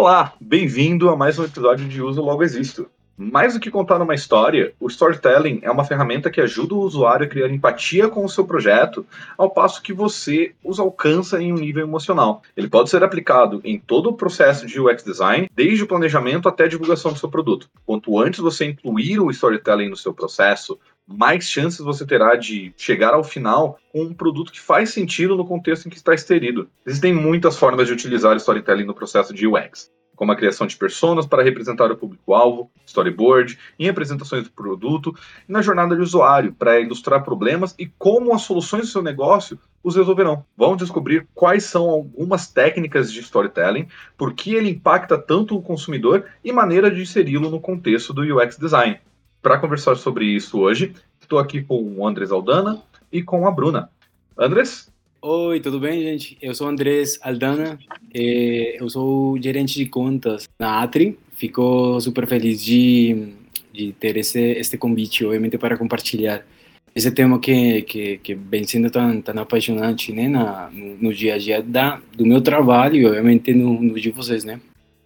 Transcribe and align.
Olá, 0.00 0.32
bem-vindo 0.40 1.08
a 1.08 1.16
mais 1.16 1.40
um 1.40 1.44
episódio 1.44 1.88
de 1.88 2.00
Uso 2.00 2.22
Logo 2.22 2.44
Existo. 2.44 2.88
Mais 3.16 3.54
do 3.54 3.58
que 3.58 3.68
contar 3.68 4.00
uma 4.00 4.14
história, 4.14 4.72
o 4.78 4.86
storytelling 4.86 5.58
é 5.60 5.68
uma 5.72 5.84
ferramenta 5.84 6.30
que 6.30 6.40
ajuda 6.40 6.72
o 6.76 6.82
usuário 6.82 7.26
a 7.26 7.28
criar 7.28 7.50
empatia 7.50 8.06
com 8.06 8.24
o 8.24 8.28
seu 8.28 8.44
projeto, 8.44 9.04
ao 9.36 9.50
passo 9.50 9.82
que 9.82 9.92
você 9.92 10.54
os 10.62 10.78
alcança 10.78 11.42
em 11.42 11.52
um 11.52 11.56
nível 11.56 11.82
emocional. 11.82 12.42
Ele 12.56 12.68
pode 12.68 12.90
ser 12.90 13.02
aplicado 13.02 13.60
em 13.64 13.76
todo 13.76 14.10
o 14.10 14.12
processo 14.12 14.68
de 14.68 14.78
UX 14.80 15.02
design, 15.02 15.50
desde 15.52 15.82
o 15.82 15.88
planejamento 15.88 16.48
até 16.48 16.62
a 16.62 16.68
divulgação 16.68 17.12
do 17.12 17.18
seu 17.18 17.28
produto. 17.28 17.68
Quanto 17.84 18.20
antes 18.20 18.38
você 18.38 18.66
incluir 18.66 19.18
o 19.18 19.32
storytelling 19.32 19.88
no 19.88 19.96
seu 19.96 20.14
processo, 20.14 20.78
mais 21.08 21.48
chances 21.48 21.78
você 21.78 22.04
terá 22.04 22.36
de 22.36 22.72
chegar 22.76 23.14
ao 23.14 23.24
final 23.24 23.78
com 23.90 24.02
um 24.02 24.12
produto 24.12 24.52
que 24.52 24.60
faz 24.60 24.90
sentido 24.90 25.36
no 25.36 25.46
contexto 25.46 25.86
em 25.86 25.90
que 25.90 25.96
está 25.96 26.12
inserido. 26.12 26.68
Existem 26.84 27.14
muitas 27.14 27.56
formas 27.56 27.86
de 27.86 27.94
utilizar 27.94 28.36
storytelling 28.36 28.84
no 28.84 28.94
processo 28.94 29.32
de 29.32 29.46
UX, 29.46 29.90
como 30.14 30.32
a 30.32 30.36
criação 30.36 30.66
de 30.66 30.76
personas 30.76 31.24
para 31.24 31.42
representar 31.42 31.90
o 31.90 31.96
público-alvo, 31.96 32.70
storyboard, 32.84 33.58
em 33.78 33.88
apresentações 33.88 34.44
do 34.44 34.50
produto 34.50 35.14
e 35.48 35.52
na 35.52 35.62
jornada 35.62 35.96
de 35.96 36.02
usuário 36.02 36.52
para 36.52 36.78
ilustrar 36.78 37.24
problemas 37.24 37.74
e 37.78 37.86
como 37.86 38.34
as 38.34 38.42
soluções 38.42 38.82
do 38.82 38.88
seu 38.88 39.02
negócio 39.02 39.58
os 39.82 39.96
resolverão. 39.96 40.44
Vamos 40.56 40.78
descobrir 40.78 41.26
quais 41.34 41.64
são 41.64 41.88
algumas 41.88 42.48
técnicas 42.48 43.10
de 43.10 43.20
storytelling, 43.20 43.88
por 44.16 44.34
que 44.34 44.54
ele 44.54 44.68
impacta 44.68 45.16
tanto 45.16 45.56
o 45.56 45.62
consumidor 45.62 46.26
e 46.44 46.52
maneira 46.52 46.90
de 46.90 47.00
inseri-lo 47.00 47.48
no 47.48 47.60
contexto 47.60 48.12
do 48.12 48.22
UX 48.22 48.58
design. 48.58 49.00
Para 49.40 49.58
conversar 49.58 49.96
sobre 49.96 50.24
isso 50.26 50.58
hoje, 50.58 50.94
estou 51.28 51.38
aqui 51.38 51.62
com 51.62 51.82
o 51.82 52.06
Andrés 52.06 52.32
Aldana 52.32 52.80
e 53.12 53.22
com 53.22 53.46
a 53.46 53.50
Bruna. 53.50 53.90
Andrés? 54.36 54.90
Oi, 55.20 55.60
tudo 55.60 55.78
bem, 55.78 56.00
gente? 56.00 56.38
Eu 56.40 56.54
sou 56.54 56.66
Andrés 56.66 57.18
Aldana, 57.20 57.78
eu 58.14 58.88
sou 58.88 59.40
gerente 59.40 59.74
de 59.74 59.84
contas 59.84 60.48
na 60.58 60.82
Atri. 60.82 61.18
Fico 61.34 62.00
super 62.00 62.26
feliz 62.26 62.64
de, 62.64 63.34
de 63.70 63.92
ter 63.92 64.16
esse, 64.16 64.40
este 64.40 64.78
convite, 64.78 65.26
obviamente, 65.26 65.58
para 65.58 65.76
compartilhar 65.76 66.46
esse 66.94 67.10
tema 67.10 67.38
que, 67.38 67.82
que, 67.82 68.18
que 68.18 68.34
vem 68.34 68.64
sendo 68.64 68.90
tão, 68.90 69.20
tão 69.20 69.38
apaixonante 69.42 70.12
né, 70.12 70.28
na, 70.28 70.70
no, 70.70 70.96
no 70.96 71.12
dia 71.12 71.34
a 71.34 71.38
dia 71.38 71.62
da, 71.62 72.00
do 72.16 72.24
meu 72.24 72.40
trabalho 72.40 72.96
e, 72.96 73.04
obviamente, 73.06 73.52
no, 73.52 73.82
no 73.82 74.00
de 74.00 74.10
vocês, 74.10 74.44
né? 74.44 74.58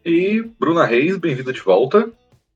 E 0.07 0.41
Bruna 0.61 0.85
Reis, 0.85 1.17
bem-vinda 1.17 1.53
de 1.53 1.61
volta. 1.61 2.13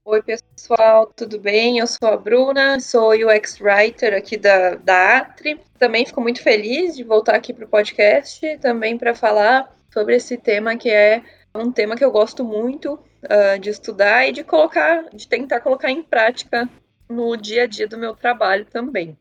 Oi, 0.09 0.23
pessoal, 0.23 1.13
tudo 1.17 1.37
bem? 1.37 1.79
Eu 1.81 1.87
sou 1.89 2.09
a 2.09 2.17
Bruna, 2.17 2.79
sou 2.79 3.11
UX 3.11 3.61
Writer 3.61 4.15
aqui 4.15 4.37
da, 4.37 4.77
da 4.77 5.19
Atri. 5.19 5.61
Também 5.81 6.07
fico 6.07 6.21
muito 6.21 6.41
feliz 6.41 6.95
de 6.95 7.03
voltar 7.03 7.35
aqui 7.35 7.53
para 7.53 7.65
o 7.65 7.69
podcast, 7.69 8.57
também 8.59 8.97
para 8.97 9.17
falar 9.17 9.69
sobre 9.93 10.15
esse 10.15 10.37
tema 10.39 10.77
que 10.77 10.89
é 10.89 11.25
um 11.53 11.73
tema 11.73 11.97
que 11.97 12.05
eu 12.05 12.13
gosto 12.13 12.45
muito 12.45 12.95
uh, 12.95 13.59
de 13.61 13.69
estudar 13.69 14.29
e 14.29 14.31
de 14.31 14.45
colocar, 14.45 15.11
de 15.13 15.27
tentar 15.27 15.59
colocar 15.59 15.91
em 15.91 16.05
prática 16.05 16.69
no 17.11 17.37
dia 17.37 17.65
a 17.65 17.67
dia 17.67 17.89
do 17.89 17.99
meu 17.99 18.15
trabalho 18.15 18.65
também. 18.65 19.19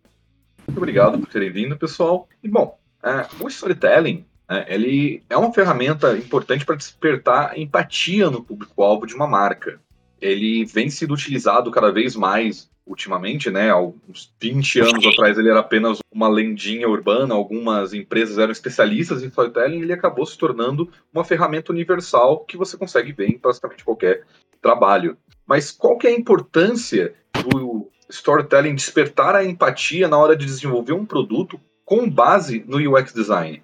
Muito 0.67 0.77
obrigado 0.77 1.17
por 1.17 1.30
terem 1.30 1.52
vindo, 1.52 1.75
pessoal. 1.75 2.30
E 2.44 2.47
bom, 2.47 2.77
uh, 3.03 3.44
o 3.44 3.47
storytelling 3.47 4.23
uh, 4.47 4.64
ele 4.67 5.23
é 5.31 5.36
uma 5.36 5.52
ferramenta 5.52 6.16
importante 6.16 6.64
para 6.64 6.75
despertar 6.75 7.58
empatia 7.58 8.30
no 8.30 8.44
público-alvo 8.44 9.08
de 9.08 9.16
uma 9.16 9.25
marca 9.25 9.83
ele 10.21 10.66
vem 10.66 10.89
sendo 10.89 11.13
utilizado 11.13 11.71
cada 11.71 11.91
vez 11.91 12.16
mais 12.16 12.69
ultimamente, 12.85 13.49
né? 13.49 13.71
Há 13.71 13.80
uns 13.80 14.33
20 14.39 14.80
anos 14.81 15.05
atrás 15.08 15.38
ele 15.38 15.49
era 15.49 15.59
apenas 15.59 15.99
uma 16.11 16.27
lendinha 16.27 16.87
urbana, 16.87 17.33
algumas 17.33 17.93
empresas 17.93 18.37
eram 18.37 18.52
especialistas 18.52 19.23
em 19.23 19.27
storytelling 19.27 19.80
e 19.80 19.81
ele 19.81 19.93
acabou 19.93 20.26
se 20.26 20.37
tornando 20.37 20.89
uma 21.11 21.23
ferramenta 21.23 21.71
universal 21.71 22.45
que 22.45 22.58
você 22.58 22.77
consegue 22.77 23.11
ver 23.11 23.30
em 23.30 23.39
praticamente 23.39 23.83
qualquer 23.83 24.23
trabalho. 24.61 25.17
Mas 25.48 25.71
qual 25.71 25.98
que 25.98 26.08
é 26.08 26.11
a 26.11 26.17
importância 26.17 27.14
do 27.33 27.89
storytelling 28.09 28.76
despertar 28.76 29.36
a 29.36 29.43
empatia 29.43 30.08
na 30.08 30.17
hora 30.17 30.36
de 30.36 30.45
desenvolver 30.45 30.93
um 30.93 31.05
produto 31.05 31.59
com 31.83 32.09
base 32.09 32.64
no 32.67 32.77
UX 32.77 33.14
design? 33.14 33.64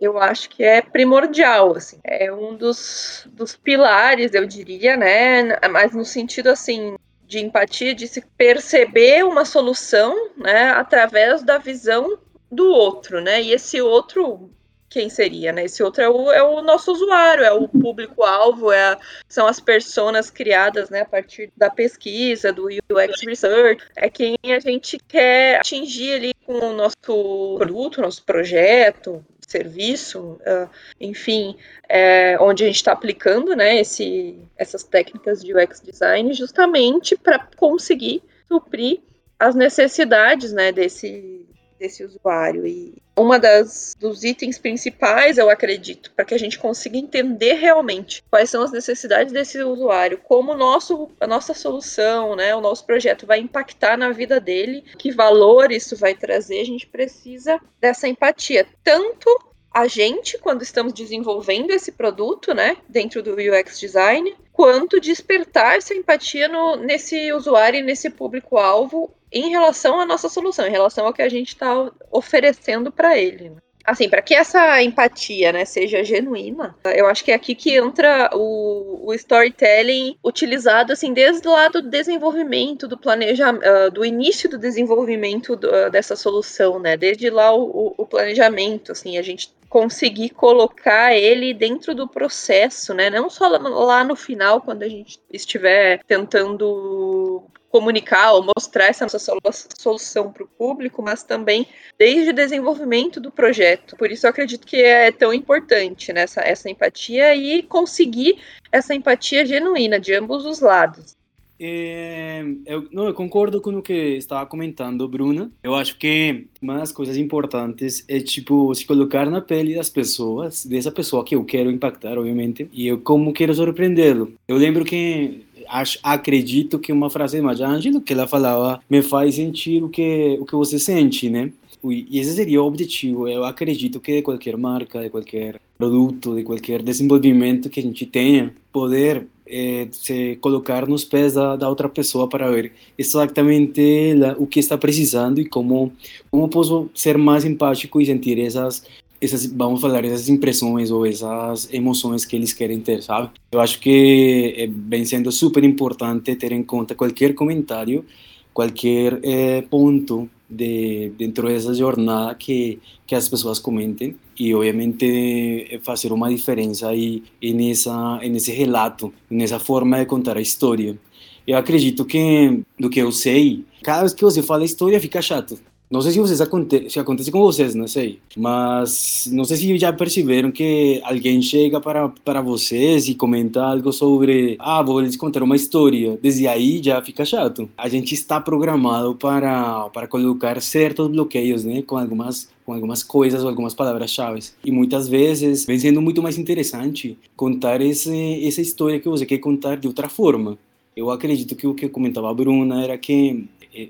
Eu 0.00 0.18
acho 0.18 0.50
que 0.50 0.62
é 0.62 0.82
primordial, 0.82 1.74
assim, 1.74 1.98
é 2.04 2.32
um 2.32 2.54
dos, 2.54 3.26
dos 3.32 3.56
pilares, 3.56 4.34
eu 4.34 4.46
diria, 4.46 4.96
né, 4.96 5.58
mas 5.70 5.94
no 5.94 6.04
sentido, 6.04 6.48
assim, 6.48 6.96
de 7.26 7.40
empatia, 7.40 7.94
de 7.94 8.06
se 8.06 8.20
perceber 8.36 9.24
uma 9.24 9.44
solução, 9.44 10.30
né, 10.36 10.70
através 10.70 11.42
da 11.42 11.58
visão 11.58 12.18
do 12.50 12.70
outro, 12.70 13.20
né, 13.20 13.42
e 13.42 13.52
esse 13.52 13.80
outro, 13.80 14.50
quem 14.88 15.08
seria, 15.08 15.50
né, 15.50 15.64
esse 15.64 15.82
outro 15.82 16.02
é 16.02 16.08
o, 16.10 16.30
é 16.30 16.42
o 16.42 16.60
nosso 16.60 16.92
usuário, 16.92 17.42
é 17.42 17.52
o 17.52 17.66
público-alvo, 17.66 18.70
é 18.70 18.98
são 19.26 19.46
as 19.46 19.58
pessoas 19.58 20.30
criadas, 20.30 20.90
né, 20.90 21.00
a 21.00 21.06
partir 21.06 21.50
da 21.56 21.70
pesquisa, 21.70 22.52
do 22.52 22.66
UX 22.66 23.22
Research, 23.26 23.82
é 23.96 24.10
quem 24.10 24.36
a 24.44 24.60
gente 24.60 24.98
quer 25.08 25.60
atingir 25.60 26.12
ali 26.12 26.34
com 26.44 26.58
o 26.58 26.72
nosso 26.74 27.56
produto, 27.58 28.02
nosso 28.02 28.22
projeto, 28.24 29.24
serviço, 29.46 30.40
uh, 30.40 30.68
enfim, 31.00 31.56
é, 31.88 32.36
onde 32.40 32.64
a 32.64 32.66
gente 32.66 32.76
está 32.76 32.92
aplicando 32.92 33.54
né, 33.54 33.80
esse, 33.80 34.36
essas 34.56 34.82
técnicas 34.82 35.42
de 35.42 35.54
UX 35.54 35.80
design 35.80 36.32
justamente 36.32 37.16
para 37.16 37.38
conseguir 37.56 38.22
suprir 38.48 39.00
as 39.38 39.54
necessidades 39.54 40.52
né, 40.52 40.72
desse, 40.72 41.45
desse 41.78 42.04
usuário. 42.04 42.66
E 42.66 42.94
uma 43.16 43.38
das 43.38 43.94
dos 43.98 44.24
itens 44.24 44.58
principais, 44.58 45.38
eu 45.38 45.48
acredito, 45.48 46.12
para 46.14 46.24
que 46.24 46.34
a 46.34 46.38
gente 46.38 46.58
consiga 46.58 46.98
entender 46.98 47.54
realmente 47.54 48.22
quais 48.30 48.50
são 48.50 48.62
as 48.62 48.72
necessidades 48.72 49.32
desse 49.32 49.62
usuário, 49.62 50.18
como 50.18 50.54
nosso, 50.54 51.10
a 51.20 51.26
nossa 51.26 51.54
solução, 51.54 52.36
né, 52.36 52.54
o 52.54 52.60
nosso 52.60 52.84
projeto 52.84 53.26
vai 53.26 53.38
impactar 53.38 53.96
na 53.96 54.10
vida 54.10 54.38
dele, 54.38 54.84
que 54.98 55.10
valor 55.10 55.72
isso 55.72 55.96
vai 55.96 56.14
trazer, 56.14 56.60
a 56.60 56.64
gente 56.64 56.86
precisa 56.86 57.60
dessa 57.80 58.06
empatia, 58.06 58.66
tanto 58.84 59.28
a 59.72 59.86
gente 59.86 60.38
quando 60.38 60.62
estamos 60.62 60.92
desenvolvendo 60.92 61.70
esse 61.70 61.92
produto, 61.92 62.54
né, 62.54 62.78
dentro 62.88 63.22
do 63.22 63.32
UX 63.34 63.78
design, 63.78 64.34
quanto 64.50 64.98
despertar 64.98 65.76
essa 65.76 65.94
empatia 65.94 66.48
no, 66.48 66.76
nesse 66.76 67.30
usuário 67.32 67.80
e 67.80 67.82
nesse 67.82 68.08
público-alvo 68.08 69.14
em 69.38 69.50
relação 69.50 70.00
à 70.00 70.06
nossa 70.06 70.28
solução, 70.28 70.66
em 70.66 70.70
relação 70.70 71.06
ao 71.06 71.12
que 71.12 71.22
a 71.22 71.28
gente 71.28 71.48
está 71.48 71.90
oferecendo 72.10 72.90
para 72.90 73.18
ele. 73.18 73.50
Né? 73.50 73.56
Assim, 73.86 74.08
para 74.08 74.20
que 74.20 74.34
essa 74.34 74.82
empatia 74.82 75.52
né, 75.52 75.64
seja 75.64 76.02
genuína, 76.02 76.74
eu 76.96 77.06
acho 77.06 77.24
que 77.24 77.30
é 77.30 77.34
aqui 77.36 77.54
que 77.54 77.76
entra 77.76 78.30
o, 78.34 79.06
o 79.06 79.14
storytelling 79.14 80.18
utilizado 80.24 80.92
assim 80.92 81.12
desde 81.12 81.46
lá 81.46 81.68
do 81.68 81.80
desenvolvimento, 81.80 82.88
do 82.88 82.98
planejamento, 82.98 83.64
uh, 83.64 83.90
do 83.92 84.04
início 84.04 84.50
do 84.50 84.58
desenvolvimento 84.58 85.54
do, 85.54 85.68
uh, 85.68 85.88
dessa 85.88 86.16
solução, 86.16 86.80
né? 86.80 86.96
Desde 86.96 87.30
lá 87.30 87.54
o, 87.54 87.94
o, 87.96 88.04
planejamento, 88.04 88.90
assim, 88.90 89.18
a 89.18 89.22
gente 89.22 89.54
conseguir 89.68 90.30
colocar 90.30 91.14
ele 91.14 91.52
dentro 91.52 91.94
do 91.94 92.08
processo, 92.08 92.94
né? 92.94 93.10
Não 93.10 93.28
só 93.28 93.48
lá 93.48 94.04
no 94.04 94.16
final, 94.16 94.60
quando 94.60 94.82
a 94.82 94.88
gente 94.88 95.18
estiver 95.32 96.02
tentando 96.04 97.44
comunicar 97.68 98.32
ou 98.32 98.46
mostrar 98.56 98.86
essa 98.86 99.06
nossa 99.44 99.68
solução 99.76 100.32
para 100.32 100.44
o 100.44 100.48
público, 100.48 101.02
mas 101.02 101.22
também 101.22 101.66
desde 101.98 102.30
o 102.30 102.32
desenvolvimento 102.32 103.20
do 103.20 103.30
projeto. 103.30 103.96
Por 103.96 104.10
isso 104.10 104.26
eu 104.26 104.30
acredito 104.30 104.66
que 104.66 104.82
é 104.82 105.12
tão 105.12 105.32
importante 105.32 106.12
né, 106.12 106.22
essa, 106.22 106.40
essa 106.40 106.70
empatia 106.70 107.34
e 107.34 107.62
conseguir 107.62 108.38
essa 108.72 108.94
empatia 108.94 109.44
genuína 109.44 110.00
de 110.00 110.14
ambos 110.14 110.46
os 110.46 110.60
lados. 110.60 111.15
É, 111.58 112.44
eu, 112.66 112.86
não, 112.92 113.06
eu 113.06 113.14
concordo 113.14 113.60
com 113.60 113.70
o 113.70 113.82
que 113.82 113.92
estava 113.92 114.44
comentando, 114.46 115.08
Bruna. 115.08 115.50
Eu 115.62 115.74
acho 115.74 115.98
que 115.98 116.46
uma 116.60 116.78
das 116.78 116.92
coisas 116.92 117.16
importantes 117.16 118.04
é, 118.08 118.20
tipo, 118.20 118.74
se 118.74 118.84
colocar 118.84 119.30
na 119.30 119.40
pele 119.40 119.74
das 119.74 119.88
pessoas, 119.88 120.66
dessa 120.66 120.92
pessoa 120.92 121.24
que 121.24 121.34
eu 121.34 121.44
quero 121.44 121.70
impactar, 121.70 122.18
obviamente, 122.18 122.68
e 122.72 122.86
eu 122.86 122.98
como 122.98 123.32
quero 123.32 123.54
surpreendê-lo. 123.54 124.32
Eu 124.46 124.56
lembro 124.56 124.84
que 124.84 125.46
acho, 125.68 125.98
acredito 126.02 126.78
que 126.78 126.92
uma 126.92 127.10
frase 127.10 127.36
de 127.36 127.42
Maya 127.42 127.66
que 128.04 128.12
ela 128.12 128.26
falava 128.26 128.80
me 128.88 129.02
faz 129.02 129.34
sentir 129.34 129.82
o 129.82 129.88
que 129.88 130.36
o 130.40 130.44
que 130.44 130.54
você 130.54 130.78
sente, 130.78 131.28
né? 131.28 131.52
E 131.84 132.18
esse 132.18 132.32
seria 132.32 132.62
o 132.62 132.66
objetivo. 132.66 133.28
Eu 133.28 133.44
acredito 133.44 134.00
que 134.00 134.16
de 134.16 134.22
qualquer 134.22 134.56
marca, 134.56 135.00
de 135.00 135.10
qualquer 135.10 135.60
produto, 135.78 136.34
de 136.34 136.42
qualquer 136.42 136.82
desenvolvimento 136.82 137.68
que 137.68 137.80
a 137.80 137.82
gente 137.82 138.06
tenha, 138.06 138.52
poder 138.72 139.26
é, 139.48 139.88
se 139.92 140.36
colocar 140.40 140.86
nos 140.86 141.04
pés 141.04 141.34
da, 141.34 141.56
da, 141.56 141.68
outra 141.68 141.88
pessoa 141.88 142.28
para 142.28 142.50
ver 142.50 142.72
exatamente 142.98 144.14
la, 144.14 144.34
o 144.38 144.46
que 144.46 144.60
está 144.60 144.76
precisando 144.76 145.40
e 145.40 145.46
como 145.46 145.92
como 146.30 146.48
posso 146.48 146.90
ser 146.94 147.16
mais 147.16 147.44
empático 147.44 148.00
e 148.00 148.06
sentir 148.06 148.38
essas 148.40 148.84
essas 149.20 149.46
vamos 149.46 149.80
falar 149.80 150.04
essas 150.04 150.28
impressões 150.28 150.90
ou 150.90 151.06
essas 151.06 151.72
emoções 151.72 152.24
que 152.24 152.36
eles 152.36 152.52
querem 152.52 152.80
ter 152.80 153.02
sabe 153.02 153.30
eu 153.52 153.60
acho 153.60 153.78
que 153.80 154.54
é, 154.56 154.66
vem 154.66 155.04
sendo 155.04 155.30
super 155.30 155.64
importante 155.64 156.34
ter 156.34 156.52
em 156.52 156.62
conta 156.62 156.94
qualquer 156.94 157.34
comentário 157.34 158.04
qualquer 158.52 159.20
é, 159.22 159.62
ponto 159.62 160.28
de, 160.48 161.12
dentro 161.18 161.48
dessa 161.48 161.74
jornada 161.74 162.34
que, 162.34 162.78
que 163.06 163.14
as 163.14 163.28
pessoas 163.28 163.58
comentem 163.58 164.16
e 164.38 164.54
obviamente 164.54 165.80
fazer 165.82 166.12
uma 166.12 166.28
diferença 166.28 166.88
aí 166.88 167.22
nessa 167.42 168.18
nesse 168.18 168.52
relato, 168.52 169.12
nessa 169.30 169.58
forma 169.58 169.98
de 169.98 170.06
contar 170.06 170.36
a 170.36 170.40
história. 170.40 170.98
Eu 171.46 171.56
acredito 171.56 172.04
que, 172.04 172.62
do 172.78 172.90
que 172.90 173.00
eu 173.00 173.12
sei, 173.12 173.64
cada 173.82 174.00
vez 174.00 174.12
que 174.12 174.24
você 174.24 174.42
fala 174.42 174.64
história 174.64 175.00
fica 175.00 175.22
chato. 175.22 175.56
Não 175.88 176.02
sei 176.02 176.12
se 176.12 176.18
vocês 176.18 176.40
aconte 176.40 176.90
se 176.90 176.98
acontece 176.98 177.30
com 177.30 177.40
vocês, 177.40 177.74
não 177.74 177.86
sei. 177.86 178.18
Mas 178.36 179.28
não 179.32 179.44
sei 179.44 179.56
se 179.56 179.78
já 179.78 179.92
perceberam 179.92 180.50
que 180.50 181.00
alguém 181.04 181.40
chega 181.40 181.80
para, 181.80 182.08
para 182.24 182.40
vocês 182.40 183.08
e 183.08 183.14
comenta 183.14 183.62
algo 183.62 183.92
sobre, 183.92 184.56
ah, 184.58 184.82
vou 184.82 185.00
lhes 185.00 185.16
contar 185.16 185.44
uma 185.44 185.54
história. 185.54 186.18
Desde 186.20 186.48
aí 186.48 186.82
já 186.82 187.00
fica 187.00 187.24
chato. 187.24 187.68
A 187.78 187.88
gente 187.88 188.14
está 188.14 188.40
programado 188.40 189.14
para, 189.14 189.88
para 189.90 190.08
colocar 190.08 190.60
certos 190.60 191.08
bloqueios, 191.08 191.64
né, 191.64 191.82
com 191.82 191.96
algumas 191.96 192.48
com 192.66 192.72
algumas 192.72 193.04
coisas 193.04 193.44
ou 193.44 193.48
algumas 193.48 193.74
palavras-chave. 193.74 194.40
E 194.64 194.72
muitas 194.72 195.08
vezes 195.08 195.64
vem 195.64 195.78
sendo 195.78 196.02
muito 196.02 196.20
mais 196.20 196.36
interessante 196.36 197.16
contar 197.36 197.80
esse, 197.80 198.44
essa 198.44 198.60
história 198.60 198.98
que 198.98 199.08
você 199.08 199.24
quer 199.24 199.38
contar 199.38 199.76
de 199.76 199.86
outra 199.86 200.08
forma. 200.08 200.58
Eu 200.96 201.10
acredito 201.10 201.54
que 201.54 201.66
o 201.66 201.74
que 201.74 201.88
comentava 201.88 202.28
a 202.28 202.34
Bruna 202.34 202.82
era 202.82 202.98
que 202.98 203.46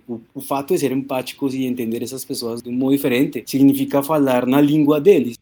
o, 0.09 0.21
o, 0.35 0.41
fato 0.41 0.75
de 0.75 0.81
ser 0.81 0.93
empáticos 0.93 1.55
e 1.55 1.65
entender 1.65 2.03
essas 2.03 2.25
pessoas 2.25 2.63
de 2.63 2.69
um 2.69 2.73
modo 2.73 2.97
diferente 2.97 3.45
significa 3.47 4.03
falar 4.03 4.47
na 4.47 4.61
língua 4.61 5.01
deles. 5.01 5.37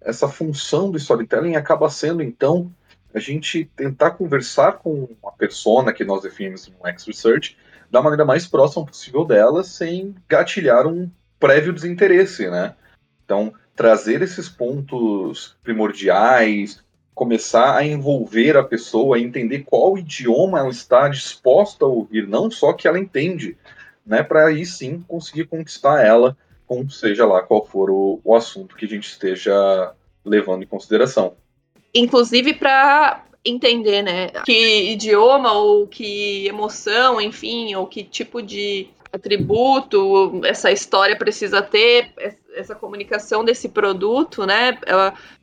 Essa 0.00 0.28
função 0.28 0.90
do 0.90 0.96
storytelling 0.96 1.56
acaba 1.56 1.90
sendo, 1.90 2.22
então, 2.22 2.72
a 3.12 3.18
gente 3.18 3.68
tentar 3.76 4.12
conversar 4.12 4.78
com 4.78 5.08
a 5.24 5.32
persona 5.32 5.92
que 5.92 6.04
nós 6.04 6.22
definimos 6.22 6.68
no 6.68 6.88
X-Research 6.88 7.56
da 7.90 8.00
maneira 8.00 8.24
mais 8.24 8.46
próxima 8.46 8.86
possível 8.86 9.24
dela, 9.24 9.64
sem 9.64 10.14
gatilhar 10.28 10.86
um 10.86 11.10
prévio 11.38 11.72
desinteresse, 11.72 12.48
né? 12.48 12.74
Então, 13.24 13.52
trazer 13.74 14.22
esses 14.22 14.48
pontos 14.48 15.56
primordiais, 15.62 16.82
começar 17.14 17.76
a 17.76 17.84
envolver 17.84 18.56
a 18.56 18.62
pessoa, 18.62 19.16
a 19.16 19.20
entender 19.20 19.60
qual 19.60 19.98
idioma 19.98 20.58
ela 20.58 20.70
está 20.70 21.08
disposta 21.08 21.84
a 21.84 21.88
ouvir, 21.88 22.26
não 22.26 22.50
só 22.50 22.72
que 22.72 22.86
ela 22.86 22.98
entende, 22.98 23.56
né, 24.10 24.24
para 24.24 24.48
aí 24.48 24.66
sim 24.66 25.04
conseguir 25.06 25.44
conquistar 25.44 26.04
ela, 26.04 26.36
com 26.66 26.88
seja 26.90 27.24
lá 27.24 27.42
qual 27.42 27.64
for 27.64 27.88
o, 27.88 28.20
o 28.24 28.34
assunto 28.34 28.74
que 28.74 28.84
a 28.84 28.88
gente 28.88 29.06
esteja 29.06 29.92
levando 30.24 30.64
em 30.64 30.66
consideração. 30.66 31.34
Inclusive 31.94 32.54
para 32.54 33.24
entender, 33.44 34.02
né, 34.02 34.26
que 34.44 34.90
idioma 34.90 35.52
ou 35.52 35.86
que 35.86 36.44
emoção, 36.48 37.20
enfim, 37.20 37.76
ou 37.76 37.86
que 37.86 38.02
tipo 38.02 38.42
de 38.42 38.90
atributo 39.12 40.40
essa 40.44 40.72
história 40.72 41.16
precisa 41.16 41.62
ter, 41.62 42.12
essa 42.54 42.74
comunicação 42.74 43.44
desse 43.44 43.68
produto, 43.68 44.44
né? 44.44 44.76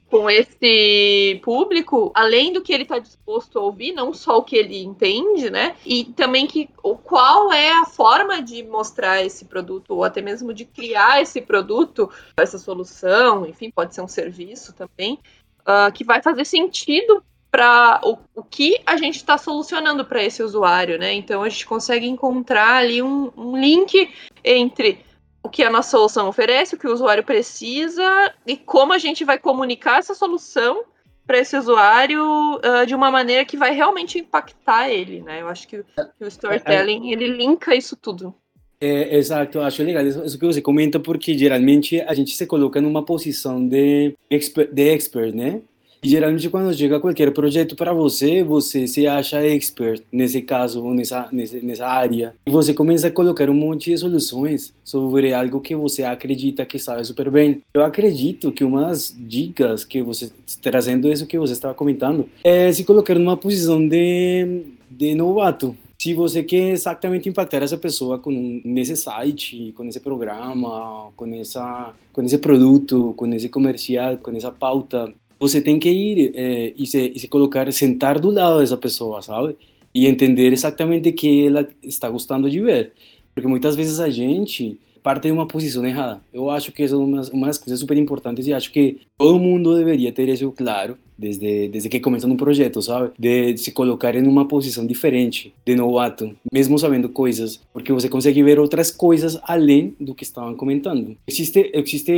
Com 0.09 0.29
esse 0.29 1.39
público, 1.43 2.11
além 2.15 2.53
do 2.53 2.61
que 2.61 2.71
ele 2.71 2.83
está 2.83 2.97
disposto 2.97 3.59
a 3.59 3.61
ouvir, 3.61 3.91
não 3.91 4.13
só 4.13 4.37
o 4.37 4.43
que 4.43 4.55
ele 4.55 4.81
entende, 4.81 5.49
né? 5.49 5.75
E 5.85 6.05
também 6.05 6.47
que 6.47 6.69
o 6.81 6.95
qual 6.95 7.51
é 7.51 7.73
a 7.73 7.85
forma 7.85 8.41
de 8.41 8.63
mostrar 8.63 9.23
esse 9.23 9.45
produto 9.45 9.93
ou 9.93 10.03
até 10.03 10.21
mesmo 10.21 10.53
de 10.53 10.63
criar 10.63 11.21
esse 11.21 11.41
produto, 11.41 12.09
essa 12.37 12.57
solução, 12.57 13.45
enfim, 13.45 13.69
pode 13.69 13.93
ser 13.93 14.01
um 14.01 14.07
serviço 14.07 14.73
também, 14.73 15.19
uh, 15.61 15.91
que 15.93 16.05
vai 16.05 16.21
fazer 16.21 16.45
sentido 16.45 17.21
para 17.51 17.99
o, 18.03 18.17
o, 18.35 18.43
que 18.43 18.79
a 18.85 18.97
gente 18.97 19.15
está 19.15 19.37
solucionando 19.37 20.05
para 20.05 20.23
esse 20.23 20.41
usuário, 20.41 20.97
né? 20.97 21.13
Então 21.13 21.43
a 21.43 21.49
gente 21.49 21.65
consegue 21.65 22.07
encontrar 22.07 22.75
ali 22.75 23.01
um, 23.01 23.31
um 23.35 23.57
link 23.57 24.09
entre 24.43 24.99
o 25.43 25.49
que 25.49 25.63
a 25.63 25.69
nossa 25.69 25.91
solução 25.91 26.27
oferece, 26.27 26.75
o 26.75 26.77
que 26.77 26.87
o 26.87 26.93
usuário 26.93 27.23
precisa 27.23 28.33
e 28.45 28.57
como 28.57 28.93
a 28.93 28.97
gente 28.97 29.23
vai 29.23 29.37
comunicar 29.39 29.99
essa 29.99 30.13
solução 30.13 30.83
para 31.25 31.39
esse 31.39 31.57
usuário 31.57 32.23
uh, 32.55 32.85
de 32.85 32.95
uma 32.95 33.11
maneira 33.11 33.43
que 33.43 33.57
vai 33.57 33.73
realmente 33.73 34.17
impactar 34.17 34.89
ele, 34.89 35.21
né? 35.21 35.41
Eu 35.41 35.49
acho 35.49 35.67
que, 35.67 35.83
que 35.83 36.23
o 36.23 36.27
storytelling 36.27 37.11
ele 37.11 37.27
linka 37.27 37.75
isso 37.75 37.97
tudo. 37.97 38.33
É, 38.79 39.17
exato, 39.17 39.59
acho 39.59 39.83
legal 39.83 40.05
isso 40.05 40.37
que 40.37 40.45
você 40.45 40.61
comenta, 40.61 40.99
porque 40.99 41.37
geralmente 41.37 41.99
a 42.01 42.13
gente 42.13 42.35
se 42.35 42.45
coloca 42.45 42.79
numa 42.79 43.03
posição 43.03 43.67
de 43.67 44.15
expert, 44.29 44.71
de 44.71 44.89
expert 44.89 45.35
né? 45.35 45.61
Geralmente 46.07 46.49
quando 46.49 46.73
chega 46.73 47.01
qualquer 47.01 47.33
projeto 47.33 47.75
para 47.75 47.91
você, 47.91 48.41
você 48.41 48.87
se 48.87 49.05
acha 49.05 49.45
expert 49.45 50.01
nesse 50.09 50.41
caso 50.41 50.81
ou 50.81 50.93
nessa, 50.93 51.27
nessa 51.33 51.85
área. 51.85 52.33
E 52.45 52.49
você 52.49 52.73
começa 52.73 53.07
a 53.07 53.11
colocar 53.11 53.49
um 53.49 53.53
monte 53.53 53.91
de 53.91 53.97
soluções 53.97 54.73
sobre 54.85 55.33
algo 55.33 55.59
que 55.59 55.75
você 55.75 56.03
acredita 56.03 56.65
que 56.65 56.79
sabe 56.79 57.03
super 57.03 57.29
bem. 57.29 57.61
Eu 57.73 57.83
acredito 57.83 58.53
que 58.53 58.63
umas 58.63 59.13
dicas 59.19 59.83
que 59.83 60.01
você 60.01 60.31
trazendo 60.61 61.11
isso 61.11 61.27
que 61.27 61.37
você 61.37 61.51
estava 61.51 61.73
comentando 61.73 62.29
é 62.41 62.71
se 62.71 62.85
colocar 62.85 63.15
numa 63.15 63.35
posição 63.35 63.85
de, 63.85 64.63
de 64.89 65.13
novato. 65.13 65.75
Se 65.99 66.13
você 66.13 66.41
quer 66.41 66.69
exatamente 66.69 67.27
impactar 67.27 67.63
essa 67.63 67.77
pessoa 67.77 68.17
com 68.17 68.61
nesse 68.63 68.95
site, 68.95 69.73
com 69.75 69.83
esse 69.83 69.99
programa, 69.99 71.09
com 71.17 71.25
essa 71.35 71.93
com 72.13 72.21
esse 72.21 72.37
produto, 72.37 73.13
com 73.17 73.27
esse 73.33 73.49
comercial, 73.49 74.17
com 74.17 74.31
essa 74.31 74.51
pauta, 74.51 75.13
você 75.39 75.61
tem 75.61 75.79
que 75.79 75.89
ir 75.89 76.31
é, 76.35 76.73
e, 76.77 76.85
se, 76.85 77.11
e 77.15 77.19
se 77.19 77.27
colocar, 77.27 77.71
sentar 77.71 78.19
do 78.19 78.31
lado 78.31 78.59
dessa 78.59 78.77
pessoa, 78.77 79.21
sabe? 79.21 79.55
E 79.93 80.07
entender 80.07 80.53
exatamente 80.53 81.09
o 81.09 81.13
que 81.13 81.47
ela 81.47 81.67
está 81.83 82.09
gostando 82.09 82.49
de 82.49 82.59
ver. 82.61 82.93
Porque 83.33 83.47
muitas 83.47 83.75
vezes 83.75 83.99
a 83.99 84.09
gente 84.09 84.79
parte 85.07 85.23
de 85.23 85.31
uma 85.31 85.47
posição 85.47 85.85
errada. 85.85 86.19
Eu 86.33 86.49
acho 86.49 86.69
que 86.73 86.83
isso 86.83 86.95
é 86.95 86.97
uma, 86.97 87.21
uma 87.31 87.47
das 87.47 87.57
coisas 87.57 87.79
super 87.79 87.95
importantes 87.95 88.45
e 88.45 88.53
acho 88.53 88.73
que 88.73 88.97
todo 89.17 89.39
mundo 89.39 89.73
deveria 89.73 90.11
ter 90.11 90.27
isso 90.27 90.51
claro 90.51 90.97
desde, 91.17 91.69
desde 91.69 91.87
que 91.87 92.01
começa 92.01 92.27
um 92.27 92.35
projeto, 92.35 92.81
sabe? 92.81 93.11
De 93.17 93.57
se 93.57 93.71
colocar 93.71 94.13
em 94.15 94.27
uma 94.27 94.45
posição 94.45 94.85
diferente, 94.85 95.53
de 95.65 95.75
novato, 95.75 96.35
mesmo 96.51 96.77
sabendo 96.77 97.07
coisas, 97.07 97.61
porque 97.71 97.93
você 97.93 98.09
consegue 98.09 98.43
ver 98.43 98.59
outras 98.59 98.91
coisas 98.91 99.39
além 99.43 99.95
do 99.97 100.13
que 100.13 100.23
estavam 100.23 100.53
comentando. 100.55 101.15
Existe, 101.25 101.71
existe, 101.73 102.11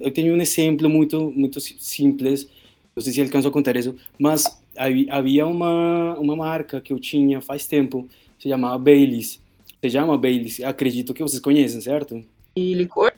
eu 0.00 0.10
tenho 0.10 0.34
um 0.34 0.40
exemplo 0.40 0.88
muito, 0.88 1.30
muito 1.36 1.60
simples 1.60 2.48
não 2.94 3.02
sei 3.02 3.12
se 3.12 3.20
alcançou 3.20 3.50
a 3.50 3.52
contar 3.52 3.76
isso, 3.76 3.94
mas 4.18 4.44
havia 5.08 5.46
uma, 5.46 6.18
uma 6.18 6.36
marca 6.36 6.80
que 6.80 6.92
eu 6.92 6.98
tinha 6.98 7.40
faz 7.40 7.66
tempo, 7.66 8.08
se 8.38 8.48
chamava 8.48 8.78
Baileys. 8.78 9.40
Se 9.82 9.90
chama 9.90 10.18
Baileys, 10.18 10.60
acredito 10.60 11.14
que 11.14 11.22
vocês 11.22 11.40
conhecem, 11.40 11.80
certo? 11.80 12.22
E 12.56 12.74
licor? 12.74 13.12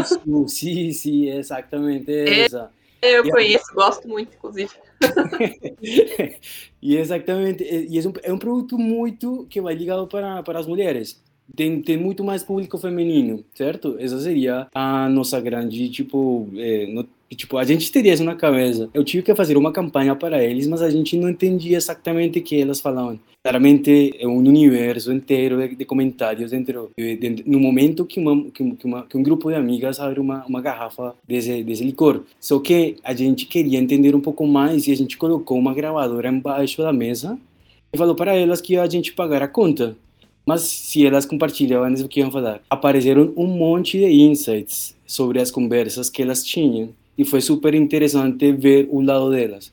Isso, 0.00 0.48
sim, 0.48 0.92
sim, 0.92 1.28
exatamente 1.28 2.10
é, 2.10 2.40
essa. 2.40 2.70
Eu 3.02 3.24
e 3.24 3.30
conheço, 3.30 3.70
a... 3.72 3.74
gosto 3.74 4.08
muito, 4.08 4.34
inclusive. 4.36 4.70
e 6.82 6.96
exatamente, 6.96 7.64
e 7.64 7.98
é 7.98 8.08
um, 8.08 8.12
é 8.22 8.32
um 8.32 8.38
produto 8.38 8.78
muito 8.78 9.46
que 9.48 9.60
vai 9.60 9.74
ligado 9.74 10.06
para, 10.06 10.42
para 10.42 10.58
as 10.58 10.66
mulheres 10.66 11.20
tem, 11.54 11.80
tem 11.82 11.96
muito 11.96 12.24
mais 12.24 12.42
público 12.42 12.78
feminino, 12.78 13.44
certo? 13.54 13.96
Essa 13.98 14.20
seria 14.20 14.68
a 14.74 15.08
nossa 15.08 15.40
grande, 15.40 15.88
tipo, 15.90 16.48
é, 16.56 16.86
no, 16.86 17.06
tipo, 17.36 17.56
a 17.58 17.64
gente 17.64 17.90
teria 17.92 18.12
isso 18.12 18.24
na 18.24 18.34
cabeça. 18.34 18.90
Eu 18.92 19.04
tive 19.04 19.22
que 19.22 19.34
fazer 19.34 19.56
uma 19.56 19.72
campanha 19.72 20.16
para 20.16 20.42
eles, 20.42 20.66
mas 20.66 20.82
a 20.82 20.90
gente 20.90 21.16
não 21.16 21.30
entendia 21.30 21.76
exatamente 21.76 22.40
o 22.40 22.42
que 22.42 22.60
elas 22.60 22.80
falavam. 22.80 23.20
Claramente 23.42 24.14
é 24.18 24.26
um 24.26 24.36
universo 24.36 25.12
inteiro 25.12 25.56
de, 25.56 25.76
de 25.76 25.84
comentários 25.84 26.50
dentro, 26.50 26.90
de, 26.98 27.16
de, 27.16 27.44
no 27.46 27.58
momento 27.58 28.04
que, 28.04 28.20
uma, 28.20 28.50
que, 28.50 28.62
uma, 28.84 29.02
que 29.06 29.16
um 29.16 29.22
grupo 29.22 29.48
de 29.48 29.56
amigas 29.56 30.00
abre 30.00 30.20
uma, 30.20 30.44
uma 30.44 30.60
garrafa 30.60 31.14
desse, 31.26 31.62
desse 31.62 31.84
licor. 31.84 32.22
Só 32.38 32.58
que 32.58 32.96
a 33.02 33.14
gente 33.14 33.46
queria 33.46 33.78
entender 33.78 34.14
um 34.14 34.20
pouco 34.20 34.46
mais 34.46 34.86
e 34.88 34.92
a 34.92 34.96
gente 34.96 35.16
colocou 35.16 35.56
uma 35.56 35.72
gravadora 35.72 36.28
embaixo 36.28 36.82
da 36.82 36.92
mesa 36.92 37.38
e 37.92 37.96
falou 37.96 38.14
para 38.14 38.34
elas 38.34 38.60
que 38.60 38.76
a 38.76 38.86
gente 38.86 39.12
pagar 39.12 39.42
a 39.42 39.48
conta. 39.48 39.96
Mas 40.44 40.62
se 40.62 41.06
elas 41.06 41.24
compartilhavam 41.24 41.92
o 41.94 42.08
que 42.08 42.20
iam 42.20 42.30
falar, 42.30 42.60
apareceram 42.68 43.32
um 43.36 43.46
monte 43.46 43.98
de 43.98 44.06
insights 44.06 44.96
sobre 45.06 45.40
as 45.40 45.50
conversas 45.50 46.10
que 46.10 46.22
elas 46.22 46.44
tinham 46.44 46.90
e 47.16 47.24
foi 47.24 47.40
super 47.40 47.74
interessante 47.74 48.52
ver 48.52 48.88
o 48.90 49.00
lado 49.00 49.30
delas. 49.30 49.72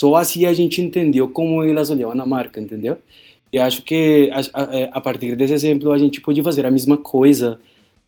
Só 0.00 0.14
assim 0.16 0.44
a 0.46 0.52
gente 0.52 0.80
entendeu 0.80 1.28
como 1.28 1.62
elas 1.62 1.90
olhavam 1.90 2.20
a 2.20 2.26
marca, 2.26 2.60
entendeu? 2.60 2.98
E 3.52 3.58
acho 3.58 3.82
que 3.82 4.30
a, 4.32 4.40
a, 4.62 4.84
a 4.98 5.00
partir 5.00 5.36
desse 5.36 5.54
exemplo 5.54 5.92
a 5.92 5.98
gente 5.98 6.20
pode 6.20 6.42
fazer 6.42 6.66
a 6.66 6.70
mesma 6.70 6.96
coisa 6.96 7.60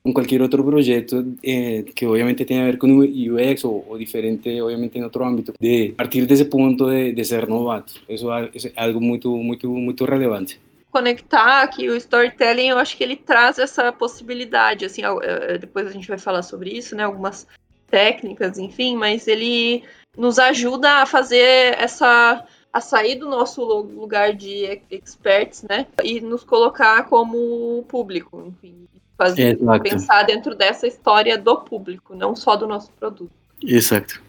com 0.02 0.12
qualquer 0.12 0.40
outro 0.40 0.62
projeto 0.62 1.34
eh, 1.42 1.84
que 1.94 2.06
obviamente 2.06 2.44
tem 2.44 2.60
a 2.60 2.64
ver 2.64 2.78
com 2.78 3.00
UX 3.00 3.64
ou, 3.64 3.84
ou, 3.88 3.98
diferente, 3.98 4.60
obviamente 4.60 4.96
em 4.96 5.02
outro 5.02 5.24
âmbito, 5.24 5.52
de 5.60 5.94
partir 5.96 6.26
desse 6.26 6.44
ponto 6.44 6.88
de, 6.88 7.12
de 7.12 7.24
ser 7.24 7.48
novato. 7.48 7.94
Isso 8.08 8.30
é, 8.30 8.48
isso 8.54 8.68
é 8.68 8.72
algo 8.76 9.00
muito, 9.00 9.36
muito, 9.36 9.68
muito 9.68 10.04
relevante 10.04 10.60
conectar 10.96 11.68
que 11.68 11.90
o 11.90 11.96
storytelling, 11.96 12.68
eu 12.68 12.78
acho 12.78 12.96
que 12.96 13.04
ele 13.04 13.16
traz 13.16 13.58
essa 13.58 13.92
possibilidade, 13.92 14.86
assim, 14.86 15.02
é, 15.04 15.58
depois 15.58 15.86
a 15.86 15.90
gente 15.90 16.08
vai 16.08 16.16
falar 16.16 16.40
sobre 16.40 16.70
isso, 16.70 16.96
né, 16.96 17.04
algumas 17.04 17.46
técnicas, 17.88 18.58
enfim, 18.58 18.96
mas 18.96 19.26
ele 19.26 19.84
nos 20.16 20.38
ajuda 20.38 21.02
a 21.02 21.06
fazer 21.06 21.76
essa 21.78 22.44
a 22.72 22.80
sair 22.80 23.14
do 23.14 23.26
nosso 23.26 23.64
lugar 23.64 24.34
de 24.34 24.82
experts, 24.90 25.62
né, 25.62 25.86
e 26.04 26.20
nos 26.20 26.44
colocar 26.44 27.04
como 27.04 27.82
público, 27.88 28.44
enfim, 28.46 28.86
fazer, 29.16 29.58
pensar 29.82 30.24
dentro 30.24 30.54
dessa 30.54 30.86
história 30.86 31.38
do 31.38 31.56
público, 31.62 32.14
não 32.14 32.36
só 32.36 32.54
do 32.54 32.66
nosso 32.66 32.92
produto. 32.92 33.32
Exato. 33.62 34.22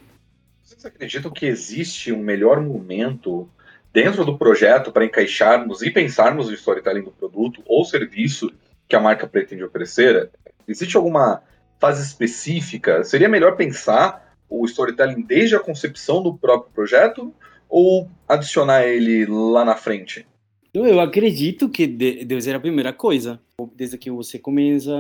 Vocês 0.64 0.86
acreditam 0.86 1.30
que 1.30 1.46
existe 1.46 2.14
um 2.14 2.22
melhor 2.22 2.62
momento 2.62 3.50
dentro 3.92 4.24
do 4.24 4.38
projeto 4.38 4.94
para 4.94 5.04
encaixarmos 5.04 5.82
e 5.82 5.92
pensarmos 5.92 6.48
o 6.48 6.54
storytelling 6.54 7.04
do 7.04 7.12
produto 7.12 7.62
ou 7.66 7.84
serviço 7.84 8.50
que 8.88 8.96
a 8.96 9.00
marca 9.02 9.28
pretende 9.28 9.64
oferecer? 9.64 10.30
Existe 10.66 10.96
alguma 10.96 11.42
fase 11.80 12.04
específica? 12.04 13.04
Seria 13.04 13.30
melhor 13.30 13.56
pensar 13.56 14.36
o 14.50 14.66
storytelling 14.66 15.22
desde 15.22 15.56
a 15.56 15.60
concepção 15.60 16.22
do 16.24 16.34
próprio 16.34 16.72
projeto 16.74 17.34
ou 17.70 18.10
adicionar 18.28 18.86
ele 18.86 19.26
lá 19.26 19.66
na 19.66 19.76
frente? 19.76 20.26
Eu 20.74 21.00
acredito 21.00 21.70
que 21.70 21.88
deve 21.88 22.42
ser 22.42 22.56
a 22.56 22.60
primeira 22.60 22.94
coisa. 22.94 23.40
Desde 23.76 23.98
que 23.98 24.12
você 24.12 24.38
começa, 24.38 24.92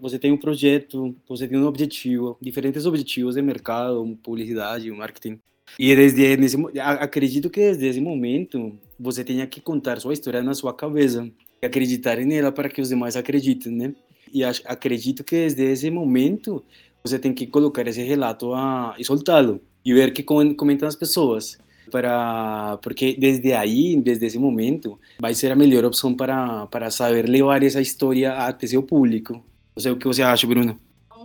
você 0.00 0.18
tem 0.18 0.32
um 0.32 0.38
projeto, 0.38 1.14
você 1.28 1.46
tem 1.46 1.58
um 1.58 1.66
objetivo, 1.66 2.38
diferentes 2.40 2.86
objetivos 2.86 3.34
de 3.34 3.42
mercado, 3.42 4.18
publicidade, 4.22 4.90
marketing. 4.90 5.38
E 5.78 5.94
desde 5.94 6.36
nesse, 6.36 6.56
acredito 6.80 7.50
que 7.50 7.60
desde 7.60 7.86
esse 7.86 8.00
momento 8.00 8.78
você 8.98 9.22
tenha 9.22 9.46
que 9.46 9.60
contar 9.60 10.00
sua 10.00 10.14
história 10.14 10.42
na 10.42 10.54
sua 10.54 10.72
cabeça, 10.72 11.30
e 11.60 11.66
acreditar 11.66 12.16
nela 12.18 12.50
para 12.50 12.68
que 12.68 12.80
os 12.80 12.88
demais 12.88 13.16
acreditem, 13.16 13.72
né? 13.72 13.94
E 14.32 14.44
acredito 14.44 15.24
que 15.24 15.36
desde 15.36 15.62
esse 15.64 15.90
momento 15.90 16.64
você 17.02 17.18
tem 17.18 17.32
que 17.32 17.46
colocar 17.46 17.86
esse 17.86 18.02
relato 18.02 18.52
a, 18.54 18.94
e 18.98 19.04
soltá-lo 19.04 19.60
e 19.84 19.92
ver 19.92 20.12
que 20.12 20.22
comentam 20.22 20.88
as 20.88 20.96
pessoas 20.96 21.58
para 21.90 22.78
porque 22.82 23.16
desde 23.18 23.52
aí, 23.52 23.96
desde 23.96 24.26
esse 24.26 24.38
momento, 24.38 24.98
vai 25.18 25.34
ser 25.34 25.50
a 25.50 25.56
melhor 25.56 25.84
opção 25.84 26.14
para 26.14 26.66
para 26.66 26.90
saber 26.90 27.28
levar 27.28 27.62
essa 27.62 27.80
história 27.80 28.32
até 28.34 28.66
seu 28.66 28.82
público. 28.82 29.42
Sei 29.76 29.92
o 29.92 29.96
que 29.96 30.06
você 30.06 30.22
acha, 30.22 30.46
Bruno. 30.46 30.78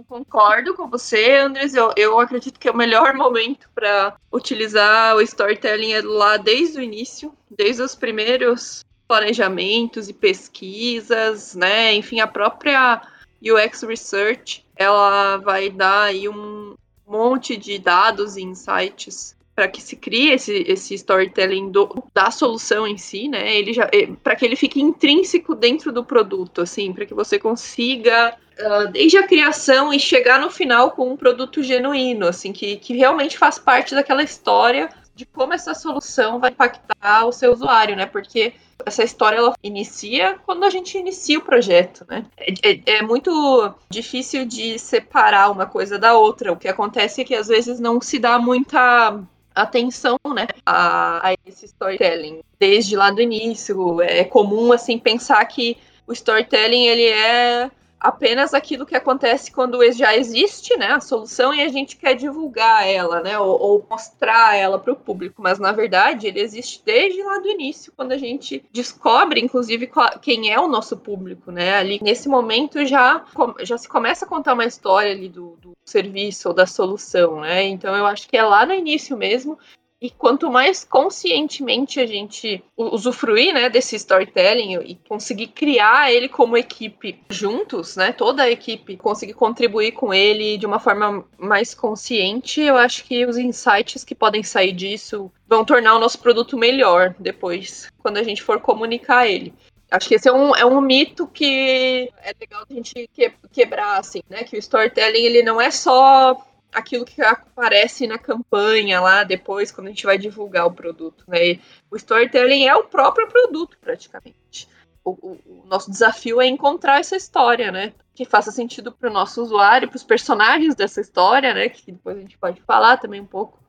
Concordo 0.08 0.76
com 0.76 0.88
você, 0.90 1.38
Andres. 1.38 1.74
Eu, 1.74 1.92
eu 1.96 2.20
acredito 2.20 2.60
que 2.60 2.68
é 2.68 2.72
o 2.72 2.78
melhor 2.78 3.14
momento 3.18 3.70
para 3.74 4.16
utilizar 4.32 5.16
o 5.16 5.22
storytelling 5.22 5.94
é 5.94 6.02
lá 6.02 6.38
desde 6.38 6.80
o 6.80 6.82
início, 6.82 7.34
desde 7.50 7.82
os 7.82 7.96
primeiros 7.96 8.84
planejamentos 9.08 10.10
e 10.10 10.14
pesquisas, 10.14 11.56
né? 11.56 11.94
Enfim, 11.94 12.20
a 12.20 12.28
própria 12.28 13.02
UX 13.42 13.84
Research, 13.84 14.66
ela 14.76 15.38
vai 15.38 15.70
dar 15.70 16.04
aí 16.04 16.30
um 16.30 16.76
monte 17.06 17.58
de 17.58 17.78
dados 17.78 18.38
e 18.38 18.42
insights 18.42 19.36
para 19.56 19.68
que 19.68 19.82
se 19.82 19.96
crie 19.96 20.32
esse, 20.32 20.64
esse 20.68 20.96
storytelling 20.96 21.70
do, 21.70 22.04
da 22.14 22.32
solução 22.32 22.88
em 22.88 22.98
si, 22.98 23.28
né? 23.28 23.56
Ele 23.56 23.72
já 23.72 23.88
eh, 23.94 24.10
para 24.24 24.36
que 24.36 24.46
ele 24.46 24.56
fique 24.56 24.82
intrínseco 24.82 25.54
dentro 25.54 25.92
do 25.92 26.04
produto, 26.04 26.62
assim, 26.62 26.92
para 26.92 27.06
que 27.06 27.14
você 27.14 27.38
consiga 27.38 28.36
uh, 28.60 28.92
desde 28.92 29.18
a 29.18 29.28
criação 29.28 29.94
e 29.94 30.00
chegar 30.00 30.40
no 30.40 30.50
final 30.50 30.92
com 30.92 31.12
um 31.12 31.18
produto 31.18 31.62
genuíno, 31.62 32.28
assim, 32.28 32.52
que, 32.52 32.78
que 32.78 32.96
realmente 32.96 33.38
faz 33.38 33.60
parte 33.60 33.94
daquela 33.94 34.24
história 34.24 34.90
de 35.16 35.26
como 35.26 35.54
essa 35.54 35.74
solução 35.74 36.40
vai 36.40 36.52
impactar 36.52 37.26
o 37.26 37.32
seu 37.32 37.52
usuário, 37.52 37.96
né? 37.96 38.06
Porque 38.06 38.54
essa 38.86 39.04
história 39.04 39.38
ela 39.38 39.54
inicia 39.64 40.38
quando 40.46 40.64
a 40.64 40.70
gente 40.70 40.98
inicia 40.98 41.40
o 41.40 41.44
projeto, 41.44 42.06
né? 42.10 42.26
É, 42.38 42.72
é, 42.72 42.82
é, 42.98 43.02
muito 43.02 43.74
difícil 43.90 44.46
de 44.46 44.78
separar 44.80 45.52
uma 45.52 45.66
coisa 45.66 46.00
da 46.00 46.18
outra. 46.18 46.52
O 46.52 46.58
que 46.58 46.68
acontece 46.68 47.22
é 47.22 47.24
que 47.24 47.36
às 47.36 47.48
vezes 47.48 47.80
não 47.80 48.02
se 48.02 48.20
dá 48.20 48.40
muita 48.40 49.20
atenção, 49.56 50.18
né, 50.34 50.48
a, 50.66 51.30
a 51.30 51.34
esse 51.46 51.66
storytelling 51.66 52.42
desde 52.60 52.96
lá 52.96 53.12
do 53.12 53.22
início. 53.22 54.02
É 54.02 54.24
comum 54.24 54.72
assim 54.72 54.98
pensar 54.98 55.46
que 55.46 55.78
o 56.08 56.14
storytelling 56.14 56.86
ele 56.86 57.06
é 57.08 57.70
apenas 58.04 58.54
aquilo 58.54 58.86
que 58.86 58.96
acontece 58.96 59.50
quando 59.50 59.82
já 59.94 60.14
existe, 60.16 60.76
né, 60.78 60.88
a 60.88 61.00
solução 61.00 61.54
e 61.54 61.62
a 61.62 61.70
gente 61.70 61.96
quer 61.96 62.14
divulgar 62.16 62.86
ela, 62.86 63.22
né, 63.22 63.40
ou, 63.40 63.58
ou 63.60 63.88
mostrar 63.90 64.58
ela 64.58 64.78
para 64.78 64.92
o 64.92 64.96
público, 64.96 65.42
mas 65.42 65.58
na 65.58 65.72
verdade 65.72 66.28
ele 66.28 66.42
existe 66.42 66.82
desde 66.86 67.24
lá 67.24 67.40
do 67.40 67.48
início, 67.48 67.94
quando 67.96 68.12
a 68.12 68.18
gente 68.18 68.62
descobre, 68.74 69.40
inclusive, 69.40 69.90
quem 70.22 70.52
é 70.52 70.60
o 70.60 70.68
nosso 70.68 70.98
público, 70.98 71.50
né, 71.50 71.76
ali 71.76 71.98
nesse 72.04 72.28
momento 72.28 72.86
já, 72.86 73.24
já 73.62 73.78
se 73.78 73.88
começa 73.88 74.26
a 74.26 74.28
contar 74.28 74.54
uma 74.54 74.66
história 74.66 75.14
ali 75.14 75.30
do, 75.30 75.58
do 75.62 75.72
serviço 75.86 76.50
ou 76.50 76.54
da 76.54 76.66
solução, 76.66 77.40
né, 77.40 77.64
então 77.64 77.96
eu 77.96 78.06
acho 78.06 78.28
que 78.28 78.36
é 78.36 78.44
lá 78.44 78.66
no 78.66 78.74
início 78.74 79.16
mesmo 79.16 79.58
e 80.04 80.10
quanto 80.10 80.52
mais 80.52 80.84
conscientemente 80.84 81.98
a 81.98 82.06
gente 82.06 82.62
usufruir 82.76 83.54
né, 83.54 83.70
desse 83.70 83.96
storytelling 83.96 84.74
e 84.82 84.96
conseguir 85.08 85.48
criar 85.48 86.12
ele 86.12 86.28
como 86.28 86.58
equipe 86.58 87.22
juntos, 87.30 87.96
né, 87.96 88.12
toda 88.12 88.44
a 88.44 88.52
equipe 88.52 88.98
conseguir 88.98 89.34
contribuir 89.34 89.94
com 89.94 90.14
ele 90.14 90.58
de 90.58 90.66
uma 90.66 90.78
forma 90.78 91.24
mais 91.38 91.74
consciente, 91.74 92.60
eu 92.60 92.76
acho 92.76 93.06
que 93.06 93.26
os 93.26 93.38
insights 93.38 94.04
que 94.04 94.14
podem 94.14 94.44
sair 94.44 94.74
disso 94.74 95.32
vão 95.48 95.64
tornar 95.64 95.96
o 95.96 96.00
nosso 96.00 96.20
produto 96.20 96.58
melhor 96.58 97.16
depois, 97.18 97.90
quando 98.00 98.18
a 98.18 98.24
gente 98.24 98.44
for 98.44 98.60
comunicar 98.60 99.26
ele. 99.26 99.54
Acho 99.90 100.10
que 100.10 100.16
esse 100.16 100.28
é 100.28 100.34
um, 100.34 100.54
é 100.54 100.66
um 100.66 100.82
mito 100.82 101.28
que 101.28 102.12
é 102.24 102.34
legal 102.42 102.64
a 102.70 102.74
gente 102.74 103.10
quebrar, 103.54 104.00
assim, 104.00 104.22
né? 104.28 104.44
Que 104.44 104.56
o 104.56 104.60
storytelling 104.60 105.22
ele 105.22 105.44
não 105.44 105.62
é 105.62 105.70
só 105.70 106.36
aquilo 106.74 107.06
que 107.06 107.22
aparece 107.22 108.08
na 108.08 108.18
campanha 108.18 109.00
lá 109.00 109.24
depois, 109.24 109.72
quando 109.72 109.88
a 109.88 109.90
gente 109.90 110.06
vai 110.06 110.18
divulgar 110.18 110.66
o 110.66 110.74
produto. 110.74 111.24
Né? 111.28 111.60
o 111.90 111.96
storytelling 111.96 112.66
é 112.66 112.76
o 112.76 112.86
próprio 112.86 113.28
produto, 113.28 113.78
praticamente. 113.80 114.68
O, 115.04 115.12
o, 115.12 115.40
o 115.46 115.66
nosso 115.66 115.92
desafio 115.92 116.42
é 116.42 116.48
encontrar 116.48 117.00
essa 117.00 117.16
história, 117.16 117.72
né? 117.72 117.94
Que 118.16 118.26
faça 118.26 118.52
sentido 118.52 118.92
para 118.92 119.10
o 119.10 119.14
nosso 119.14 119.42
usuário, 119.42 119.90
para 119.90 119.98
os 119.98 120.04
personagens 120.04 120.76
dessa 120.76 121.02
história, 121.02 121.54
né? 121.54 121.70
Que 121.70 121.92
depois 121.92 122.18
a 122.18 122.22
gente 122.22 122.38
pode 122.38 122.62
falar 122.62 122.98
também 122.98 123.20
um 123.20 123.26
pouco 123.26 123.64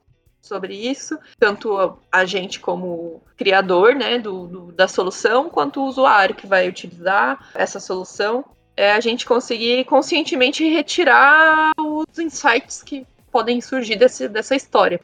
sobre 0.44 0.74
isso, 0.74 1.18
tanto 1.38 1.98
a 2.12 2.24
gente 2.26 2.60
como 2.60 3.22
criador 3.34 3.94
né, 3.94 4.18
do, 4.18 4.46
do, 4.46 4.72
da 4.72 4.86
solução, 4.86 5.48
quanto 5.48 5.80
o 5.80 5.86
usuário 5.86 6.34
que 6.34 6.46
vai 6.46 6.68
utilizar 6.68 7.50
essa 7.54 7.80
solução 7.80 8.44
é 8.76 8.92
a 8.92 9.00
gente 9.00 9.24
conseguir 9.24 9.84
conscientemente 9.84 10.64
retirar 10.68 11.72
os 11.78 12.18
insights 12.18 12.82
que 12.82 13.06
podem 13.30 13.60
surgir 13.60 13.96
desse, 13.96 14.28
dessa 14.28 14.54
história. 14.54 15.00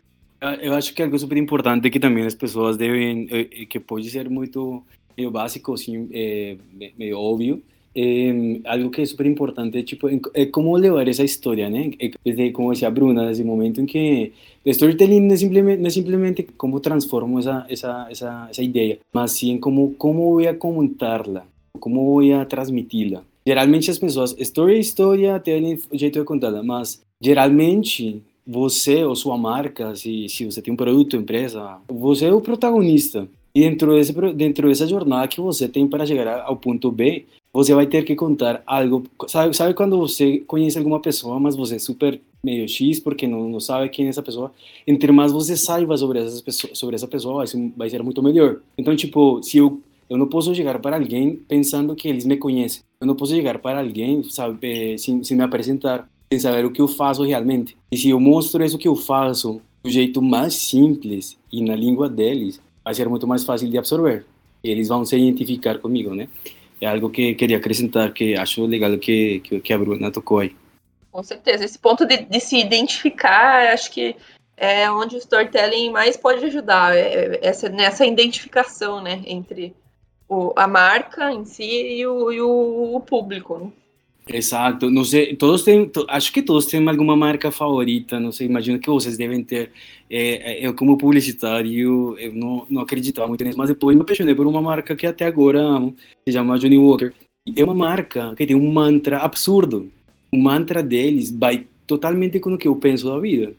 Eu 0.63 0.75
acho 0.75 0.95
que 0.95 1.03
é 1.03 1.05
algo 1.05 1.19
super 1.19 1.37
importante 1.37 1.91
que 1.91 2.01
também 2.01 2.25
as 2.25 2.35
pessoas 2.35 2.77
devem, 2.77 3.29
eh, 3.31 3.67
que 3.67 3.79
pode 3.79 4.09
ser 4.09 4.31
muito 4.31 4.83
meio 5.17 5.31
básico, 5.31 5.75
assim, 5.75 6.09
é, 6.13 6.57
meio 6.97 7.19
óbvio, 7.19 7.63
é, 7.95 8.33
algo 8.65 8.91
que 8.91 9.03
é 9.03 9.05
super 9.05 9.27
importante, 9.27 9.83
tipo, 9.83 10.09
é 10.33 10.47
como 10.47 10.77
levar 10.77 11.07
essa 11.09 11.25
história, 11.25 11.69
né? 11.69 11.91
É, 12.25 12.51
como 12.53 12.71
decía 12.71 12.91
Bruna, 12.91 13.27
nesse 13.27 13.45
momento 13.45 13.81
em 13.81 13.87
que 13.87 14.33
o 14.65 14.71
storytelling 14.71 15.21
não 15.21 15.35
é 15.35 15.37
simplesmente, 15.37 15.81
não 15.81 15.87
é 15.89 15.91
simplesmente 15.91 16.43
como 16.57 16.81
transformo 16.81 17.39
essa, 17.39 17.67
essa, 17.69 18.07
essa, 18.11 18.49
essa 18.51 18.63
ideia, 18.63 18.99
mas 19.13 19.33
sim 19.33 19.59
como, 19.59 19.95
como 19.99 20.41
vou 20.41 20.55
contá-la, 20.55 21.45
como 21.79 22.05
vou 22.05 22.47
transmiti-la. 22.47 23.25
Geralmente 23.47 23.91
as 23.91 23.99
pessoas, 23.99 24.35
história 24.39 24.75
é 24.75 24.79
história, 24.79 25.41
tem 25.41 25.75
um 25.75 25.99
jeito 25.99 26.19
de 26.19 26.25
contar, 26.25 26.63
mas 26.63 27.01
geralmente 27.23 28.23
você 28.47 29.05
ou 29.05 29.15
sua 29.15 29.39
marca, 29.39 29.95
se, 29.95 30.29
se 30.29 30.45
você 30.45 30.61
tem 30.61 30.75
um 30.75 30.77
produto, 30.77 31.17
empresa, 31.17 31.79
você 31.89 32.27
é 32.27 32.33
o 32.33 32.41
protagonista. 32.41 33.29
E 33.55 33.61
dentro, 33.63 33.95
desse, 33.95 34.13
dentro 34.35 34.69
dessa 34.69 34.87
jornada 34.87 35.27
que 35.27 35.41
você 35.41 35.69
tem 35.69 35.87
para 35.87 36.07
chegar 36.07 36.43
ao 36.43 36.57
ponto 36.57 36.91
B, 36.91 37.25
você 37.53 37.75
vai 37.75 37.87
ter 37.87 38.05
que 38.05 38.15
contar 38.15 38.63
algo. 38.65 39.05
Sabe, 39.27 39.57
sabe 39.57 39.75
quando 39.75 39.99
você 39.99 40.39
conhece 40.47 40.79
alguma 40.79 41.01
pessoa, 41.01 41.41
mas 41.41 41.57
você 41.57 41.77
é 41.77 41.79
super 41.79 42.21
meio 42.45 42.69
X 42.69 43.01
porque 43.01 43.27
não, 43.27 43.49
não 43.49 43.61
sabe 43.61 43.89
quem 43.89 44.07
é 44.07 44.09
essa 44.09 44.23
pessoa? 44.23 44.53
Entre 44.87 45.11
mais 45.11 45.33
você 45.33 45.57
saiba 45.57 45.97
sobre, 45.97 46.21
essas 46.21 46.41
pessoas, 46.41 46.79
sobre 46.79 46.95
essa 46.95 47.09
pessoa, 47.09 47.37
vai 47.37 47.47
ser, 47.47 47.73
vai 47.77 47.91
ser 47.91 48.03
muito 48.03 48.23
melhor. 48.23 48.61
Então, 48.79 48.95
tipo, 48.95 49.43
se 49.43 49.59
eu 49.59 49.81
eu 50.11 50.19
não 50.19 50.27
posso 50.27 50.53
chegar 50.53 50.81
para 50.81 50.97
alguém 50.97 51.37
pensando 51.37 51.95
que 51.95 52.09
eles 52.09 52.25
me 52.25 52.37
conhecem. 52.37 52.83
Eu 53.01 53.07
não 53.07 53.15
posso 53.15 53.33
chegar 53.33 53.61
para 53.61 53.79
alguém, 53.79 54.25
sabe, 54.25 54.99
sem, 54.99 55.23
sem 55.23 55.37
me 55.37 55.45
apresentar, 55.45 56.09
sem 56.33 56.41
saber 56.41 56.65
o 56.65 56.73
que 56.73 56.81
eu 56.81 56.89
faço 56.89 57.23
realmente. 57.23 57.77
E 57.93 57.97
se 57.97 58.11
eu 58.11 58.19
mostro 58.19 58.65
isso 58.65 58.77
que 58.77 58.89
eu 58.89 58.97
faço 58.97 59.63
do 59.85 59.89
jeito 59.89 60.21
mais 60.21 60.55
simples 60.55 61.39
e 61.53 61.63
na 61.63 61.77
língua 61.77 62.09
deles, 62.09 62.61
vai 62.85 62.93
ser 62.93 63.09
muito 63.09 63.25
mais 63.25 63.45
fácil 63.45 63.71
de 63.71 63.79
absorver. 63.79 64.27
Eles 64.65 64.89
vão 64.89 65.05
se 65.05 65.17
identificar 65.17 65.79
comigo, 65.79 66.13
né? 66.13 66.29
É 66.81 66.89
algo 66.89 67.09
que 67.09 67.35
queria 67.35 67.59
acrescentar, 67.59 68.13
que 68.13 68.35
acho 68.35 68.67
legal 68.67 68.99
que, 68.99 69.39
que, 69.41 69.61
que 69.61 69.73
a 69.73 69.79
Bruna 69.79 70.11
tocou 70.11 70.41
aí. 70.41 70.57
Com 71.13 71.23
certeza. 71.23 71.65
Esse 71.65 71.79
ponto 71.79 72.05
de, 72.05 72.17
de 72.25 72.41
se 72.41 72.59
identificar, 72.59 73.73
acho 73.73 73.93
que 73.93 74.17
é 74.57 74.91
onde 74.91 75.15
o 75.15 75.19
storytelling 75.19 75.91
mais 75.91 76.17
pode 76.17 76.45
ajudar, 76.45 76.97
é, 76.97 77.39
essa, 77.43 77.69
nessa 77.69 78.05
identificação, 78.05 79.01
né, 79.01 79.23
entre 79.25 79.75
o, 80.31 80.53
a 80.55 80.69
marca 80.69 81.33
em 81.33 81.45
si 81.45 81.65
e 81.65 82.07
o, 82.07 82.31
e 82.31 82.41
o, 82.41 82.95
o 82.95 83.01
público, 83.01 83.59
né? 83.59 83.73
Exato, 84.33 84.89
não 84.89 85.05
sei, 85.05 85.35
todos 85.35 85.65
têm, 85.65 85.91
acho 86.09 86.33
que 86.33 86.41
todos 86.41 86.67
têm 86.67 86.89
alguma 86.89 87.17
marca 87.17 87.51
favorita, 87.51 88.21
não 88.21 88.31
sei, 88.31 88.47
imagino 88.47 88.79
que 88.79 88.89
vocês 88.89 89.17
devem 89.17 89.43
ter. 89.43 89.73
É, 90.09 90.65
eu, 90.65 90.73
como 90.73 90.97
publicitário, 90.97 92.17
eu 92.17 92.33
não, 92.33 92.65
não 92.71 92.83
acreditava 92.83 93.27
muito 93.27 93.43
nisso, 93.43 93.59
mas 93.59 93.71
depois 93.71 93.97
me 93.97 94.03
apaixonei 94.03 94.33
por 94.33 94.47
uma 94.47 94.63
marca 94.63 94.95
que 94.95 95.05
até 95.05 95.27
agora 95.27 95.61
amo, 95.61 95.97
se 96.25 96.33
chama 96.33 96.59
Johnny 96.61 96.79
Walker. 96.79 97.13
É 97.57 97.65
uma 97.65 97.75
marca 97.75 98.33
que 98.37 98.47
tem 98.47 98.55
um 98.55 98.71
mantra 98.71 99.19
absurdo. 99.19 99.91
O 100.31 100.37
mantra 100.37 100.81
deles 100.81 101.33
vai 101.33 101.67
totalmente 101.85 102.39
com 102.39 102.55
o 102.55 102.59
que 102.59 102.69
eu 102.69 102.77
penso 102.77 103.09
da 103.09 103.19
vida. 103.19 103.53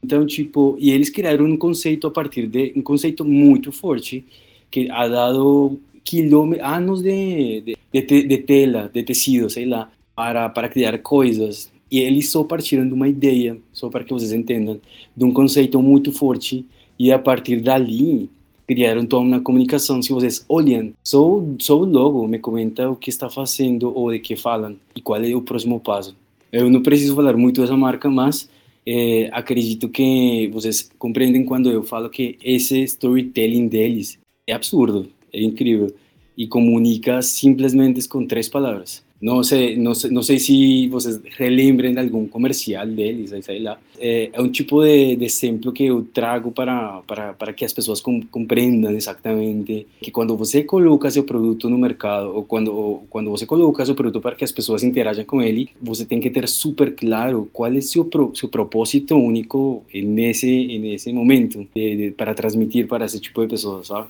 Então, 0.00 0.24
tipo, 0.24 0.76
e 0.78 0.92
eles 0.92 1.10
criaram 1.10 1.46
um 1.46 1.56
conceito 1.56 2.06
a 2.06 2.10
partir 2.10 2.46
de 2.46 2.72
um 2.76 2.82
conceito 2.82 3.24
muito 3.24 3.72
forte 3.72 4.24
que 4.70 4.88
ha 4.90 5.08
dado 5.08 5.80
quilômetros, 6.04 6.68
anos 6.68 7.02
de, 7.02 7.76
de, 7.92 8.02
de, 8.02 8.22
de 8.28 8.38
tela, 8.38 8.90
de 8.92 9.02
tecido, 9.02 9.48
sei 9.50 9.66
lá, 9.66 9.90
para, 10.14 10.48
para 10.48 10.68
criar 10.68 10.98
coisas. 10.98 11.72
E 11.90 12.00
eles 12.00 12.30
só 12.30 12.44
partiram 12.44 12.86
de 12.86 12.92
uma 12.92 13.08
ideia, 13.08 13.56
só 13.72 13.88
para 13.88 14.04
que 14.04 14.12
vocês 14.12 14.32
entendam, 14.32 14.80
de 15.16 15.24
um 15.24 15.32
conceito 15.32 15.80
muito 15.82 16.12
forte. 16.12 16.64
E 16.98 17.10
a 17.10 17.18
partir 17.18 17.60
dali, 17.60 18.28
criaram 18.66 19.06
toda 19.06 19.22
uma 19.22 19.40
comunicação. 19.40 20.00
Se 20.02 20.12
vocês 20.12 20.44
olham, 20.48 20.92
só, 21.02 21.42
só 21.58 21.76
logo 21.76 22.26
me 22.26 22.38
comenta 22.38 22.90
o 22.90 22.96
que 22.96 23.10
está 23.10 23.28
fazendo 23.28 23.96
ou 23.96 24.10
de 24.10 24.18
que 24.18 24.36
falam 24.36 24.76
e 24.94 25.00
qual 25.00 25.22
é 25.22 25.34
o 25.34 25.42
próximo 25.42 25.80
passo. 25.80 26.16
Eu 26.52 26.70
não 26.70 26.82
preciso 26.82 27.16
falar 27.16 27.36
muito 27.36 27.60
dessa 27.60 27.76
marca, 27.76 28.08
mas 28.08 28.48
é, 28.86 29.28
acredito 29.32 29.88
que 29.88 30.48
vocês 30.52 30.90
compreendem 30.98 31.44
quando 31.44 31.70
eu 31.70 31.82
falo 31.82 32.08
que 32.08 32.36
esse 32.42 32.82
storytelling 32.84 33.66
deles 33.66 34.18
é 34.46 34.52
absurdo, 34.52 35.08
é 35.34 35.42
incrível 35.42 35.94
e 36.36 36.46
comunica 36.46 37.22
simplesmente 37.22 38.08
com 38.08 38.26
três 38.26 38.48
palavras. 38.48 39.04
Não 39.24 39.42
sei, 39.42 39.74
não 39.78 39.94
sei, 39.94 40.10
não 40.10 40.22
sei 40.22 40.38
se 40.38 40.86
vocês 40.88 41.18
relembrem 41.38 41.94
de 41.94 41.98
algum 42.00 42.26
comercial 42.26 42.86
deles, 42.86 43.32
sei 43.42 43.58
lá. 43.58 43.78
É, 43.98 44.28
é 44.30 44.42
um 44.42 44.50
tipo 44.50 44.84
de, 44.84 45.16
de, 45.16 45.72
que 45.72 45.84
eu 45.84 46.06
trago 46.12 46.50
para, 46.50 47.00
para, 47.06 47.32
para 47.32 47.52
que 47.54 47.64
as 47.64 47.72
pessoas 47.72 48.02
com, 48.02 48.20
compreendam 48.20 48.90
exatamente 48.90 49.86
que 50.02 50.10
quando 50.10 50.36
você 50.36 50.62
coloca 50.62 51.10
seu 51.10 51.24
produto 51.24 51.70
no 51.70 51.78
mercado, 51.78 52.34
ou 52.34 52.44
quando, 52.44 52.74
ou 52.74 53.06
quando 53.08 53.30
você 53.30 53.46
coloca 53.46 53.86
seu 53.86 53.94
produto 53.94 54.20
para 54.20 54.36
que 54.36 54.44
as 54.44 54.52
pessoas 54.52 54.82
interajam 54.82 55.24
com 55.24 55.40
ele, 55.40 55.70
você 55.80 56.04
tem 56.04 56.20
que 56.20 56.28
ter 56.28 56.46
super 56.46 56.94
claro 56.94 57.48
qual 57.50 57.72
é 57.72 57.80
seu, 57.80 58.06
seu 58.34 58.48
propósito 58.50 59.16
único 59.16 59.84
nesse, 59.94 60.78
nesse 60.78 61.10
momento 61.14 61.66
de, 61.74 61.96
de, 61.96 62.10
para 62.10 62.34
transmitir 62.34 62.86
para 62.86 63.06
esse 63.06 63.18
tipo 63.18 63.40
de 63.40 63.48
pessoas, 63.48 63.86
sabe? 63.86 64.08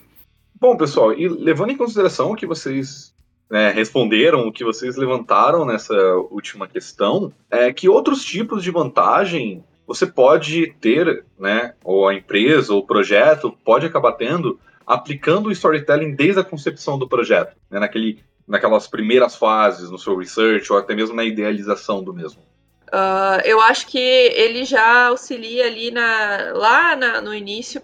Bom, 0.60 0.76
pessoal, 0.76 1.12
e 1.12 1.28
levando 1.28 1.70
em 1.70 1.76
consideração 1.76 2.32
o 2.32 2.36
que 2.36 2.46
vocês 2.46 3.14
né, 3.50 3.70
responderam, 3.70 4.46
o 4.46 4.52
que 4.52 4.64
vocês 4.64 4.96
levantaram 4.96 5.64
nessa 5.64 5.94
última 6.30 6.66
questão, 6.66 7.32
é 7.50 7.72
que 7.72 7.88
outros 7.88 8.24
tipos 8.24 8.62
de 8.62 8.70
vantagem 8.70 9.62
você 9.86 10.06
pode 10.06 10.74
ter, 10.80 11.24
né, 11.38 11.74
ou 11.84 12.08
a 12.08 12.14
empresa 12.14 12.72
ou 12.72 12.80
o 12.80 12.86
projeto 12.86 13.56
pode 13.64 13.84
acabar 13.84 14.12
tendo, 14.12 14.58
aplicando 14.86 15.48
o 15.48 15.52
storytelling 15.52 16.14
desde 16.14 16.40
a 16.40 16.44
concepção 16.44 16.98
do 16.98 17.08
projeto, 17.08 17.54
né, 17.70 17.78
naquele, 17.78 18.24
naquelas 18.48 18.86
primeiras 18.86 19.36
fases, 19.36 19.90
no 19.90 19.98
seu 19.98 20.16
research, 20.16 20.72
ou 20.72 20.78
até 20.78 20.94
mesmo 20.94 21.14
na 21.14 21.24
idealização 21.24 22.02
do 22.02 22.14
mesmo. 22.14 22.40
Uh, 22.86 23.40
eu 23.44 23.60
acho 23.60 23.88
que 23.88 23.98
ele 23.98 24.64
já 24.64 25.08
auxilia 25.08 25.66
ali 25.66 25.90
na, 25.90 26.52
lá 26.54 26.96
na, 26.96 27.20
no 27.20 27.34
início 27.34 27.82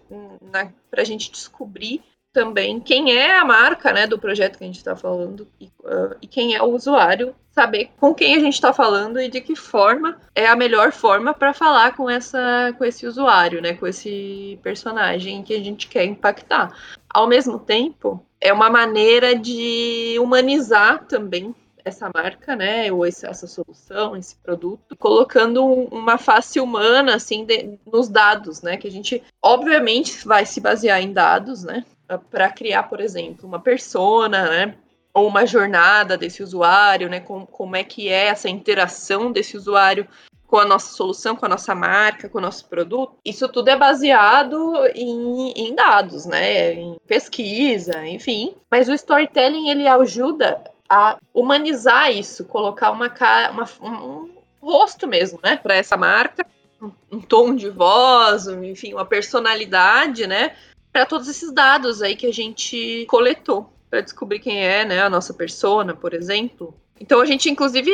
para 0.90 1.02
a 1.02 1.04
gente 1.04 1.30
descobrir 1.30 2.00
também 2.32 2.80
quem 2.80 3.16
é 3.16 3.38
a 3.38 3.44
marca 3.44 3.92
né, 3.92 4.06
do 4.06 4.18
projeto 4.18 4.58
que 4.58 4.64
a 4.64 4.66
gente 4.66 4.78
está 4.78 4.94
falando 4.94 5.48
e, 5.60 5.66
uh, 5.80 6.16
e, 6.22 6.26
quem 6.26 6.54
é 6.54 6.62
o 6.62 6.72
usuário, 6.72 7.34
saber 7.50 7.90
com 7.98 8.14
quem 8.14 8.36
a 8.36 8.38
gente 8.38 8.54
está 8.54 8.72
falando 8.72 9.20
e 9.20 9.28
de 9.28 9.40
que 9.40 9.56
forma 9.56 10.20
é 10.34 10.46
a 10.46 10.56
melhor 10.56 10.92
forma 10.92 11.34
para 11.34 11.52
falar 11.52 11.96
com, 11.96 12.08
essa, 12.08 12.72
com 12.78 12.84
esse 12.84 13.06
usuário, 13.06 13.60
né, 13.60 13.74
com 13.74 13.86
esse 13.86 14.58
personagem 14.62 15.42
que 15.42 15.54
a 15.54 15.60
gente 15.60 15.88
quer 15.88 16.04
impactar. 16.04 16.72
Ao 17.08 17.26
mesmo 17.26 17.58
tempo, 17.58 18.24
é 18.40 18.52
uma 18.52 18.70
maneira 18.70 19.34
de 19.34 20.16
humanizar 20.20 21.04
também 21.06 21.54
essa 21.84 22.10
marca, 22.14 22.54
né, 22.54 22.92
ou 22.92 23.04
essa 23.04 23.32
solução, 23.46 24.16
esse 24.16 24.36
produto, 24.36 24.96
colocando 24.96 25.64
uma 25.64 26.18
face 26.18 26.60
humana, 26.60 27.14
assim, 27.14 27.44
de, 27.44 27.78
nos 27.90 28.08
dados, 28.08 28.62
né, 28.62 28.76
que 28.76 28.86
a 28.86 28.90
gente, 28.90 29.22
obviamente, 29.42 30.26
vai 30.26 30.44
se 30.46 30.60
basear 30.60 31.00
em 31.00 31.12
dados, 31.12 31.64
né, 31.64 31.84
para 32.18 32.50
criar, 32.50 32.84
por 32.84 33.00
exemplo, 33.00 33.46
uma 33.46 33.60
persona, 33.60 34.48
né? 34.48 34.74
Ou 35.12 35.26
uma 35.26 35.44
jornada 35.44 36.16
desse 36.16 36.42
usuário, 36.42 37.08
né? 37.08 37.20
Com, 37.20 37.44
como 37.46 37.76
é 37.76 37.84
que 37.84 38.08
é 38.08 38.26
essa 38.26 38.48
interação 38.48 39.32
desse 39.32 39.56
usuário 39.56 40.06
com 40.46 40.58
a 40.58 40.64
nossa 40.64 40.92
solução, 40.92 41.36
com 41.36 41.46
a 41.46 41.48
nossa 41.48 41.74
marca, 41.76 42.28
com 42.28 42.38
o 42.38 42.40
nosso 42.40 42.68
produto. 42.68 43.14
Isso 43.24 43.48
tudo 43.48 43.68
é 43.68 43.76
baseado 43.76 44.84
em, 44.96 45.52
em 45.52 45.74
dados, 45.74 46.26
né? 46.26 46.72
Em 46.72 46.96
pesquisa, 47.06 48.04
enfim. 48.06 48.54
Mas 48.68 48.88
o 48.88 48.92
storytelling 48.92 49.68
ele 49.68 49.86
ajuda 49.86 50.60
a 50.88 51.18
humanizar 51.32 52.10
isso, 52.10 52.44
colocar 52.44 52.90
uma 52.90 53.08
cara, 53.08 53.52
uma, 53.52 53.68
um 53.80 54.28
rosto 54.60 55.06
mesmo, 55.06 55.38
né, 55.42 55.56
para 55.56 55.76
essa 55.76 55.96
marca, 55.96 56.44
um, 56.82 56.90
um 57.12 57.20
tom 57.20 57.54
de 57.54 57.70
voz, 57.70 58.48
enfim, 58.48 58.92
uma 58.92 59.04
personalidade, 59.04 60.26
né, 60.26 60.56
para 60.92 61.06
todos 61.06 61.28
esses 61.28 61.52
dados 61.52 62.02
aí 62.02 62.16
que 62.16 62.26
a 62.26 62.32
gente 62.32 63.06
coletou 63.08 63.72
para 63.88 64.00
descobrir 64.00 64.38
quem 64.38 64.64
é, 64.64 64.84
né, 64.84 65.02
a 65.02 65.10
nossa 65.10 65.34
persona, 65.34 65.94
por 65.94 66.14
exemplo. 66.14 66.74
Então 66.98 67.20
a 67.20 67.26
gente, 67.26 67.50
inclusive, 67.50 67.90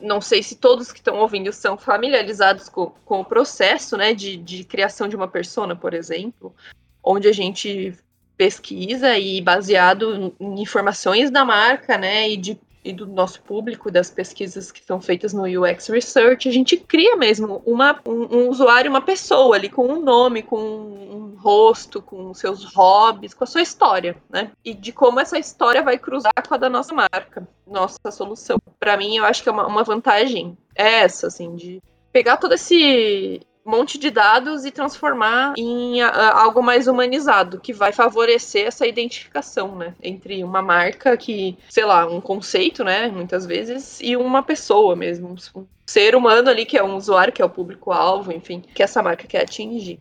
não 0.00 0.20
sei 0.20 0.42
se 0.42 0.56
todos 0.56 0.92
que 0.92 0.98
estão 0.98 1.18
ouvindo 1.18 1.52
são 1.52 1.78
familiarizados 1.78 2.68
com, 2.68 2.92
com 3.04 3.20
o 3.20 3.24
processo, 3.24 3.96
né, 3.96 4.12
de, 4.12 4.36
de 4.36 4.64
criação 4.64 5.08
de 5.08 5.16
uma 5.16 5.28
persona, 5.28 5.74
por 5.74 5.94
exemplo, 5.94 6.54
onde 7.02 7.28
a 7.28 7.32
gente 7.32 7.94
pesquisa 8.36 9.18
e 9.18 9.40
baseado 9.40 10.34
em 10.40 10.60
informações 10.60 11.30
da 11.30 11.44
marca, 11.44 11.96
né, 11.96 12.28
e 12.28 12.36
de 12.36 12.58
e 12.84 12.92
do 12.92 13.06
nosso 13.06 13.42
público, 13.42 13.90
das 13.90 14.10
pesquisas 14.10 14.72
que 14.72 14.82
são 14.82 15.00
feitas 15.00 15.32
no 15.32 15.44
UX 15.44 15.88
Research, 15.88 16.48
a 16.48 16.52
gente 16.52 16.76
cria 16.76 17.16
mesmo 17.16 17.62
uma, 17.66 18.00
um, 18.06 18.36
um 18.36 18.48
usuário, 18.48 18.90
uma 18.90 19.02
pessoa 19.02 19.56
ali, 19.56 19.68
com 19.68 19.86
um 19.86 20.00
nome, 20.00 20.42
com 20.42 20.56
um 20.56 21.36
rosto, 21.38 22.00
com 22.00 22.32
seus 22.32 22.64
hobbies, 22.74 23.34
com 23.34 23.44
a 23.44 23.46
sua 23.46 23.62
história, 23.62 24.16
né? 24.30 24.50
E 24.64 24.74
de 24.74 24.92
como 24.92 25.20
essa 25.20 25.38
história 25.38 25.82
vai 25.82 25.98
cruzar 25.98 26.32
com 26.46 26.54
a 26.54 26.58
da 26.58 26.70
nossa 26.70 26.94
marca, 26.94 27.46
nossa 27.66 28.10
solução. 28.10 28.58
Para 28.78 28.96
mim, 28.96 29.16
eu 29.16 29.24
acho 29.24 29.42
que 29.42 29.48
é 29.48 29.52
uma, 29.52 29.66
uma 29.66 29.84
vantagem 29.84 30.56
essa, 30.74 31.26
assim, 31.26 31.54
de 31.56 31.82
pegar 32.12 32.38
todo 32.38 32.54
esse 32.54 33.40
monte 33.70 33.98
de 33.98 34.10
dados 34.10 34.64
e 34.64 34.70
transformar 34.70 35.54
em 35.56 36.02
algo 36.02 36.62
mais 36.62 36.86
humanizado, 36.88 37.60
que 37.60 37.72
vai 37.72 37.92
favorecer 37.92 38.66
essa 38.66 38.86
identificação, 38.86 39.76
né? 39.76 39.94
Entre 40.02 40.42
uma 40.42 40.60
marca 40.60 41.16
que, 41.16 41.56
sei 41.68 41.84
lá, 41.84 42.06
um 42.06 42.20
conceito, 42.20 42.82
né? 42.84 43.08
Muitas 43.08 43.46
vezes, 43.46 44.00
e 44.02 44.16
uma 44.16 44.42
pessoa 44.42 44.96
mesmo. 44.96 45.36
Um 45.54 45.64
ser 45.86 46.14
humano 46.14 46.50
ali, 46.50 46.66
que 46.66 46.76
é 46.76 46.84
um 46.84 46.96
usuário, 46.96 47.32
que 47.32 47.42
é 47.42 47.44
o 47.44 47.50
público-alvo, 47.50 48.32
enfim, 48.32 48.60
que 48.74 48.82
essa 48.82 49.02
marca 49.02 49.26
quer 49.26 49.42
atingir. 49.42 50.00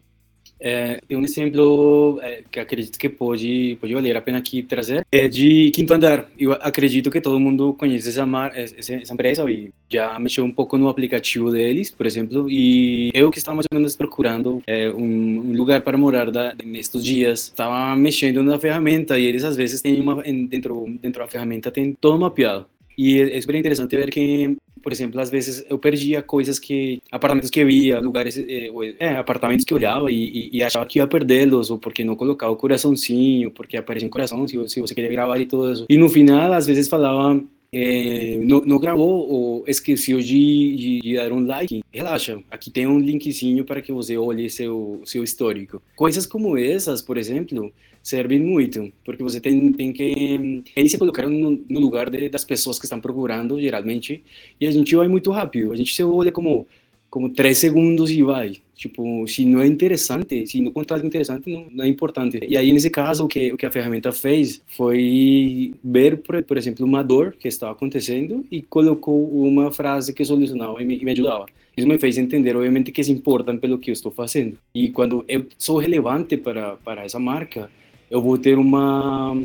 É, 0.60 1.00
tem 1.08 1.18
um 1.18 1.24
exemplo 1.24 2.20
é, 2.22 2.44
que 2.52 2.60
acredito 2.60 2.98
que 2.98 3.08
pode, 3.08 3.78
pode 3.80 3.94
valer 3.94 4.16
a 4.18 4.22
pena 4.22 4.38
aqui 4.38 4.62
trazer, 4.62 5.06
é 5.12 5.28
de 5.28 5.72
Quinto 5.72 5.94
Andar. 5.94 6.28
Eu 6.38 6.54
acredito 6.54 7.10
que 7.10 7.22
todo 7.22 7.40
mundo 7.40 7.74
conhece 7.74 8.10
essa, 8.10 8.26
mar, 8.26 8.52
essa, 8.56 8.94
essa 8.94 9.14
empresa 9.14 9.50
e 9.50 9.72
já 9.90 10.20
mexeu 10.20 10.44
um 10.44 10.52
pouco 10.52 10.78
no 10.78 10.90
aplicativo 10.90 11.52
deles, 11.52 11.90
por 11.92 12.06
exemplo, 12.06 12.50
e 12.50 13.10
eu 13.14 13.32
que 13.32 13.38
estava 13.38 13.56
mais 13.56 13.66
ou 13.72 13.78
menos 13.78 13.96
procurando 13.96 14.62
é, 14.68 14.90
um, 14.90 15.50
um, 15.52 15.54
lugar 15.56 15.82
para 15.82 15.98
morar 15.98 16.30
da, 16.30 16.54
nestes 16.64 17.04
dias, 17.04 17.46
estava 17.46 17.96
mexendo 17.96 18.44
na 18.44 18.60
ferramenta 18.60 19.18
e 19.18 19.26
eles 19.26 19.44
às 19.44 19.56
vezes 19.56 19.82
têm 19.82 20.00
uma, 20.00 20.22
dentro, 20.22 20.86
dentro 21.02 21.22
da 21.22 21.28
ferramenta 21.28 21.72
tem 21.72 21.94
todo 21.94 22.20
mapeado. 22.20 22.66
E 23.00 23.22
é, 23.22 23.38
é 23.38 23.42
super 23.42 23.56
interessante 23.56 23.96
ver 23.96 24.10
que 24.12 24.58
por 24.82 24.92
exemplo, 24.92 25.20
às 25.20 25.30
vezes 25.30 25.66
eu 25.70 25.78
perdia 25.78 26.22
coisas 26.22 26.58
que, 26.58 27.02
apartamentos 27.12 27.50
que 27.50 27.60
eu 27.60 27.70
ia, 27.70 28.00
lugares, 28.00 28.38
é, 28.38 28.72
é 29.00 29.18
apartamentos 29.18 29.66
que 29.66 29.74
olhava 29.74 30.10
e, 30.12 30.50
e, 30.52 30.64
achava 30.64 30.86
que 30.86 31.00
ia 31.00 31.08
perdê-los, 31.08 31.70
ou 31.70 31.78
porque 31.78 32.04
não 32.04 32.16
colocava 32.16 32.52
o 32.52 32.56
coraçãozinho, 32.56 33.52
porque 33.52 33.78
aparecia 33.78 34.08
um 34.08 34.10
coração 34.10 34.48
se, 34.48 34.70
se 34.70 34.82
você 34.82 34.96
queria 34.96 35.12
gravar 35.12 35.38
e 35.38 35.46
tudo 35.46 35.72
isso. 35.72 35.86
E 35.90 35.98
no 35.98 36.10
final, 36.10 36.54
às 36.54 36.66
vezes 36.66 36.88
falava, 36.88 37.42
é, 37.72 38.40
gravou 38.80 39.30
ou 39.30 39.64
esqueceu 39.68 40.20
de, 40.20 40.76
de, 40.76 41.00
de, 41.02 41.16
dar 41.16 41.32
um 41.32 41.46
like, 41.46 41.84
relaxa, 41.92 42.42
aqui 42.50 42.72
tem 42.72 42.88
um 42.88 43.00
linkzinho 43.00 43.64
para 43.64 43.82
que 43.82 43.92
você 43.92 44.18
olhe 44.18 44.50
seu, 44.50 45.02
seu 45.06 45.24
histórico. 45.24 45.82
Coisas 45.96 46.26
como 46.26 46.58
essas, 46.58 47.02
por 47.02 47.18
exemplo, 47.18 47.72
servem 48.02 48.40
muito, 48.40 48.92
porque 49.04 49.22
você 49.22 49.40
tem, 49.40 49.72
tem 49.74 49.94
que 49.94 50.64
eles 50.76 50.92
se 50.92 50.98
colocaram 50.98 51.30
no, 51.30 51.64
no 51.70 51.80
lugar 51.80 52.10
de, 52.10 52.30
das 52.30 52.44
pessoas 52.44 52.80
que 52.80 52.86
estão 52.86 53.00
procurando, 53.00 53.60
geralmente, 53.60 54.24
e 54.60 54.66
a 54.66 54.72
gente 54.72 54.96
vai 54.96 55.08
muito 55.08 55.32
rápido, 55.32 55.72
a 55.72 55.76
gente 55.76 55.94
se 55.94 56.04
olha 56.04 56.32
como 56.32 56.68
como 57.10 57.30
três 57.30 57.58
segundos 57.58 58.12
e 58.12 58.22
vai. 58.24 58.58
Tipo, 58.80 59.28
se 59.28 59.44
não 59.44 59.60
é 59.60 59.68
interessante, 59.68 60.48
se 60.48 60.62
não 60.62 60.72
contar 60.72 61.04
interessante, 61.04 61.52
não, 61.52 61.68
não, 61.70 61.84
é 61.84 61.88
importante. 61.90 62.40
E 62.48 62.56
aí, 62.56 62.72
nesse 62.72 62.90
caso, 62.90 63.26
o 63.26 63.28
que, 63.28 63.52
o 63.52 63.58
que 63.58 63.66
a 63.66 63.72
ferramenta 63.72 64.14
fez 64.14 64.62
foi 64.68 65.74
ver, 65.84 66.20
por, 66.20 66.42
por 66.44 66.58
exemplo, 66.58 66.86
uma 66.86 67.04
dor 67.04 67.36
que 67.38 67.50
estava 67.50 67.74
acontecendo 67.74 68.46
e 68.50 68.62
colocou 68.62 69.30
uma 69.46 69.70
frase 69.70 70.14
que 70.14 70.24
solucionava 70.24 70.82
e 70.82 70.86
me, 70.86 70.98
me 71.04 71.12
ajudava. 71.12 71.46
Isso 71.76 71.86
me 71.86 72.00
fez 72.00 72.18
entender, 72.18 72.56
obviamente, 72.56 72.90
que 72.90 73.02
é 73.02 73.10
importante 73.10 73.60
pelo 73.60 73.78
que 73.78 73.90
eu 73.90 73.94
estou 73.94 74.14
fazendo. 74.14 74.58
E 74.74 74.88
quando 74.88 75.26
eu 75.28 75.46
sou 75.58 75.78
relevante 75.78 76.38
para, 76.38 76.78
para 76.78 77.04
essa 77.04 77.20
marca, 77.20 77.70
eu 78.10 78.22
vou 78.22 78.38
ter 78.38 78.58
uma 78.58 79.36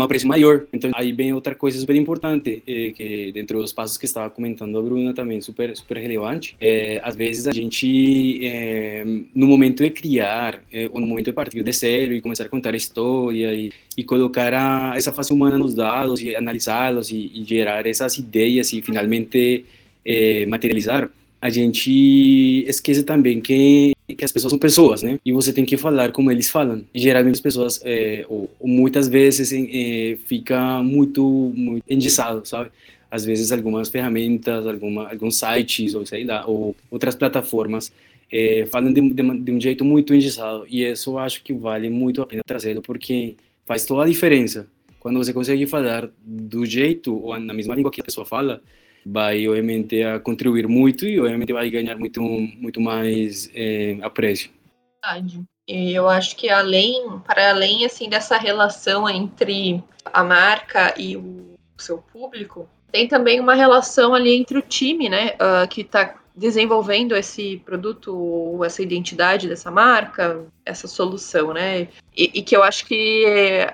um 0.00 0.02
apreço 0.02 0.26
maior. 0.26 0.64
Então, 0.72 0.90
aí 0.94 1.12
vem 1.12 1.32
outra 1.32 1.54
coisa 1.54 1.78
super 1.78 1.96
importante, 1.96 2.62
é, 2.66 2.90
que 2.90 3.32
dentro 3.32 3.60
dos 3.60 3.72
passos 3.72 3.96
que 3.96 4.04
estava 4.04 4.30
comentando 4.30 4.78
a 4.78 4.82
Bruna 4.82 5.14
também, 5.14 5.40
super, 5.40 5.76
super 5.76 5.96
relevante, 5.96 6.56
é, 6.60 7.00
às 7.02 7.16
vezes 7.16 7.46
a 7.46 7.52
gente, 7.52 8.44
é, 8.44 9.04
no 9.34 9.46
momento 9.46 9.82
de 9.82 9.90
criar, 9.90 10.60
ou 10.92 11.00
no 11.00 11.06
momento 11.06 11.26
de 11.26 11.32
partir 11.32 11.62
de 11.62 11.72
zero 11.72 12.12
e 12.12 12.20
começar 12.20 12.44
a 12.44 12.48
contar 12.48 12.74
a 12.74 12.76
história 12.76 13.54
e, 13.54 13.72
e 13.96 14.04
colocar 14.04 14.52
a, 14.54 14.92
essa 14.96 15.12
face 15.12 15.32
humana 15.32 15.58
nos 15.58 15.74
dados 15.74 16.20
e 16.20 16.34
analisá-los 16.34 17.10
e, 17.10 17.30
e, 17.34 17.44
gerar 17.44 17.86
essas 17.86 18.18
ideias 18.18 18.72
e 18.72 18.82
finalmente 18.82 19.64
materializar, 20.46 21.10
a 21.40 21.50
gente 21.50 22.64
esquece 22.66 23.02
também 23.04 23.40
que, 23.40 23.92
que 24.16 24.24
as 24.24 24.32
pessoas 24.32 24.50
são 24.50 24.58
pessoas, 24.58 25.02
né? 25.02 25.18
E 25.24 25.32
você 25.32 25.52
tem 25.52 25.64
que 25.64 25.76
falar 25.76 26.12
como 26.12 26.30
eles 26.30 26.50
falam. 26.50 26.84
E 26.94 26.98
geralmente 26.98 27.34
as 27.34 27.40
pessoas, 27.40 27.80
é, 27.84 28.24
ou, 28.28 28.50
ou, 28.58 28.68
muitas 28.68 29.08
vezes, 29.08 29.52
é, 29.52 30.16
fica 30.26 30.82
muito, 30.82 31.52
muito 31.54 31.84
engessado, 31.88 32.46
sabe? 32.46 32.70
Às 33.10 33.24
vezes 33.24 33.52
algumas 33.52 33.88
ferramentas, 33.88 34.66
alguma, 34.66 35.08
alguns 35.08 35.36
sites, 35.38 35.94
ou 35.94 36.04
sei 36.04 36.24
lá, 36.24 36.44
ou 36.46 36.74
outras 36.90 37.14
plataformas 37.14 37.92
é, 38.30 38.66
falam 38.66 38.92
de, 38.92 39.00
de, 39.00 39.38
de, 39.40 39.52
um 39.52 39.60
jeito 39.60 39.84
muito 39.84 40.14
engessado. 40.14 40.66
E 40.68 40.84
isso 40.84 41.10
eu 41.10 41.18
acho 41.18 41.42
que 41.42 41.52
vale 41.52 41.88
muito 41.90 42.22
a 42.22 42.26
pena 42.26 42.42
trazê-lo, 42.44 42.82
porque 42.82 43.36
faz 43.64 43.84
toda 43.84 44.04
a 44.04 44.08
diferença. 44.08 44.66
Quando 44.98 45.18
você 45.18 45.32
consegue 45.32 45.66
falar 45.66 46.10
do 46.24 46.66
jeito, 46.66 47.14
ou 47.14 47.38
na 47.38 47.54
mesma 47.54 47.74
língua 47.74 47.90
que 47.90 48.00
a 48.00 48.04
pessoa 48.04 48.26
fala, 48.26 48.60
vai 49.06 49.46
obviamente 49.46 50.02
a 50.02 50.18
contribuir 50.18 50.66
muito 50.66 51.06
e 51.06 51.20
obviamente 51.20 51.52
vai 51.52 51.70
ganhar 51.70 51.96
muito 51.96 52.20
muito 52.20 52.80
mais 52.80 53.48
é, 53.54 53.98
apreço. 54.02 54.50
E 55.68 55.92
eu 55.92 56.08
acho 56.08 56.36
que 56.36 56.48
além, 56.48 57.20
para 57.24 57.50
além 57.50 57.84
assim 57.84 58.08
dessa 58.08 58.36
relação 58.36 59.08
entre 59.08 59.82
a 60.04 60.24
marca 60.24 60.94
e 60.98 61.16
o 61.16 61.54
seu 61.78 61.98
público, 61.98 62.68
tem 62.90 63.06
também 63.06 63.38
uma 63.38 63.54
relação 63.54 64.14
ali 64.14 64.34
entre 64.34 64.58
o 64.58 64.62
time, 64.62 65.08
né, 65.08 65.34
uh, 65.34 65.68
que 65.68 65.82
está 65.82 66.14
desenvolvendo 66.36 67.16
esse 67.16 67.56
produto, 67.64 68.62
essa 68.62 68.82
identidade 68.82 69.48
dessa 69.48 69.70
marca, 69.70 70.44
essa 70.66 70.86
solução, 70.86 71.54
né? 71.54 71.88
E, 72.14 72.30
e, 72.34 72.42
que 72.42 72.54
eu 72.54 72.62
acho 72.62 72.84
que 72.84 73.24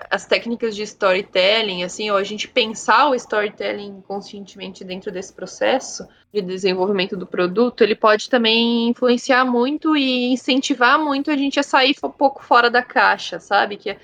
as 0.09 0.27
técnicas 0.27 0.77
de 0.77 0.83
storytelling, 0.83 1.83
assim, 1.83 2.09
ou 2.11 2.17
a 2.17 2.23
gente 2.23 2.47
pensar 2.47 3.09
o 3.09 3.17
storytelling 3.17 4.01
conscientemente 4.07 4.85
dentro 4.85 5.11
desse 5.11 5.33
processo 5.33 6.07
de 6.33 6.41
desenvolvimento 6.41 7.17
do 7.17 7.27
produto, 7.27 7.83
ele 7.83 7.97
pode 7.97 8.31
também 8.31 8.89
influenciar 8.89 9.45
muito 9.45 9.97
e 9.97 10.33
incentivar 10.33 11.01
muito 11.01 11.33
a 11.33 11.37
gente 11.37 11.59
a 11.59 11.65
sair 11.65 11.97
um 12.05 12.11
pouco 12.11 12.45
fora 12.45 12.71
da 12.71 12.83
caixa, 12.83 13.41
sabe? 13.41 13.77
Que 13.77 13.97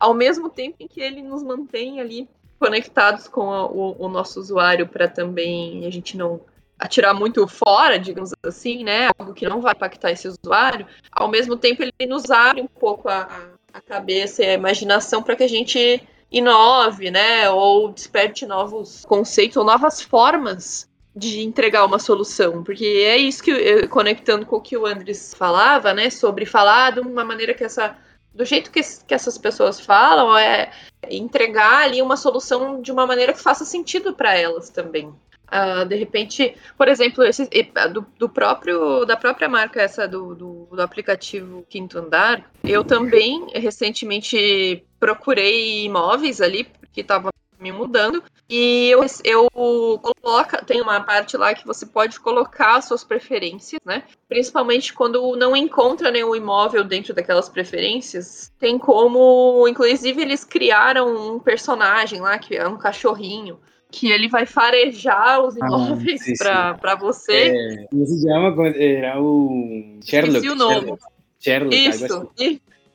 ao 0.00 0.14
mesmo 0.14 0.48
tempo 0.48 0.76
em 0.80 0.88
que 0.88 1.02
ele 1.02 1.20
nos 1.20 1.42
mantém 1.42 2.00
ali 2.00 2.26
conectados 2.58 3.28
com 3.28 3.46
o, 3.46 3.94
o 3.98 4.08
nosso 4.08 4.40
usuário 4.40 4.88
para 4.88 5.06
também 5.06 5.84
a 5.84 5.90
gente 5.90 6.16
não 6.16 6.40
atirar 6.78 7.14
muito 7.14 7.46
fora, 7.48 7.98
digamos 7.98 8.32
assim, 8.44 8.84
né? 8.84 9.08
Algo 9.18 9.34
que 9.34 9.48
não 9.48 9.60
vai 9.60 9.72
impactar 9.72 10.10
esse 10.10 10.28
usuário, 10.28 10.86
ao 11.10 11.28
mesmo 11.28 11.56
tempo 11.56 11.82
ele 11.82 11.92
nos 12.08 12.30
abre 12.30 12.60
um 12.60 12.66
pouco 12.66 13.08
a, 13.08 13.28
a 13.72 13.80
cabeça 13.80 14.42
e 14.42 14.46
a 14.46 14.54
imaginação 14.54 15.22
para 15.22 15.36
que 15.36 15.42
a 15.42 15.48
gente 15.48 16.02
inove, 16.30 17.10
né? 17.10 17.48
Ou 17.50 17.90
desperte 17.92 18.46
novos 18.46 19.04
conceitos 19.06 19.56
ou 19.56 19.64
novas 19.64 20.00
formas 20.00 20.88
de 21.14 21.42
entregar 21.42 21.86
uma 21.86 21.98
solução, 21.98 22.62
porque 22.62 22.84
é 22.84 23.16
isso 23.16 23.42
que 23.42 23.86
conectando 23.88 24.44
com 24.44 24.56
o 24.56 24.60
que 24.60 24.76
o 24.76 24.84
Andres 24.84 25.32
falava, 25.32 25.94
né, 25.94 26.10
sobre 26.10 26.44
falar 26.44 26.92
de 26.92 27.00
uma 27.00 27.24
maneira 27.24 27.54
que 27.54 27.64
essa 27.64 27.96
do 28.34 28.44
jeito 28.44 28.70
que, 28.70 28.82
que 28.82 29.14
essas 29.14 29.38
pessoas 29.38 29.80
falam 29.80 30.36
é 30.36 30.70
entregar 31.10 31.84
ali 31.84 32.02
uma 32.02 32.18
solução 32.18 32.82
de 32.82 32.92
uma 32.92 33.06
maneira 33.06 33.32
que 33.32 33.40
faça 33.40 33.64
sentido 33.64 34.14
para 34.14 34.36
elas 34.36 34.68
também. 34.68 35.10
Uh, 35.46 35.84
de 35.84 35.94
repente, 35.94 36.56
por 36.76 36.88
exemplo, 36.88 37.22
esse, 37.22 37.48
do, 37.92 38.04
do, 38.18 38.28
próprio 38.28 39.04
da 39.04 39.16
própria 39.16 39.48
marca 39.48 39.80
essa 39.80 40.08
do, 40.08 40.34
do, 40.34 40.68
do, 40.72 40.82
aplicativo 40.82 41.64
Quinto 41.68 41.98
Andar, 41.98 42.50
eu 42.64 42.82
também 42.82 43.46
recentemente 43.54 44.84
procurei 44.98 45.84
imóveis 45.84 46.40
ali 46.40 46.64
porque 46.64 47.00
estava 47.00 47.30
me 47.60 47.70
mudando 47.70 48.22
e 48.48 48.88
eu, 48.90 49.04
eu 49.24 49.48
coloca 49.52 50.64
tem 50.64 50.80
uma 50.80 51.00
parte 51.00 51.36
lá 51.36 51.54
que 51.54 51.66
você 51.66 51.86
pode 51.86 52.18
colocar 52.20 52.80
suas 52.80 53.04
preferências, 53.04 53.80
né? 53.84 54.02
Principalmente 54.28 54.92
quando 54.92 55.36
não 55.36 55.56
encontra 55.56 56.10
nenhum 56.10 56.34
imóvel 56.34 56.84
dentro 56.84 57.14
daquelas 57.14 57.48
preferências, 57.48 58.52
tem 58.58 58.78
como, 58.78 59.66
inclusive 59.68 60.20
eles 60.20 60.44
criaram 60.44 61.34
um 61.34 61.38
personagem 61.38 62.20
lá 62.20 62.36
que 62.38 62.56
é 62.56 62.66
um 62.66 62.76
cachorrinho 62.76 63.58
que 63.90 64.10
ele 64.10 64.28
vai 64.28 64.46
farejar 64.46 65.40
os 65.40 65.56
ah, 65.60 65.66
imóveis 65.66 66.22
ah, 66.42 66.76
para 66.80 66.94
você. 66.96 67.48
É, 67.48 67.86
como 67.90 68.06
se 68.06 68.22
chama? 68.22 68.68
Era 68.76 69.20
o 69.20 69.98
Sherlock. 70.04 70.36
Esqueci 70.36 70.48
o 70.48 70.54
nome. 70.54 70.94
Sherlock, 71.38 71.76
Isso. 71.76 72.30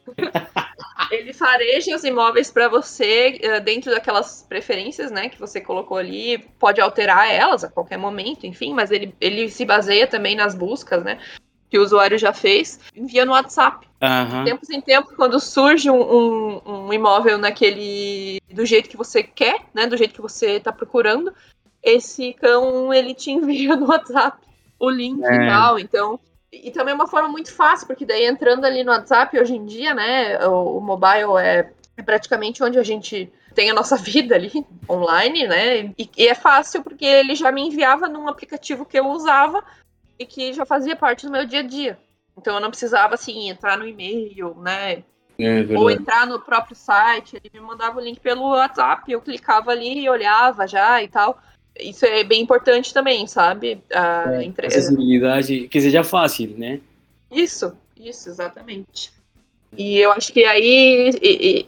ele 1.12 1.34
fareja 1.34 1.96
os 1.96 2.04
imóveis 2.04 2.52
para 2.52 2.68
você 2.68 3.38
eh, 3.42 3.60
dentro 3.60 3.92
daquelas 3.92 4.46
preferências, 4.48 5.12
né, 5.12 5.30
que 5.30 5.40
você 5.40 5.62
colocou 5.62 5.98
ali. 5.98 6.40
Pode 6.60 6.82
alterar 6.82 7.32
elas 7.32 7.64
a 7.64 7.70
qualquer 7.70 7.98
momento, 7.98 8.46
enfim, 8.46 8.74
mas 8.74 8.92
ele, 8.92 9.14
ele 9.20 9.50
se 9.50 9.66
baseia 9.66 10.08
também 10.08 10.36
nas 10.36 10.56
buscas, 10.56 11.04
né? 11.04 11.20
Que 11.72 11.80
o 11.80 11.84
usuário 11.84 12.18
já 12.18 12.34
fez, 12.34 12.78
envia 12.94 13.26
no 13.26 13.32
WhatsApp. 13.32 13.88
Uhum. 14.02 14.44
Tempos 14.44 14.70
em 14.70 14.82
tempo, 14.82 15.16
quando 15.16 15.40
surge 15.40 15.90
um, 15.90 16.02
um, 16.02 16.62
um, 16.66 16.94
imóvel 16.94 17.38
naquele. 17.38 18.42
do 18.52 18.66
jeito 18.66 18.90
que 18.90 18.98
você 18.98 19.24
quer, 19.24 19.62
né? 19.74 19.88
Do 19.88 19.96
jeito 19.96 20.14
que 20.14 20.22
você 20.22 20.58
está 20.58 20.74
procurando, 20.74 21.34
esse 21.82 22.34
cão 22.34 22.94
ele 22.94 23.14
te 23.14 23.32
envia 23.32 23.78
no 23.78 23.88
WhatsApp 23.88 24.38
o 24.78 24.90
link 24.90 25.24
é. 25.24 25.34
e 25.34 25.48
tal. 25.48 25.80
Então. 25.80 26.20
E 26.52 26.70
também 26.72 26.92
é 26.92 26.96
uma 26.96 27.08
forma 27.08 27.30
muito 27.30 27.54
fácil, 27.54 27.88
porque 27.88 28.06
daí 28.06 28.26
entrando 28.26 28.66
ali 28.66 28.84
no 28.84 28.92
WhatsApp 28.92 29.40
hoje 29.40 29.56
em 29.56 29.66
dia, 29.66 29.94
né? 29.94 30.46
O, 30.46 30.80
o 30.80 30.82
mobile 30.82 31.38
é, 31.40 31.72
é 31.96 32.04
praticamente 32.04 32.62
onde 32.62 32.78
a 32.78 32.84
gente 32.84 33.32
tem 33.56 33.70
a 33.70 33.74
nossa 33.74 33.96
vida 33.98 34.36
ali 34.36 34.52
online, 34.90 35.48
né? 35.48 35.94
E, 35.98 36.10
e, 36.18 36.28
é 36.28 36.36
fácil 36.36 36.84
porque 36.84 37.06
ele 37.06 37.34
já 37.36 37.50
me 37.50 37.62
enviava 37.62 38.10
num 38.10 38.28
aplicativo 38.28 38.84
que 38.84 39.00
eu 39.00 39.08
usava 39.08 39.64
e 40.22 40.26
que 40.26 40.54
já 40.54 40.66
fazia 40.66 40.96
parte 40.96 41.26
do 41.26 41.32
meu 41.32 41.46
dia 41.46 41.60
a 41.60 41.64
dia. 41.64 41.98
Então 42.38 42.56
eu 42.56 42.62
não 42.62 42.70
precisava 42.70 43.16
assim 43.16 43.50
entrar 43.50 43.78
no 43.78 43.88
e-mail, 43.88 44.56
né? 44.56 45.04
É 45.40 45.78
ou 45.78 45.90
entrar 45.90 46.28
no 46.28 46.40
próprio 46.40 46.76
site, 46.76 47.36
ele 47.38 47.50
me 47.54 47.60
mandava 47.60 47.98
o 47.98 48.04
link 48.04 48.20
pelo 48.20 48.50
WhatsApp, 48.50 49.12
eu 49.12 49.22
clicava 49.22 49.72
ali 49.72 50.02
e 50.02 50.10
olhava 50.10 50.68
já 50.68 51.02
e 51.02 51.08
tal. 51.08 51.42
Isso 51.80 52.06
é 52.06 52.24
bem 52.24 52.42
importante 52.42 52.94
também, 52.94 53.26
sabe? 53.26 53.82
A 53.92 54.34
é, 54.34 54.44
entre... 54.44 54.68
acessibilidade, 54.68 55.68
que 55.68 55.82
seja 55.82 56.04
fácil, 56.04 56.56
né? 56.58 56.80
Isso, 57.32 57.76
isso, 57.98 58.30
exatamente. 58.30 59.12
E 59.76 59.98
eu 59.98 60.12
acho 60.12 60.32
que 60.32 60.44
aí 60.44 61.12
e, 61.22 61.62
e, 61.62 61.66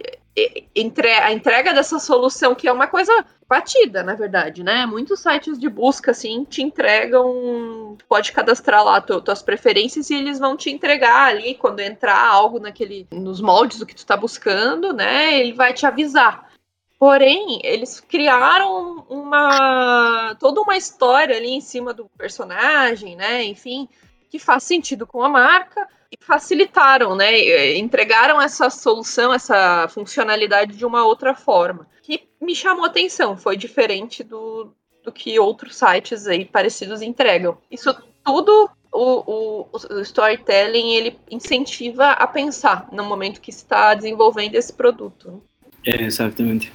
entre, 0.76 1.12
a 1.12 1.32
entrega 1.32 1.74
dessa 1.74 2.00
solução, 2.00 2.56
que 2.56 2.68
é 2.68 2.72
uma 2.72 2.88
coisa 2.88 3.26
batida, 3.48 4.02
na 4.02 4.16
verdade, 4.16 4.64
né? 4.64 4.86
Muitos 4.86 5.20
sites 5.20 5.60
de 5.60 5.70
busca, 5.70 6.12
assim, 6.12 6.44
te 6.44 6.62
entregam. 6.62 7.98
Pode 8.10 8.32
cadastrar 8.32 8.84
lá 8.84 9.00
tu, 9.00 9.22
tuas 9.22 9.44
preferências 9.44 10.10
e 10.10 10.16
eles 10.16 10.40
vão 10.40 10.58
te 10.58 10.72
entregar 10.72 11.28
ali 11.28 11.54
quando 11.56 11.80
entrar 11.80 12.26
algo 12.26 12.60
naquele. 12.60 13.08
nos 13.12 13.40
moldes 13.40 13.80
do 13.80 13.86
que 13.86 13.96
tu 13.96 14.06
tá 14.06 14.18
buscando, 14.18 14.92
né? 14.92 15.40
Ele 15.40 15.54
vai 15.54 15.74
te 15.74 15.86
avisar. 15.86 16.52
Porém, 16.98 17.60
eles 17.64 18.00
criaram 18.00 19.06
uma. 19.10 20.36
toda 20.40 20.62
uma 20.62 20.78
história 20.78 21.36
ali 21.36 21.50
em 21.50 21.62
cima 21.62 21.94
do 21.94 22.06
personagem, 22.18 23.16
né? 23.16 23.44
Enfim, 23.44 23.88
que 24.34 24.40
faz 24.40 24.64
sentido 24.64 25.06
com 25.06 25.22
a 25.22 25.30
marca 25.30 25.88
e 26.12 26.18
facilitaram, 26.20 27.16
né? 27.16 27.78
Entregaram 27.78 28.42
essa 28.42 28.68
solução, 28.68 29.32
essa 29.32 29.88
funcionalidade 29.90 30.76
de 30.76 30.84
uma 30.84 31.06
outra 31.06 31.36
forma. 31.36 31.88
Que 32.02 32.28
me 32.42 32.56
chamou 32.56 32.84
atenção, 32.84 33.38
foi 33.38 33.56
diferente 33.56 34.24
do, 34.24 34.74
do 35.04 35.12
que 35.12 35.38
outros 35.38 35.76
sites 35.76 36.26
aí 36.26 36.46
parecidos 36.46 37.04
entregam. 37.04 37.60
Isso 37.70 37.96
tudo 38.26 38.72
o, 38.92 39.20
o, 39.32 39.70
o, 39.72 40.00
storytelling 40.00 40.96
ele 40.96 41.20
incentiva 41.30 42.14
a 42.14 42.26
pensar 42.26 42.88
no 42.92 43.04
momento 43.04 43.40
que 43.40 43.52
está 43.52 43.94
desenvolvendo 43.94 44.56
esse 44.56 44.74
produto. 44.74 45.44
É, 45.86 46.02
exatamente. 46.02 46.74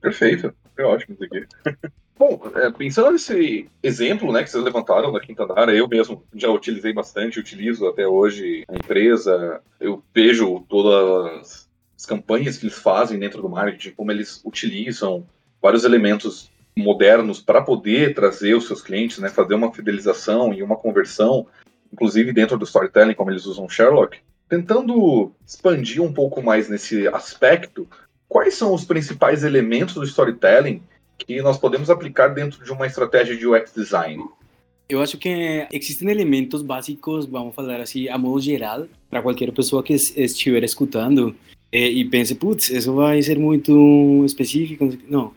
Perfeito, 0.00 0.50
é 0.78 0.82
ótimo 0.82 1.14
isso 1.14 1.24
aqui. 1.24 1.46
Bom, 2.18 2.40
é, 2.54 2.70
pensando 2.70 3.12
nesse 3.12 3.68
exemplo 3.82 4.32
né, 4.32 4.42
que 4.42 4.48
vocês 4.48 4.64
levantaram 4.64 5.12
da 5.12 5.20
Quinta 5.20 5.44
Andar, 5.44 5.68
eu 5.68 5.86
mesmo 5.86 6.24
já 6.34 6.48
utilizei 6.48 6.92
bastante, 6.92 7.38
utilizo 7.38 7.86
até 7.86 8.06
hoje 8.08 8.64
a 8.68 8.74
empresa, 8.74 9.60
eu 9.78 10.02
vejo 10.14 10.64
todas 10.66 11.68
as 11.94 12.06
campanhas 12.06 12.56
que 12.56 12.64
eles 12.64 12.78
fazem 12.78 13.18
dentro 13.18 13.42
do 13.42 13.50
marketing, 13.50 13.90
como 13.90 14.10
eles 14.10 14.40
utilizam 14.46 15.26
vários 15.60 15.84
elementos 15.84 16.50
modernos 16.74 17.40
para 17.40 17.60
poder 17.60 18.14
trazer 18.14 18.54
os 18.54 18.66
seus 18.66 18.80
clientes, 18.80 19.18
né, 19.18 19.28
fazer 19.28 19.54
uma 19.54 19.72
fidelização 19.72 20.54
e 20.54 20.62
uma 20.62 20.76
conversão, 20.76 21.46
inclusive 21.92 22.32
dentro 22.32 22.56
do 22.56 22.64
storytelling, 22.64 23.14
como 23.14 23.30
eles 23.30 23.44
usam 23.44 23.68
Sherlock. 23.68 24.18
Tentando 24.48 25.32
expandir 25.46 26.02
um 26.02 26.12
pouco 26.12 26.42
mais 26.42 26.68
nesse 26.68 27.08
aspecto, 27.08 27.86
quais 28.26 28.54
são 28.54 28.72
os 28.72 28.84
principais 28.84 29.44
elementos 29.44 29.94
do 29.94 30.04
storytelling 30.04 30.82
que 31.18 31.40
nós 31.42 31.58
podemos 31.58 31.90
aplicar 31.90 32.28
dentro 32.28 32.64
de 32.64 32.70
uma 32.72 32.86
estratégia 32.86 33.36
de 33.36 33.46
UX 33.46 33.72
design? 33.74 34.24
Eu 34.88 35.00
acho 35.00 35.18
que 35.18 35.66
existem 35.72 36.08
elementos 36.10 36.62
básicos, 36.62 37.26
vamos 37.26 37.54
falar 37.54 37.80
assim, 37.80 38.08
a 38.08 38.16
modo 38.16 38.40
geral, 38.40 38.86
para 39.10 39.20
qualquer 39.20 39.50
pessoa 39.52 39.82
que 39.82 39.94
estiver 39.94 40.62
escutando 40.62 41.34
eh, 41.72 41.90
e 41.90 42.04
pense, 42.04 42.34
putz, 42.36 42.70
isso 42.70 42.94
vai 42.94 43.20
ser 43.20 43.38
muito 43.38 44.22
específico. 44.24 44.88
Não, 45.08 45.32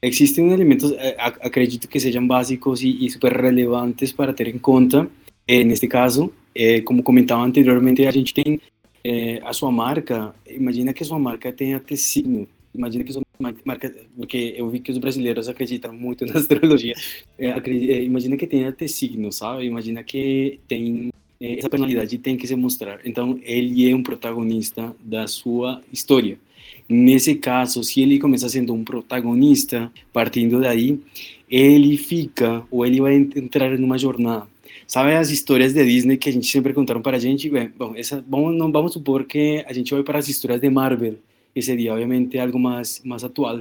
existem 0.00 0.50
elementos, 0.52 0.92
eh, 0.92 1.16
acredito 1.18 1.86
que 1.86 2.00
sejam 2.00 2.26
básicos 2.26 2.82
e, 2.82 3.04
e 3.04 3.10
super 3.10 3.32
relevantes 3.32 4.10
para 4.10 4.32
ter 4.32 4.48
em 4.48 4.58
conta. 4.58 5.08
Eh, 5.46 5.62
neste 5.64 5.86
caso, 5.86 6.32
como 6.84 7.02
comentava 7.02 7.42
anteriormente, 7.44 8.06
a 8.06 8.10
gente 8.10 8.32
tem 8.32 8.60
a 9.44 9.52
sua 9.52 9.70
marca, 9.70 10.34
imagina 10.46 10.94
que 10.94 11.02
a 11.02 11.06
sua 11.06 11.18
marca 11.18 11.52
tenha 11.52 11.78
tecido 11.78 12.48
imagina 12.74 13.04
que 13.04 13.12
marca, 13.64 13.94
porque 14.16 14.54
eu 14.56 14.68
vi 14.68 14.80
que 14.80 14.90
os 14.90 14.98
brasileiros 14.98 15.48
acreditam 15.48 15.92
muito 15.92 16.24
na 16.26 16.34
astrologia, 16.34 16.94
é, 17.38 17.50
acredita, 17.50 17.92
imagina 17.94 18.36
que 18.36 18.46
tenha 18.46 18.72
ter 18.72 18.88
signo, 18.88 19.32
sabe? 19.32 19.64
Imagina 19.64 20.02
que 20.02 20.60
tem 20.68 21.10
é, 21.40 21.58
essa 21.58 21.68
personalidade 21.68 22.18
tem 22.18 22.36
que 22.36 22.46
se 22.46 22.56
mostrar. 22.56 23.00
Então, 23.04 23.38
ele 23.42 23.90
é 23.90 23.94
um 23.94 24.02
protagonista 24.02 24.94
da 25.00 25.26
sua 25.26 25.82
história. 25.92 26.38
Nesse 26.88 27.34
caso, 27.34 27.82
se 27.82 28.00
ele 28.00 28.18
começa 28.18 28.48
sendo 28.48 28.72
um 28.74 28.84
protagonista, 28.84 29.90
partindo 30.12 30.60
daí, 30.60 31.00
ele 31.50 31.96
fica, 31.96 32.64
ou 32.70 32.84
ele 32.84 33.00
vai 33.00 33.14
entrar 33.14 33.78
numa 33.78 33.98
jornada. 33.98 34.46
Sabe 34.86 35.14
as 35.14 35.30
histórias 35.30 35.72
de 35.72 35.84
Disney 35.84 36.16
que 36.18 36.28
a 36.28 36.32
gente 36.32 36.46
sempre 36.46 36.74
contaram 36.74 37.00
para 37.00 37.16
a 37.16 37.20
gente? 37.20 37.50
Bom, 37.76 37.94
essa, 37.96 38.22
bom, 38.26 38.50
não 38.52 38.70
vamos 38.70 38.92
supor 38.92 39.24
que 39.24 39.64
a 39.66 39.72
gente 39.72 39.94
vai 39.94 40.02
para 40.02 40.18
as 40.18 40.28
histórias 40.28 40.60
de 40.60 40.68
Marvel 40.68 41.16
que 41.54 41.62
seria 41.62 41.94
obviamente 41.94 42.38
algo 42.38 42.58
mais 42.58 43.00
mais 43.04 43.24
atual. 43.24 43.60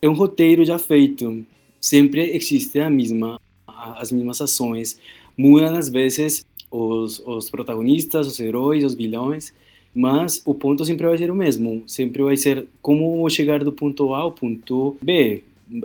É 0.00 0.08
um 0.08 0.14
roteiro 0.14 0.64
já 0.64 0.78
feito, 0.78 1.44
sempre 1.80 2.36
existe 2.36 2.78
a 2.78 2.88
mesma 2.88 3.40
as 3.66 4.12
mesmas 4.12 4.40
ações, 4.40 4.98
mudam 5.36 5.76
às 5.76 5.88
vezes 5.88 6.46
os, 6.70 7.20
os 7.26 7.50
protagonistas, 7.50 8.26
os 8.26 8.40
heróis, 8.40 8.84
os 8.84 8.94
vilões, 8.94 9.52
mas 9.94 10.42
o 10.44 10.54
ponto 10.54 10.84
sempre 10.84 11.06
vai 11.06 11.16
ser 11.16 11.30
o 11.30 11.34
mesmo, 11.34 11.82
sempre 11.86 12.22
vai 12.22 12.36
ser 12.36 12.66
como 12.82 13.28
chegar 13.30 13.62
do 13.62 13.72
ponto 13.72 14.12
A 14.12 14.18
ao 14.18 14.32
ponto 14.32 14.96
B. 15.02 15.42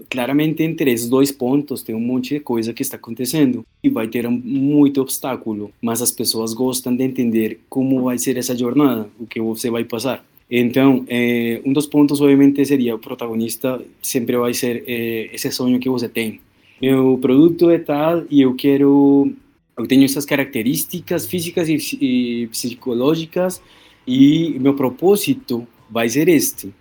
Claramente 0.09 0.61
entre 0.61 0.91
esses 0.91 1.07
dois 1.07 1.31
pontos 1.31 1.81
tem 1.83 1.95
um 1.95 2.01
monte 2.01 2.33
de 2.33 2.39
coisa 2.41 2.73
que 2.73 2.81
está 2.81 2.97
acontecendo 2.97 3.65
e 3.81 3.89
vai 3.89 4.07
ter 4.07 4.27
muito 4.29 4.99
obstáculo, 4.99 5.71
mas 5.81 6.01
as 6.01 6.11
pessoas 6.11 6.53
gostam 6.53 6.95
de 6.95 7.03
entender 7.03 7.59
como 7.69 8.03
vai 8.03 8.17
ser 8.17 8.35
essa 8.37 8.57
jornada, 8.57 9.09
o 9.19 9.25
que 9.25 9.39
você 9.39 9.69
vai 9.69 9.85
passar. 9.85 10.25
Então, 10.49 11.05
eh, 11.07 11.61
um 11.63 11.71
dos 11.71 11.85
pontos, 11.85 12.19
obviamente, 12.21 12.65
seria 12.65 12.95
o 12.95 12.99
protagonista 12.99 13.79
sempre 14.01 14.35
vai 14.37 14.53
ser 14.53 14.83
eh, 14.87 15.29
esse 15.33 15.51
sonho 15.51 15.79
que 15.79 15.89
você 15.89 16.09
tem. 16.09 16.41
Meu 16.81 17.17
produto 17.17 17.69
é 17.69 17.77
tal 17.77 18.23
e 18.31 18.41
eu 18.41 18.55
quero, 18.55 19.31
eu 19.77 19.87
tenho 19.87 20.05
essas 20.05 20.25
características 20.25 21.27
físicas 21.27 21.67
e, 21.69 21.77
e 22.01 22.47
psicológicas 22.47 23.61
e 24.07 24.57
meu 24.59 24.73
propósito 24.73 25.67
vai 25.89 26.09
ser 26.09 26.27
este. 26.29 26.73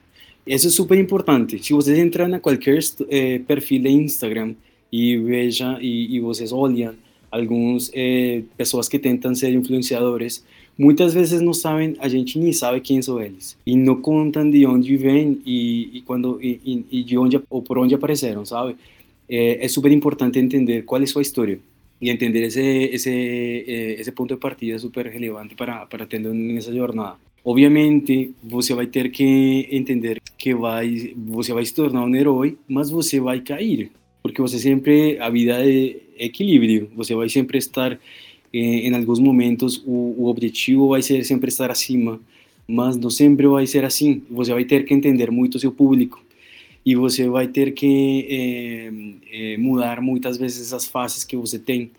Isso 0.47 0.69
é 0.69 0.71
super 0.71 0.99
importante. 0.99 1.63
Se 1.63 1.75
vocês 1.75 1.99
entram 1.99 2.27
na 2.27 2.41
qualquer 2.41 2.79
eh, 3.11 3.41
perfil 3.41 3.83
de 3.83 3.91
Instagram 3.91 4.55
e 4.91 5.19
vejam 5.19 5.79
e, 5.81 6.17
e 6.17 6.21
vocês 6.21 6.53
olham 6.53 6.95
algumas 7.31 7.91
eh, 7.93 8.43
pessoas 8.57 8.89
que 8.89 8.99
tentam 8.99 9.35
ser 9.35 9.53
influenciadores, 9.53 10.43
muitas 10.79 11.13
vezes 11.13 11.41
não 11.41 11.53
sabem, 11.53 11.97
a 11.99 12.09
gente 12.09 12.39
nem 12.39 12.53
sabe 12.53 12.81
quem 12.81 13.03
são 13.03 13.21
eles. 13.21 13.57
E 13.67 13.77
não 13.77 14.01
contam 14.01 14.49
de 14.49 14.65
onde 14.65 14.97
vêm 14.97 15.41
e, 15.45 15.99
e, 15.99 16.03
quando, 16.03 16.39
e, 16.41 16.87
e, 16.91 17.03
de 17.03 17.19
onde 17.19 17.41
ou 17.51 17.61
por 17.61 17.79
onde 17.79 17.95
apareceram, 17.95 18.47
sabe? 18.47 18.77
É, 19.29 19.65
é 19.65 19.69
super 19.69 19.91
importante 19.91 20.39
entender 20.39 20.83
qual 20.83 21.01
é 21.01 21.05
a 21.05 21.07
sua 21.07 21.23
história. 21.23 21.59
E 22.01 22.11
entender 22.11 22.45
esse, 22.45 22.61
esse, 22.61 23.11
eh, 23.11 23.97
esse 23.99 24.13
ponto 24.13 24.33
de 24.33 24.41
partida 24.41 24.77
é 24.77 24.79
super 24.79 25.05
relevante 25.07 25.57
para, 25.57 25.85
para 25.85 26.07
ter 26.07 26.21
nessa 26.21 26.73
jornada. 26.73 27.17
Obviamente, 27.45 28.33
você 28.41 28.73
vai 28.73 28.87
ter 28.87 29.11
que 29.11 29.67
entender 29.71 30.23
que 30.37 30.55
vai, 30.55 31.13
você 31.17 31.53
vai 31.53 31.65
se 31.65 31.75
tornar 31.75 32.05
um 32.05 32.15
herói, 32.15 32.57
mas 32.69 32.89
você 32.89 33.19
vai 33.19 33.41
cair. 33.41 33.91
Porque 34.23 34.41
você 34.41 34.59
sempre, 34.61 35.19
a 35.19 35.29
vida 35.29 35.55
é 35.61 35.97
equilíbrio, 36.19 36.89
você 36.95 37.17
vai 37.17 37.29
sempre 37.29 37.59
estar 37.59 37.99
em 38.53 38.95
alguns 38.95 39.19
momentos 39.19 39.83
o, 39.87 40.15
o, 40.19 40.27
objetivo 40.27 40.89
vai 40.89 41.03
ser 41.03 41.25
sempre 41.25 41.49
estar 41.49 41.71
acima, 41.71 42.21
mas 42.67 42.97
não 42.97 43.11
sempre 43.11 43.47
vai 43.47 43.67
ser 43.67 43.85
assim. 43.85 44.23
Você 44.31 44.53
vai 44.53 44.65
ter 44.65 44.85
que 44.85 44.95
entender 44.95 45.31
muito 45.31 45.59
seu 45.59 45.71
público 45.71 46.23
e 46.85 46.95
você 46.95 47.29
vai 47.29 47.49
ter 47.49 47.73
que 47.73 48.27
é, 48.31 49.53
é, 49.53 49.57
mudar 49.59 50.01
muitas 50.01 50.39
vezes 50.39 50.73
as 50.73 50.87
faces 50.87 51.25
que 51.25 51.37
você 51.37 51.59
tem. 51.59 51.91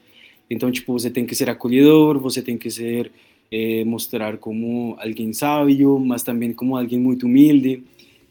Então, 0.49 0.71
tipo, 0.71 0.91
você 0.91 1.09
tem 1.09 1.25
que 1.25 1.35
ser 1.35 1.49
acolhedor, 1.49 2.19
você 2.19 2.41
tem 2.41 2.57
que 2.57 2.71
ser 2.71 3.11
é, 3.51 3.83
mostrar 3.83 4.37
como 4.37 4.95
alguém 4.99 5.31
sábio, 5.33 5.99
mas 5.99 6.23
também 6.23 6.53
como 6.53 6.75
alguém 6.75 6.99
muito 6.99 7.27
humilde 7.27 7.83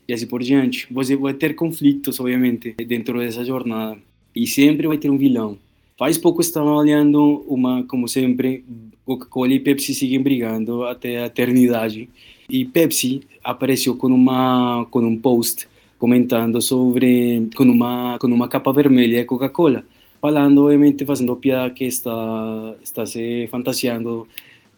e 0.09 0.13
assim 0.13 0.27
por 0.27 0.43
diante. 0.43 0.87
Você 0.91 1.15
vai 1.15 1.35
ter 1.35 1.55
conflitos, 1.55 2.19
obviamente, 2.19 2.75
dentro 2.87 3.21
dessa 3.21 3.45
jornada 3.45 3.99
e 4.35 4.47
sempre 4.47 4.89
vai 4.89 4.99
ter 4.99 5.11
um 5.11 5.19
vilão 5.19 5.59
Faz 5.99 6.17
pouco 6.17 6.41
estava 6.41 6.71
olhando 6.71 7.45
uma, 7.49 7.83
como 7.83 8.07
sempre, 8.07 8.65
Coca-Cola 9.05 9.53
e 9.53 9.59
Pepsi 9.59 9.93
seguem 9.93 10.23
brigando 10.23 10.85
até 10.85 11.25
a 11.25 11.27
eternidade. 11.27 12.09
E 12.49 12.65
Pepsi 12.65 13.23
apareceu 13.43 13.97
com 13.97 14.07
uma 14.07 14.87
com 14.93 15.01
um 15.01 15.19
post 15.19 15.69
comentando 15.99 16.63
sobre 16.63 17.49
com 17.57 17.65
uma 17.65 18.17
com 18.21 18.29
uma 18.29 18.47
capa 18.47 18.73
vermelha 18.73 19.19
de 19.19 19.25
Coca-Cola, 19.25 19.85
falando 20.21 20.67
obviamente 20.67 21.05
fazendo 21.05 21.35
piada 21.35 21.75
que 21.75 21.85
está 21.85 22.77
está 22.81 23.05
se 23.05 23.49
fantasiando 23.51 24.29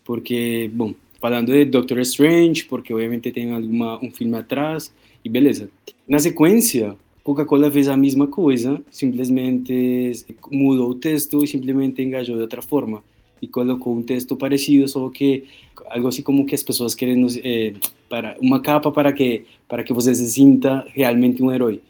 porque, 0.02 0.70
bom, 0.72 0.94
falando 1.20 1.52
de 1.52 1.66
Doctor 1.66 1.98
Strange, 2.00 2.64
porque 2.64 2.94
obviamente 2.94 3.30
tem 3.30 3.52
alguma 3.52 4.02
um 4.02 4.10
filme 4.10 4.38
atrás 4.38 4.90
e 5.22 5.28
beleza. 5.28 5.68
Na 6.08 6.18
sequência, 6.18 6.96
Coca-Cola 7.22 7.70
fez 7.70 7.88
a 7.88 7.96
mesma 7.96 8.26
coisa, 8.26 8.80
simplesmente 8.90 10.12
mudou 10.50 10.90
o 10.90 10.94
texto 10.94 11.44
e 11.44 11.46
simplesmente 11.46 12.02
engajou 12.02 12.36
de 12.36 12.42
outra 12.42 12.62
forma. 12.62 13.02
E 13.42 13.48
colocou 13.48 13.96
um 13.96 14.02
texto 14.02 14.36
parecido, 14.36 14.86
só 14.86 15.08
que 15.08 15.44
algo 15.88 16.08
assim 16.08 16.22
como 16.22 16.44
que 16.44 16.54
as 16.54 16.62
pessoas 16.62 16.94
querem 16.94 17.26
é, 17.42 17.72
para 18.08 18.36
uma 18.40 18.60
capa 18.60 18.90
para 18.92 19.12
que 19.12 19.44
para 19.66 19.82
que 19.82 19.92
você 19.92 20.14
se 20.14 20.30
sinta 20.30 20.86
realmente 20.94 21.42
um 21.42 21.50
herói. 21.50 21.80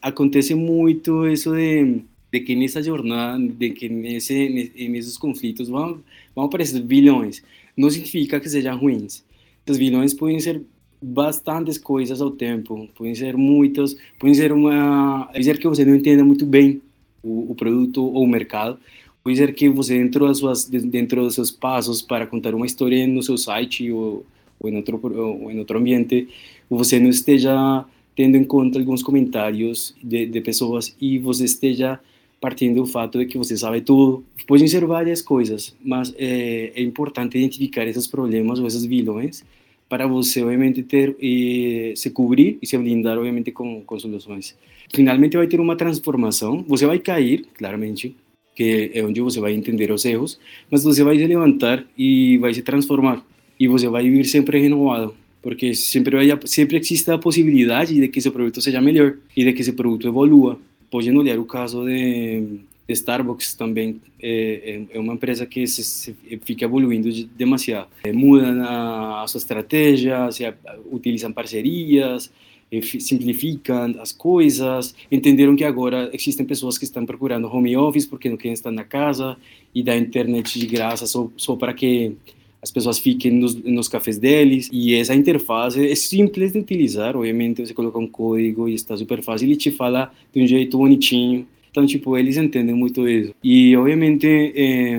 Acontece 0.00 0.54
muito 0.54 1.26
isso 1.28 1.54
de, 1.54 2.02
de 2.32 2.40
que 2.40 2.56
nessa 2.56 2.82
jornada, 2.82 3.46
de 3.46 3.70
que 3.70 3.88
nesse, 3.88 4.70
nesses 4.88 5.18
conflitos 5.18 5.68
vão, 5.68 6.00
vão 6.34 6.46
aparecer 6.46 6.82
vilões. 6.82 7.42
Não 7.76 7.90
significa 7.90 8.40
que 8.40 8.48
sejam 8.48 8.78
ruins. 8.78 9.22
Os 9.68 9.76
vilões 9.76 10.14
podem 10.14 10.40
ser 10.40 10.62
bastantes 11.00 11.78
coisas 11.78 12.20
ao 12.20 12.30
tempo, 12.30 12.88
podem 12.94 13.14
ser 13.14 13.36
muitas, 13.36 13.96
podem 14.18 14.34
ser 14.34 14.52
uma, 14.52 15.28
pode 15.32 15.44
ser 15.44 15.58
que 15.58 15.68
você 15.68 15.84
não 15.84 15.94
entenda 15.94 16.24
muito 16.24 16.46
bem 16.46 16.80
o, 17.22 17.52
o 17.52 17.54
produto 17.54 18.04
ou 18.04 18.22
o 18.22 18.26
mercado, 18.26 18.78
pode 19.22 19.36
ser 19.36 19.54
que 19.54 19.68
você 19.68 19.98
dentro 19.98 20.26
das 20.26 20.38
suas 20.38 20.64
dentro 20.68 21.22
dos 21.22 21.34
seus 21.34 21.50
passos 21.50 22.02
para 22.02 22.26
contar 22.26 22.54
uma 22.54 22.66
história 22.66 23.06
no 23.06 23.22
seu 23.22 23.36
site 23.36 23.90
ou, 23.90 24.24
ou 24.58 24.70
em 24.70 24.76
outro 24.76 25.00
ou 25.02 25.50
em 25.50 25.58
outro 25.58 25.78
ambiente, 25.78 26.28
você 26.68 26.98
não 26.98 27.10
esteja 27.10 27.84
tendo 28.14 28.36
em 28.36 28.44
conta 28.44 28.78
alguns 28.78 29.02
comentários 29.02 29.94
de, 30.02 30.26
de 30.26 30.40
pessoas 30.40 30.96
e 31.00 31.18
você 31.18 31.44
esteja 31.44 32.00
partindo 32.40 32.76
do 32.76 32.86
fato 32.86 33.18
de 33.18 33.26
que 33.26 33.36
você 33.36 33.56
sabe 33.56 33.80
tudo. 33.80 34.24
Podem 34.46 34.66
ser 34.68 34.84
várias 34.86 35.20
coisas, 35.20 35.76
mas 35.84 36.14
é, 36.16 36.72
é 36.74 36.82
importante 36.82 37.36
identificar 37.36 37.86
esses 37.86 38.06
problemas 38.06 38.58
ou 38.58 38.66
esses 38.66 38.84
vilões 38.84 39.44
para 39.88 40.06
você, 40.06 40.42
obviamente, 40.42 40.82
ter 40.82 41.16
e 41.20 41.92
se 41.96 42.10
cobrir 42.10 42.58
e 42.60 42.66
se 42.66 42.76
blindar, 42.76 43.18
obviamente, 43.18 43.52
com, 43.52 43.82
com 43.82 43.98
soluções. 43.98 44.56
Finalmente 44.92 45.36
vai 45.36 45.46
ter 45.46 45.60
uma 45.60 45.76
transformação, 45.76 46.64
você 46.66 46.86
vai 46.86 46.98
cair, 46.98 47.46
claramente, 47.54 48.16
que 48.54 48.90
é 48.94 49.04
onde 49.04 49.20
você 49.20 49.38
vai 49.38 49.52
entender 49.52 49.90
os 49.92 50.04
erros, 50.04 50.40
mas 50.70 50.82
você 50.82 51.04
vai 51.04 51.16
se 51.18 51.26
levantar 51.26 51.84
e 51.96 52.38
vai 52.38 52.54
se 52.54 52.62
transformar 52.62 53.24
e 53.58 53.68
você 53.68 53.88
vai 53.88 54.04
viver 54.04 54.24
sempre 54.24 54.58
renovado, 54.60 55.14
porque 55.42 55.74
sempre 55.74 56.16
vai, 56.16 56.38
sempre 56.46 56.78
existe 56.78 57.10
a 57.10 57.18
possibilidade 57.18 57.94
de 57.94 58.08
que 58.08 58.18
esse 58.18 58.30
produto 58.30 58.60
seja 58.60 58.80
melhor 58.80 59.16
e 59.36 59.44
de 59.44 59.52
que 59.52 59.60
esse 59.60 59.72
produto 59.72 60.08
evolua. 60.08 60.58
Pode 60.90 61.10
olhar 61.10 61.38
o 61.38 61.44
caso 61.44 61.84
de 61.84 62.60
Starbucks 62.92 63.54
também 63.54 64.00
é, 64.22 64.82
é, 64.90 64.98
uma 64.98 65.14
empresa 65.14 65.44
que 65.44 65.66
se, 65.66 65.82
se 65.82 66.16
fica 66.44 66.64
evoluindo 66.64 67.10
demasiado. 67.36 67.88
É, 68.04 68.12
mudam 68.12 68.62
a, 68.62 69.22
a, 69.22 69.26
sua 69.26 69.38
estratégia, 69.38 70.30
se, 70.30 70.44
utilizam 70.90 71.32
parcerias, 71.32 72.30
é, 72.70 72.80
simplificam 72.80 73.96
as 74.00 74.12
coisas. 74.12 74.94
Entenderam 75.10 75.56
que 75.56 75.64
agora 75.64 76.10
existem 76.12 76.46
pessoas 76.46 76.78
que 76.78 76.84
estão 76.84 77.04
procurando 77.04 77.48
home 77.48 77.76
office 77.76 78.06
porque 78.06 78.28
não 78.28 78.36
querem 78.36 78.52
estar 78.52 78.70
na 78.70 78.84
casa 78.84 79.36
e 79.74 79.82
da 79.82 79.96
internet 79.96 80.58
de 80.58 80.66
graça 80.66 81.06
só, 81.06 81.28
só 81.36 81.56
para 81.56 81.74
que 81.74 82.16
as 82.62 82.70
pessoas 82.70 82.98
fiquem 82.98 83.32
nos, 83.32 83.54
nos 83.54 83.88
cafés 83.88 84.18
deles 84.18 84.68
e 84.72 84.94
essa 84.94 85.14
interface 85.14 85.86
é 85.86 85.94
simples 85.94 86.52
de 86.52 86.58
utilizar, 86.58 87.16
obviamente 87.16 87.64
você 87.64 87.72
coloca 87.72 87.98
um 87.98 88.08
código 88.08 88.68
e 88.68 88.74
está 88.74 88.96
super 88.96 89.22
fácil 89.22 89.48
e 89.48 89.56
te 89.56 89.70
fala 89.70 90.10
de 90.34 90.42
um 90.42 90.46
jeito 90.46 90.76
bonitinho. 90.78 91.46
Então, 91.76 91.84
tipo, 91.84 92.16
eles 92.16 92.38
entendem 92.38 92.74
muito 92.74 93.06
isso. 93.06 93.34
E, 93.44 93.76
obviamente, 93.76 94.26
é, 94.26 94.98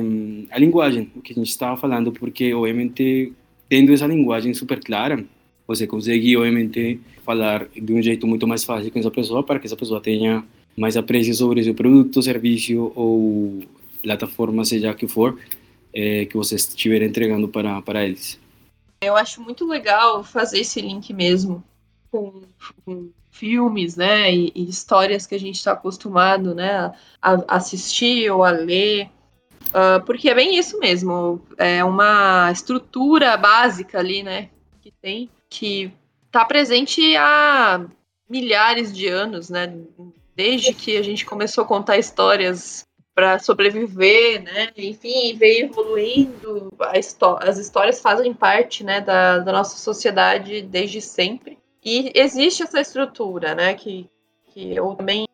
a 0.51 0.59
linguagem, 0.59 1.11
o 1.15 1.21
que 1.23 1.31
a 1.31 1.35
gente 1.35 1.49
estava 1.49 1.75
falando, 1.75 2.11
porque, 2.11 2.53
obviamente, 2.53 3.33
tendo 3.67 3.91
essa 3.91 4.05
linguagem 4.05 4.53
super 4.53 4.79
clara, 4.79 5.25
você 5.67 5.87
consegue, 5.87 6.37
obviamente, 6.37 6.99
falar 7.25 7.67
de 7.75 7.91
um 7.91 7.99
jeito 7.99 8.27
muito 8.27 8.47
mais 8.47 8.63
fácil 8.63 8.91
com 8.91 8.99
essa 8.99 9.09
pessoa 9.09 9.41
para 9.41 9.57
que 9.57 9.65
essa 9.65 9.75
pessoa 9.75 9.99
tenha 9.99 10.45
mais 10.77 10.95
apreço 10.95 11.33
sobre 11.33 11.63
seu 11.63 11.73
produto, 11.73 12.21
serviço 12.21 12.91
ou 12.95 13.63
plataforma, 14.03 14.63
seja 14.63 14.93
que 14.93 15.07
for, 15.07 15.35
é, 15.91 16.25
que 16.25 16.37
você 16.37 16.57
estiver 16.57 17.01
entregando 17.01 17.47
para, 17.47 17.81
para 17.81 18.05
eles. 18.05 18.39
Eu 19.01 19.15
acho 19.15 19.41
muito 19.41 19.65
legal 19.67 20.23
fazer 20.23 20.59
esse 20.59 20.79
link 20.79 21.11
mesmo 21.11 21.63
com, 22.17 22.41
com 22.85 23.11
filmes, 23.31 23.95
né, 23.95 24.33
e, 24.33 24.51
e, 24.55 24.67
histórias 24.67 25.27
que 25.27 25.35
a 25.35 25.39
gente 25.39 25.55
está 25.55 25.73
acostumado, 25.73 26.55
né, 26.55 26.91
a, 27.21 27.55
assistir 27.55 28.31
ou 28.31 28.43
a 28.43 28.49
ler, 28.49 29.09
uh, 29.69 30.03
porque 30.05 30.29
é 30.29 30.35
bem 30.35 30.57
isso 30.57 30.79
mesmo, 30.79 31.41
é 31.57 31.83
uma 31.83 32.49
estrutura 32.51 33.37
básica 33.37 33.99
ali, 33.99 34.23
né, 34.23 34.49
que 34.81 34.91
tem, 34.91 35.29
que 35.49 35.91
está 36.25 36.43
presente 36.43 37.15
há 37.15 37.85
milhares 38.27 38.91
de 38.91 39.07
anos, 39.07 39.49
né, 39.49 39.71
desde 40.35 40.73
que 40.73 40.97
a 40.97 41.03
gente 41.03 41.25
começou 41.25 41.63
a 41.63 41.67
contar 41.67 41.97
histórias 41.97 42.87
para 43.17 43.39
sobreviver, 43.39 44.43
né? 44.43 44.69
Enfim, 44.77 45.35
veio 45.35 45.65
evoluindo. 45.65 46.71
as 47.41 47.57
histórias 47.57 47.99
fazem 47.99 48.31
parte, 48.31 48.83
né, 48.83 49.01
da, 49.01 49.39
da, 49.39 49.51
nossa 49.51 49.75
sociedade 49.75 50.61
desde 50.61 51.01
sempre. 51.01 51.57
E 51.83 52.11
existe 52.15 52.63
essa 52.63 52.79
estrutura, 52.79 53.55
né? 53.55 53.73
Que, 53.73 54.09
que 54.47 54.75
eu 54.75 54.95
também 54.95 55.27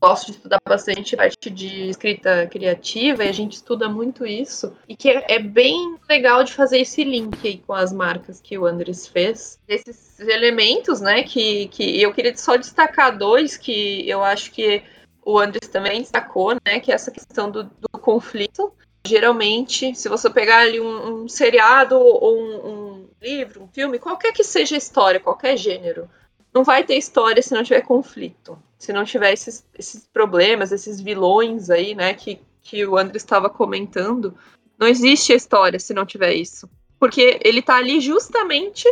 gosto 0.00 0.26
de 0.26 0.32
estudar 0.32 0.60
bastante 0.66 1.16
parte 1.16 1.50
de 1.50 1.88
escrita 1.88 2.46
criativa 2.46 3.24
e 3.24 3.28
a 3.28 3.32
gente 3.32 3.54
estuda 3.54 3.88
muito 3.88 4.24
isso. 4.24 4.76
E 4.88 4.96
que 4.96 5.10
é, 5.10 5.24
é 5.28 5.38
bem 5.38 5.96
legal 6.08 6.44
de 6.44 6.52
fazer 6.52 6.78
esse 6.78 7.02
link 7.02 7.36
aí 7.46 7.58
com 7.58 7.72
as 7.72 7.92
marcas 7.92 8.40
que 8.40 8.56
o 8.56 8.64
Andres 8.64 9.06
fez. 9.06 9.58
Esses 9.66 10.20
elementos, 10.20 11.00
né? 11.00 11.22
Que, 11.22 11.68
que 11.68 12.00
eu 12.00 12.12
queria 12.12 12.36
só 12.36 12.56
destacar 12.56 13.16
dois 13.16 13.56
que 13.56 14.08
eu 14.08 14.22
acho 14.22 14.52
que 14.52 14.82
o 15.24 15.38
Andres 15.38 15.68
também 15.68 16.00
destacou, 16.00 16.54
né, 16.66 16.80
que 16.80 16.90
é 16.90 16.94
essa 16.94 17.10
questão 17.10 17.50
do, 17.50 17.64
do 17.64 17.88
conflito. 18.00 18.72
Geralmente, 19.06 19.94
se 19.94 20.08
você 20.08 20.30
pegar 20.30 20.58
ali 20.58 20.80
um, 20.80 21.22
um 21.22 21.28
seriado 21.28 21.98
ou 21.98 22.38
um, 22.38 22.66
um, 22.68 23.08
livro, 23.20 23.62
um 23.62 23.68
filme, 23.68 23.98
qualquer 23.98 24.32
que 24.32 24.44
seja 24.44 24.76
a 24.76 24.78
história, 24.78 25.18
qualquer 25.18 25.56
gênero, 25.56 26.08
não 26.54 26.62
vai 26.62 26.84
ter 26.84 26.96
história 26.96 27.42
se 27.42 27.54
não 27.54 27.64
tiver 27.64 27.82
conflito, 27.82 28.58
se 28.78 28.92
não 28.92 29.04
tiver 29.04 29.32
esses, 29.32 29.64
esses 29.76 30.06
problemas, 30.06 30.70
esses 30.70 31.00
vilões 31.00 31.70
aí, 31.70 31.94
né, 31.94 32.14
que, 32.14 32.40
que 32.62 32.86
o 32.86 32.96
Andres 32.96 33.22
estava 33.22 33.50
comentando. 33.50 34.36
Não 34.78 34.86
existe 34.86 35.32
história 35.32 35.78
se 35.78 35.94
não 35.94 36.06
tiver 36.06 36.34
isso. 36.34 36.68
Porque 36.98 37.40
ele 37.42 37.60
está 37.60 37.76
ali 37.76 38.00
justamente 38.00 38.86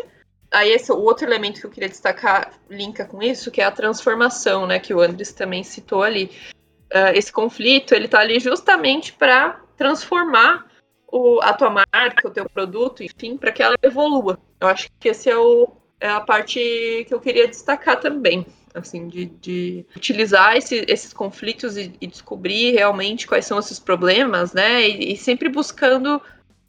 aí 0.50 0.72
esse 0.72 0.90
é 0.90 0.94
o 0.94 0.98
outro 0.98 1.26
elemento 1.26 1.60
que 1.60 1.66
eu 1.66 1.70
queria 1.70 1.88
destacar 1.88 2.52
linka 2.68 3.04
com 3.04 3.22
isso, 3.22 3.50
que 3.50 3.60
é 3.60 3.64
a 3.64 3.70
transformação, 3.70 4.66
né, 4.66 4.78
que 4.78 4.92
o 4.92 5.00
Andres 5.00 5.32
também 5.32 5.62
citou 5.62 6.02
ali. 6.02 6.30
Uh, 6.92 7.14
esse 7.14 7.32
conflito, 7.32 7.94
ele 7.94 8.06
está 8.06 8.18
ali 8.18 8.40
justamente 8.40 9.12
para 9.12 9.60
transformar 9.80 10.66
o, 11.10 11.40
a 11.40 11.54
tua 11.54 11.70
marca, 11.70 12.28
o 12.28 12.30
teu 12.30 12.46
produto, 12.46 13.02
enfim, 13.02 13.38
para 13.38 13.50
que 13.50 13.62
ela 13.62 13.76
evolua. 13.82 14.38
Eu 14.60 14.68
acho 14.68 14.90
que 15.00 15.08
esse 15.08 15.30
é, 15.30 15.36
o, 15.38 15.70
é 15.98 16.06
a 16.06 16.20
parte 16.20 16.60
que 17.08 17.14
eu 17.14 17.18
queria 17.18 17.48
destacar 17.48 17.98
também, 17.98 18.46
assim, 18.74 19.08
de, 19.08 19.24
de 19.24 19.86
utilizar 19.96 20.54
esse, 20.54 20.84
esses 20.86 21.14
conflitos 21.14 21.78
e, 21.78 21.94
e, 21.98 22.06
descobrir 22.06 22.72
realmente 22.72 23.26
quais 23.26 23.46
são 23.46 23.58
esses 23.58 23.78
problemas, 23.78 24.52
né, 24.52 24.86
e, 24.86 25.14
e 25.14 25.16
sempre 25.16 25.48
buscando 25.48 26.20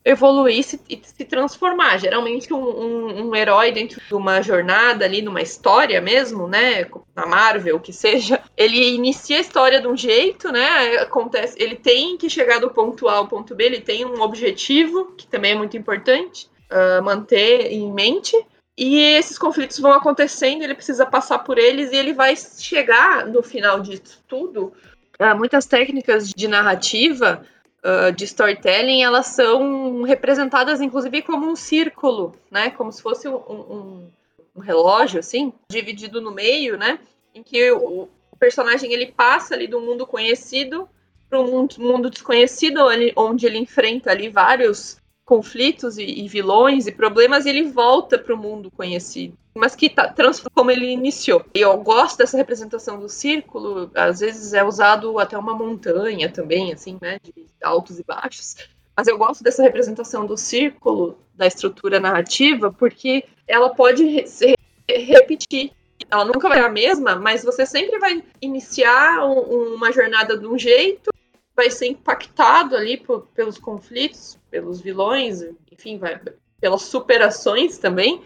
evoluir 0.03 0.59
e 0.59 0.63
se, 0.63 0.79
se 1.03 1.25
transformar. 1.25 1.97
Geralmente 1.99 2.53
um, 2.53 2.57
um, 2.57 3.27
um, 3.27 3.35
herói 3.35 3.71
dentro 3.71 4.01
de 4.01 4.13
uma 4.13 4.41
jornada 4.41 5.05
ali, 5.05 5.21
numa 5.21 5.41
história 5.41 6.01
mesmo, 6.01 6.47
né? 6.47 6.87
Na 7.15 7.25
Marvel, 7.25 7.79
que 7.79 7.93
seja, 7.93 8.41
ele 8.57 8.95
inicia 8.95 9.37
a 9.37 9.41
história 9.41 9.79
de 9.79 9.87
um 9.87 9.95
jeito, 9.95 10.51
né? 10.51 10.97
Acontece, 10.97 11.61
ele 11.61 11.75
tem 11.75 12.17
que 12.17 12.29
chegar 12.29 12.59
do 12.59 12.71
ponto 12.71 13.07
A 13.07 13.15
ao 13.15 13.27
ponto 13.27 13.53
B, 13.55 13.65
ele 13.65 13.81
tem 13.81 14.05
um 14.05 14.21
objetivo, 14.21 15.13
que 15.15 15.27
também 15.27 15.51
é 15.51 15.55
muito 15.55 15.77
importante 15.77 16.49
uh, 16.71 17.03
manter 17.03 17.71
em 17.71 17.91
mente. 17.91 18.35
E 18.77 18.97
esses 18.97 19.37
conflitos 19.37 19.77
vão 19.79 19.91
acontecendo, 19.91 20.63
ele 20.63 20.73
precisa 20.73 21.05
passar 21.05 21.39
por 21.39 21.59
eles 21.59 21.91
e 21.91 21.95
ele 21.95 22.13
vai 22.13 22.35
chegar 22.35 23.27
no 23.27 23.43
final 23.43 23.79
disso 23.79 24.23
tudo. 24.27 24.73
Uh, 25.19 25.37
muitas 25.37 25.67
técnicas 25.67 26.29
de 26.29 26.47
narrativa 26.47 27.45
uh, 27.83 28.11
de 28.11 28.25
storytelling, 28.25 29.03
elas 29.03 29.27
são 29.27 30.03
representadas, 30.03 30.81
inclusive, 30.81 31.21
como 31.21 31.49
um 31.49 31.55
círculo, 31.55 32.35
né? 32.49 32.69
Como 32.71 32.91
se 32.91 33.01
fosse 33.01 33.27
um, 33.27 33.35
um, 33.35 34.11
um 34.55 34.59
relógio, 34.59 35.19
assim, 35.19 35.53
dividido 35.69 36.21
no 36.21 36.31
meio, 36.31 36.77
né? 36.77 36.99
Em 37.33 37.43
que 37.43 37.71
o, 37.71 38.09
o 38.31 38.37
personagem 38.37 38.93
ele 38.93 39.11
passa 39.11 39.53
ali 39.53 39.67
do 39.67 39.81
mundo 39.81 40.05
conhecido 40.05 40.87
para 41.29 41.39
um 41.39 41.67
mundo, 41.79 42.09
desconhecido, 42.09 42.81
onde 43.15 43.45
ele 43.45 43.57
enfrenta 43.57 44.11
ali 44.11 44.27
vários 44.27 45.00
conflitos 45.31 45.97
e, 45.97 46.03
e 46.03 46.27
vilões 46.27 46.87
e 46.87 46.91
problemas, 46.91 47.45
ele 47.45 47.63
volta 47.63 48.19
para 48.19 48.35
o 48.35 48.37
mundo 48.37 48.69
conhecido 48.69 49.37
mas 49.53 49.75
que 49.75 49.89
tá, 49.89 50.13
como 50.55 50.71
ele 50.71 50.85
iniciou. 50.85 51.43
Eu 51.53 51.77
gosto 51.79 52.17
dessa 52.17 52.37
representação 52.37 52.97
do 52.97 53.09
círculo, 53.09 53.91
às 53.93 54.21
vezes 54.21 54.53
é 54.53 54.63
usado 54.63 55.19
até 55.19 55.37
uma 55.37 55.53
montanha 55.53 56.31
também, 56.31 56.71
assim, 56.71 56.97
né, 57.01 57.19
de 57.21 57.33
altos 57.61 57.99
e 57.99 58.03
baixos. 58.03 58.55
Mas 58.95 59.07
eu 59.07 59.17
gosto 59.17 59.43
dessa 59.43 59.61
representação 59.61 60.25
do 60.25 60.37
círculo, 60.37 61.17
da 61.35 61.45
estrutura 61.47 61.99
narrativa, 61.99 62.71
porque 62.71 63.25
ela 63.45 63.75
pode 63.75 64.25
se 64.25 64.55
repetir. 64.89 65.73
Ela 66.09 66.23
nunca 66.23 66.47
vai 66.47 66.59
ser 66.59 66.65
a 66.65 66.69
mesma, 66.69 67.15
mas 67.17 67.43
você 67.43 67.65
sempre 67.65 67.99
vai 67.99 68.23
iniciar 68.41 69.25
um, 69.25 69.75
uma 69.75 69.91
jornada 69.91 70.37
de 70.37 70.47
um 70.47 70.57
jeito, 70.57 71.11
vai 71.53 71.69
ser 71.69 71.87
impactado 71.87 72.77
ali 72.77 72.95
por, 72.95 73.27
pelos 73.35 73.57
conflitos, 73.57 74.39
pelos 74.51 74.81
vilões, 74.81 75.41
enfim, 75.71 75.97
vai, 75.97 76.19
pelas 76.59 76.83
superações 76.83 77.77
também, 77.77 78.21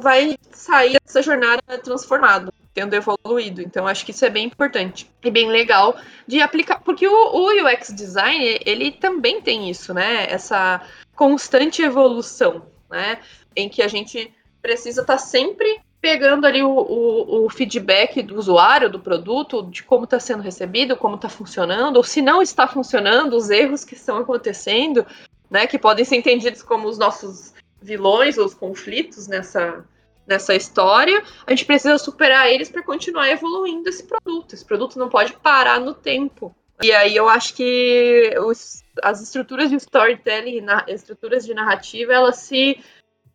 vai 0.00 0.36
sair 0.50 0.98
dessa 1.04 1.22
jornada 1.22 1.62
transformado, 1.78 2.52
tendo 2.74 2.94
evoluído. 2.94 3.60
Então, 3.60 3.86
acho 3.86 4.04
que 4.04 4.10
isso 4.10 4.24
é 4.24 4.30
bem 4.30 4.46
importante 4.46 5.08
e 5.22 5.30
bem 5.30 5.48
legal 5.48 5.96
de 6.26 6.40
aplicar, 6.40 6.80
porque 6.80 7.06
o, 7.06 7.12
o 7.12 7.64
UX 7.64 7.94
design 7.94 8.58
ele 8.64 8.90
também 8.90 9.40
tem 9.40 9.70
isso, 9.70 9.94
né? 9.94 10.26
Essa 10.28 10.82
constante 11.14 11.82
evolução, 11.82 12.66
né? 12.90 13.20
Em 13.54 13.68
que 13.68 13.82
a 13.82 13.88
gente 13.88 14.32
precisa 14.60 15.02
estar 15.02 15.14
tá 15.14 15.18
sempre 15.18 15.80
pegando 16.00 16.46
ali 16.46 16.62
o, 16.62 16.70
o, 16.70 17.44
o, 17.44 17.50
feedback 17.50 18.22
do 18.22 18.36
usuário 18.36 18.88
do 18.88 19.00
produto, 19.00 19.64
de 19.64 19.82
como 19.82 20.04
está 20.04 20.20
sendo 20.20 20.42
recebido, 20.42 20.96
como 20.96 21.16
está 21.16 21.28
funcionando, 21.28 21.96
ou 21.96 22.04
se 22.04 22.22
não 22.22 22.40
está 22.40 22.68
funcionando, 22.68 23.36
os 23.36 23.50
erros 23.50 23.84
que 23.84 23.94
estão 23.94 24.16
acontecendo, 24.18 25.04
né, 25.50 25.66
que 25.66 25.78
podem 25.78 26.04
ser 26.04 26.16
entendidos 26.16 26.62
como 26.62 26.88
os 26.88 26.98
nossos 26.98 27.54
vilões, 27.80 28.36
os 28.36 28.54
conflitos 28.54 29.26
nessa, 29.28 29.84
nessa 30.26 30.54
história, 30.54 31.22
a 31.46 31.50
gente 31.50 31.64
precisa 31.64 31.96
superar 31.98 32.50
eles 32.50 32.70
para 32.70 32.82
continuar 32.82 33.28
evoluindo 33.30 33.88
esse 33.88 34.04
produto. 34.04 34.54
Esse 34.54 34.64
produto 34.64 34.98
não 34.98 35.08
pode 35.08 35.32
parar 35.34 35.80
no 35.80 35.94
tempo. 35.94 36.54
E 36.82 36.92
aí 36.92 37.16
eu 37.16 37.28
acho 37.28 37.54
que 37.54 38.34
os, 38.40 38.84
as 39.02 39.20
estruturas 39.20 39.70
de 39.70 39.76
storytelling, 39.76 40.60
na, 40.60 40.84
estruturas 40.86 41.44
de 41.44 41.54
narrativa, 41.54 42.12
elas 42.12 42.36
se 42.36 42.78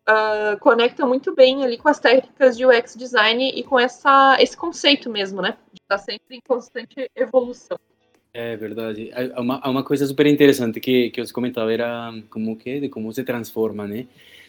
uh, 0.08 0.58
conectam 0.60 1.08
muito 1.08 1.34
bem 1.36 1.64
ali 1.64 1.78
com 1.78 1.90
as 1.90 2.00
técnicas 2.00 2.56
de 2.56 2.66
UX 2.66 2.96
design 2.96 3.50
e 3.50 3.64
com 3.64 3.80
essa, 3.80 4.38
esse 4.40 4.56
conceito 4.56 5.10
mesmo, 5.10 5.42
né? 5.42 5.58
De 5.74 5.82
estar 5.82 5.98
sempre 5.98 6.38
em 6.38 6.42
constante 6.48 7.10
evolução. 7.16 7.78
É 8.34 8.58
verdade. 8.58 9.12
Há 9.14 9.42
uma, 9.42 9.60
há 9.60 9.70
uma 9.70 9.84
coisa 9.84 10.08
super 10.08 10.26
interessante 10.26 10.80
que, 10.80 11.12
que 11.12 11.24
você 11.24 11.32
comentava, 11.32 11.72
era 11.72 12.12
como 12.30 12.58
que, 12.58 12.80
de 12.80 12.90
como 12.90 13.14
se 13.14 13.24
transforma, 13.24 13.88
né? 13.88 14.08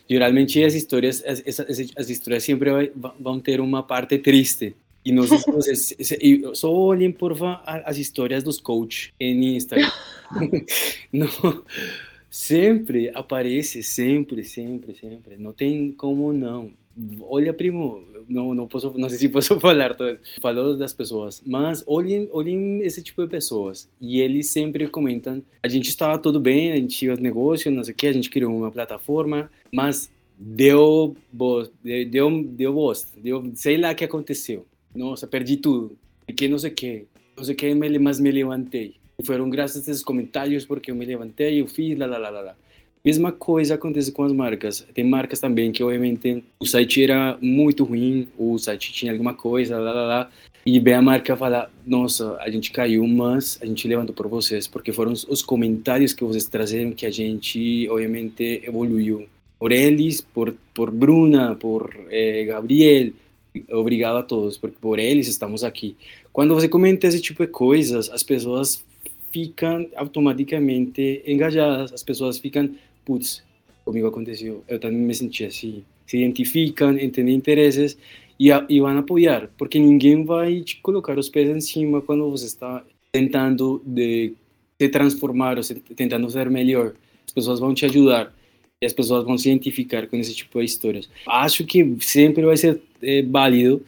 geralmente 0.09 0.62
as 0.62 0.74
histórias 0.74 1.24
as, 1.24 1.43
as, 1.61 1.93
as 1.97 2.11
histórias 2.11 2.45
sempre 2.45 2.93
vão 3.18 3.41
ter 3.41 3.61
uma 3.61 3.82
parte 3.82 4.18
triste 4.18 4.74
e 5.05 5.12
nós 5.12 5.30
só 6.55 6.72
olhem 6.72 7.12
por 7.12 7.37
as 7.64 7.97
histórias 7.97 8.43
dos 8.43 8.61
coaches 8.61 9.12
em 9.18 9.57
Instagram 9.57 9.91
não, 11.12 11.28
sempre 12.30 13.11
aparece 13.14 13.82
sempre 13.82 14.45
sempre 14.45 14.95
sempre 14.95 15.37
não 15.39 15.53
tem 15.53 15.93
como 15.93 16.32
não 16.32 16.72
olha, 17.20 17.53
primo, 17.53 18.03
não, 18.28 18.55
não 18.55 18.66
posso, 18.66 18.97
não 18.97 19.09
sei 19.09 19.18
se 19.18 19.28
posso 19.28 19.59
falar, 19.61 19.97
falou 20.40 20.76
das 20.76 20.92
pessoas, 20.92 21.42
mas 21.45 21.82
olhem, 21.86 22.28
olhem 22.32 22.80
esse 22.82 23.03
tipo 23.03 23.22
de 23.22 23.28
pessoas. 23.28 23.88
E 24.01 24.20
eles 24.20 24.49
sempre 24.49 24.86
comentam, 24.88 25.42
a 25.62 25.68
gente 25.68 25.88
estava 25.88 26.18
tudo 26.18 26.40
bem, 26.40 26.72
a 26.72 26.76
gente 26.76 26.97
tinha 26.97 27.16
negócio, 27.16 27.70
não 27.70 27.84
sei 27.84 27.92
o 27.92 27.97
que, 27.97 28.07
a 28.07 28.12
gente 28.12 28.30
criou 28.30 28.57
uma 28.57 28.70
plataforma, 28.70 29.51
mas 29.72 30.11
deu 30.38 31.16
bosta, 31.32 31.72
deu, 31.82 32.45
deu 32.45 32.72
bosta, 32.72 33.09
deu, 33.20 33.53
sei 33.55 33.76
lá 33.76 33.92
o 33.92 33.95
que 33.95 34.05
aconteceu. 34.05 34.66
Nossa, 34.95 35.26
perdi 35.26 35.57
tudo, 35.57 35.97
porque 36.26 36.49
não 36.49 36.59
sei 36.59 36.70
o 36.70 36.74
que, 36.74 37.07
não 37.36 37.45
sei 37.45 37.55
o 37.55 37.57
que, 37.57 37.74
mas 37.74 38.20
me 38.20 38.30
levantei. 38.30 38.95
Foram 39.24 39.49
graças 39.49 39.86
a 39.88 39.90
esses 39.92 40.03
comentários 40.03 40.64
porque 40.64 40.90
eu 40.90 40.95
me 40.95 41.05
levantei, 41.05 41.61
eu 41.61 41.66
fiz, 41.66 41.97
lá, 41.97 42.07
lá, 42.07 42.18
lá, 42.18 42.30
lá. 42.30 42.57
Mesma 43.05 43.30
coisa 43.30 43.74
acontece 43.74 44.11
com 44.11 44.22
as 44.22 44.32
marcas. 44.32 44.86
Tem 44.94 45.05
marcas 45.05 45.38
também 45.38 45.70
que, 45.70 45.84
obviamente, 45.84 46.42
o 46.59 46.64
site 46.64 47.02
era 47.02 47.36
muito 47.38 47.84
ruim, 47.84 48.26
o 48.38 48.57
site 48.59 48.94
tinha 48.94 49.12
alguma 49.12 49.34
coisa, 49.34 49.78
lá, 49.78 49.92
lá, 49.92 50.07
lá. 50.07 50.30
E 50.64 50.80
vem 50.80 50.94
a 50.94 51.02
marca 51.02 51.36
fala: 51.36 51.70
Nossa, 51.86 52.34
a 52.40 52.48
gente 52.48 52.72
caiu, 52.72 53.07
mas 53.07 53.59
a 53.61 53.66
gente 53.66 53.86
levantou 53.86 54.14
por 54.14 54.26
vocês, 54.26 54.66
porque 54.66 54.90
foram 54.90 55.12
os 55.12 55.42
comentários 55.42 56.14
que 56.14 56.24
vocês 56.24 56.46
trazeram 56.46 56.92
que 56.92 57.05
a 57.05 57.11
gente, 57.11 57.86
obviamente, 57.90 58.62
evoluiu. 58.64 59.28
Por 59.59 59.70
eles, 59.70 60.22
por, 60.22 60.55
por 60.72 60.90
Bruna, 60.90 61.55
por 61.57 61.94
eh, 62.11 62.44
Gabriel, 62.46 63.12
obrigado 63.70 64.16
a 64.16 64.22
todos, 64.22 64.57
porque 64.57 64.76
por 64.80 64.98
eles 64.98 65.28
estamos 65.28 65.62
aqui. 65.62 65.94
Quando 66.32 66.55
você 66.55 66.68
comenta 66.68 67.07
esse 67.07 67.20
tipo 67.20 67.44
de 67.44 67.52
coisas, 67.52 68.09
as 68.09 68.22
pessoas 68.22 68.82
ficam 69.30 69.86
automaticamente 69.94 71.22
engajadas, 71.26 71.92
as 71.92 72.02
pessoas 72.02 72.38
ficam 72.38 72.70
putz, 73.05 73.42
comigo 73.84 74.07
aconteceu, 74.07 74.64
eu 74.68 74.78
também 74.78 74.98
me 74.98 75.14
senti 75.14 75.44
assim. 75.44 75.84
Se 76.07 76.18
identificam, 76.18 76.98
entendem 76.98 77.34
interesses 77.34 77.96
e, 78.38 78.50
e 78.68 78.80
vão 78.80 78.98
apoiar, 78.98 79.50
porque 79.57 79.78
ninguém 79.78 80.24
vai 80.24 80.61
te 80.61 80.76
colocar 80.80 81.18
os 81.18 81.28
pés 81.28 81.48
em 81.48 81.61
cima 81.61 82.02
quando 82.02 82.30
você 82.30 82.46
está 82.46 82.84
tentando 83.12 83.82
de 83.86 84.32
se 84.80 84.88
transformar 84.88 85.57
ou 85.57 85.62
se, 85.62 85.74
tentando 85.74 86.28
ser 86.30 86.50
melhor. 86.50 86.94
As 87.26 87.32
pessoas 87.32 87.61
vão 87.61 87.72
te 87.72 87.86
ajudar 87.86 88.34
e 88.82 88.86
as 88.86 88.92
pessoas 88.92 89.24
vão 89.24 89.38
se 89.38 89.48
identificar 89.48 90.07
com 90.07 90.16
esse 90.16 90.34
tipo 90.34 90.59
de 90.59 90.64
histórias. 90.64 91.09
Acho 91.26 91.64
que 91.64 91.96
sempre 92.00 92.44
vai 92.44 92.57
ser 92.57 92.80
é, 93.02 93.22
válido 93.22 93.82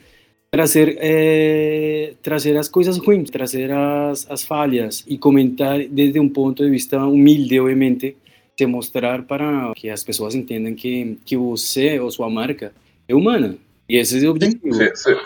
trazer 0.50 0.96
é, 1.00 2.14
trazer 2.22 2.56
as 2.56 2.68
coisas 2.68 2.96
ruins, 2.98 3.28
trazer 3.30 3.70
as, 3.70 4.30
as 4.30 4.44
falhas 4.44 5.04
e 5.06 5.18
comentar 5.18 5.86
desde 5.88 6.18
um 6.18 6.28
ponto 6.28 6.64
de 6.64 6.70
vista 6.70 7.04
humilde, 7.04 7.60
obviamente, 7.60 8.16
te 8.56 8.66
mostrar 8.66 9.22
para 9.22 9.72
que 9.76 9.90
as 9.90 10.02
pessoas 10.02 10.34
entendam 10.34 10.74
que, 10.74 11.18
que 11.24 11.36
você 11.36 12.00
ou 12.00 12.10
sua 12.10 12.30
marca 12.30 12.72
é 13.06 13.14
humana. 13.14 13.56
E 13.88 13.96
esse 13.96 14.24
é 14.24 14.28
o 14.28 14.30
objetivo. 14.32 14.74
Sim, 14.74 14.94
sim. 14.94 15.16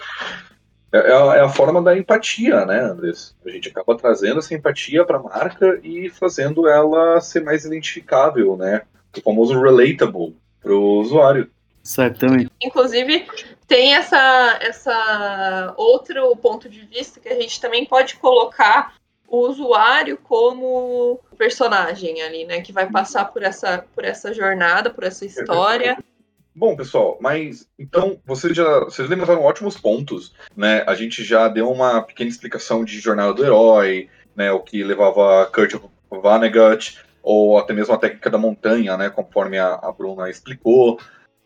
É, 0.93 0.99
é, 0.99 1.13
a, 1.13 1.37
é, 1.37 1.41
a, 1.41 1.49
forma 1.49 1.81
da 1.81 1.97
empatia, 1.97 2.67
né, 2.67 2.81
Andrés? 2.81 3.35
A 3.47 3.51
gente 3.51 3.69
acaba 3.69 3.97
trazendo 3.97 4.41
essa 4.41 4.53
empatia 4.53 5.05
para 5.05 5.19
a 5.19 5.23
marca 5.23 5.81
e 5.85 6.11
fazendo 6.11 6.69
ela 6.69 7.21
ser 7.21 7.45
mais 7.45 7.65
identificável, 7.65 8.57
né? 8.57 8.83
O 9.17 9.21
famoso 9.23 9.59
relatable 9.61 10.37
para 10.61 10.73
o 10.73 11.01
usuário. 11.01 11.49
Exatamente. 11.85 12.51
Inclusive, 12.61 13.27
tem 13.67 13.95
essa, 13.95 14.59
essa 14.61 15.75
outro 15.77 16.37
ponto 16.37 16.69
de 16.69 16.81
vista 16.81 17.21
que 17.21 17.29
a 17.29 17.41
gente 17.41 17.61
também 17.61 17.87
pode 17.87 18.17
colocar 18.17 18.95
o 19.31 19.49
usuário 19.49 20.19
como 20.19 21.21
personagem 21.39 22.21
ali, 22.21 22.45
né? 22.45 22.61
Que 22.61 22.73
vai 22.73 22.91
passar 22.91 23.27
por 23.27 23.45
essa, 23.45 23.85
por 23.95 24.05
essa 24.05 24.35
jornada, 24.35 24.91
por 24.91 25.05
essa 25.05 25.25
história. 25.25 25.97
Bom, 26.55 26.75
pessoal, 26.75 27.17
mas 27.21 27.69
então 27.79 28.21
vocês 28.27 28.57
já 28.57 28.81
vocês 28.81 29.09
levantaram 29.09 29.43
ótimos 29.43 29.79
pontos, 29.79 30.35
né? 30.57 30.83
A 30.85 30.97
gente 30.97 31.23
já 31.23 31.47
deu 31.47 31.71
uma 31.71 32.03
pequena 32.03 32.29
explicação 32.29 32.85
de 32.85 32.99
jornada 32.99 33.33
do 33.33 33.45
herói, 33.45 34.09
né? 34.35 34.51
O 34.51 34.59
que 34.59 34.83
levava 34.83 35.47
Kurt 35.47 35.77
Vonnegut, 36.11 36.99
ou 37.23 37.57
até 37.57 37.73
mesmo 37.73 37.95
a 37.95 37.99
técnica 37.99 38.29
da 38.29 38.37
montanha, 38.37 38.97
né? 38.97 39.09
Conforme 39.09 39.59
a, 39.59 39.75
a 39.75 39.93
Bruna 39.93 40.29
explicou. 40.29 40.99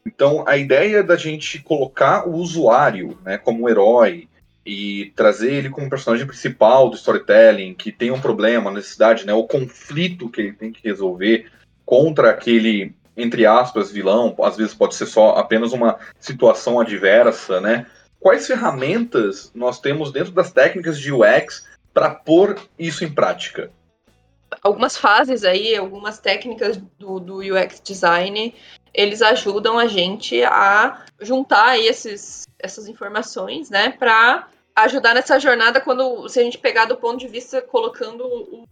Então, 0.06 0.44
a 0.46 0.56
ideia 0.56 1.02
da 1.02 1.16
gente 1.16 1.62
colocar 1.62 2.28
o 2.28 2.34
usuário, 2.34 3.18
né, 3.24 3.38
como 3.38 3.68
herói, 3.70 4.28
e 4.64 5.12
trazer 5.14 5.52
ele 5.52 5.70
como 5.70 5.90
personagem 5.90 6.26
principal 6.26 6.88
do 6.88 6.96
storytelling, 6.96 7.74
que 7.74 7.92
tem 7.92 8.10
um 8.10 8.20
problema, 8.20 8.70
necessidade, 8.70 9.26
né, 9.26 9.32
o 9.32 9.46
conflito 9.46 10.28
que 10.28 10.40
ele 10.40 10.52
tem 10.52 10.72
que 10.72 10.86
resolver 10.86 11.50
contra 11.84 12.30
aquele, 12.30 12.94
entre 13.16 13.44
aspas, 13.44 13.90
vilão, 13.90 14.34
às 14.42 14.56
vezes 14.56 14.74
pode 14.74 14.94
ser 14.94 15.06
só 15.06 15.30
apenas 15.36 15.72
uma 15.72 15.98
situação 16.18 16.80
adversa, 16.80 17.60
né? 17.60 17.86
Quais 18.18 18.46
ferramentas 18.46 19.52
nós 19.54 19.78
temos 19.78 20.10
dentro 20.10 20.32
das 20.32 20.50
técnicas 20.50 20.98
de 20.98 21.12
UX 21.12 21.68
para 21.92 22.08
pôr 22.08 22.58
isso 22.78 23.04
em 23.04 23.12
prática? 23.12 23.70
Algumas 24.62 24.96
fases 24.96 25.44
aí, 25.44 25.76
algumas 25.76 26.18
técnicas 26.18 26.78
do, 26.98 27.20
do 27.20 27.38
UX 27.40 27.82
design, 27.84 28.54
eles 28.94 29.20
ajudam 29.20 29.78
a 29.78 29.86
gente 29.86 30.42
a 30.42 31.04
juntar 31.20 31.78
esses, 31.78 32.44
essas 32.58 32.88
informações, 32.88 33.68
né, 33.68 33.90
para 33.90 34.48
ajudar 34.76 35.14
nessa 35.14 35.38
jornada 35.38 35.80
quando 35.80 36.28
se 36.28 36.40
a 36.40 36.42
gente 36.42 36.58
pegar 36.58 36.86
do 36.86 36.96
ponto 36.96 37.18
de 37.18 37.28
vista 37.28 37.62
colocando 37.62 38.24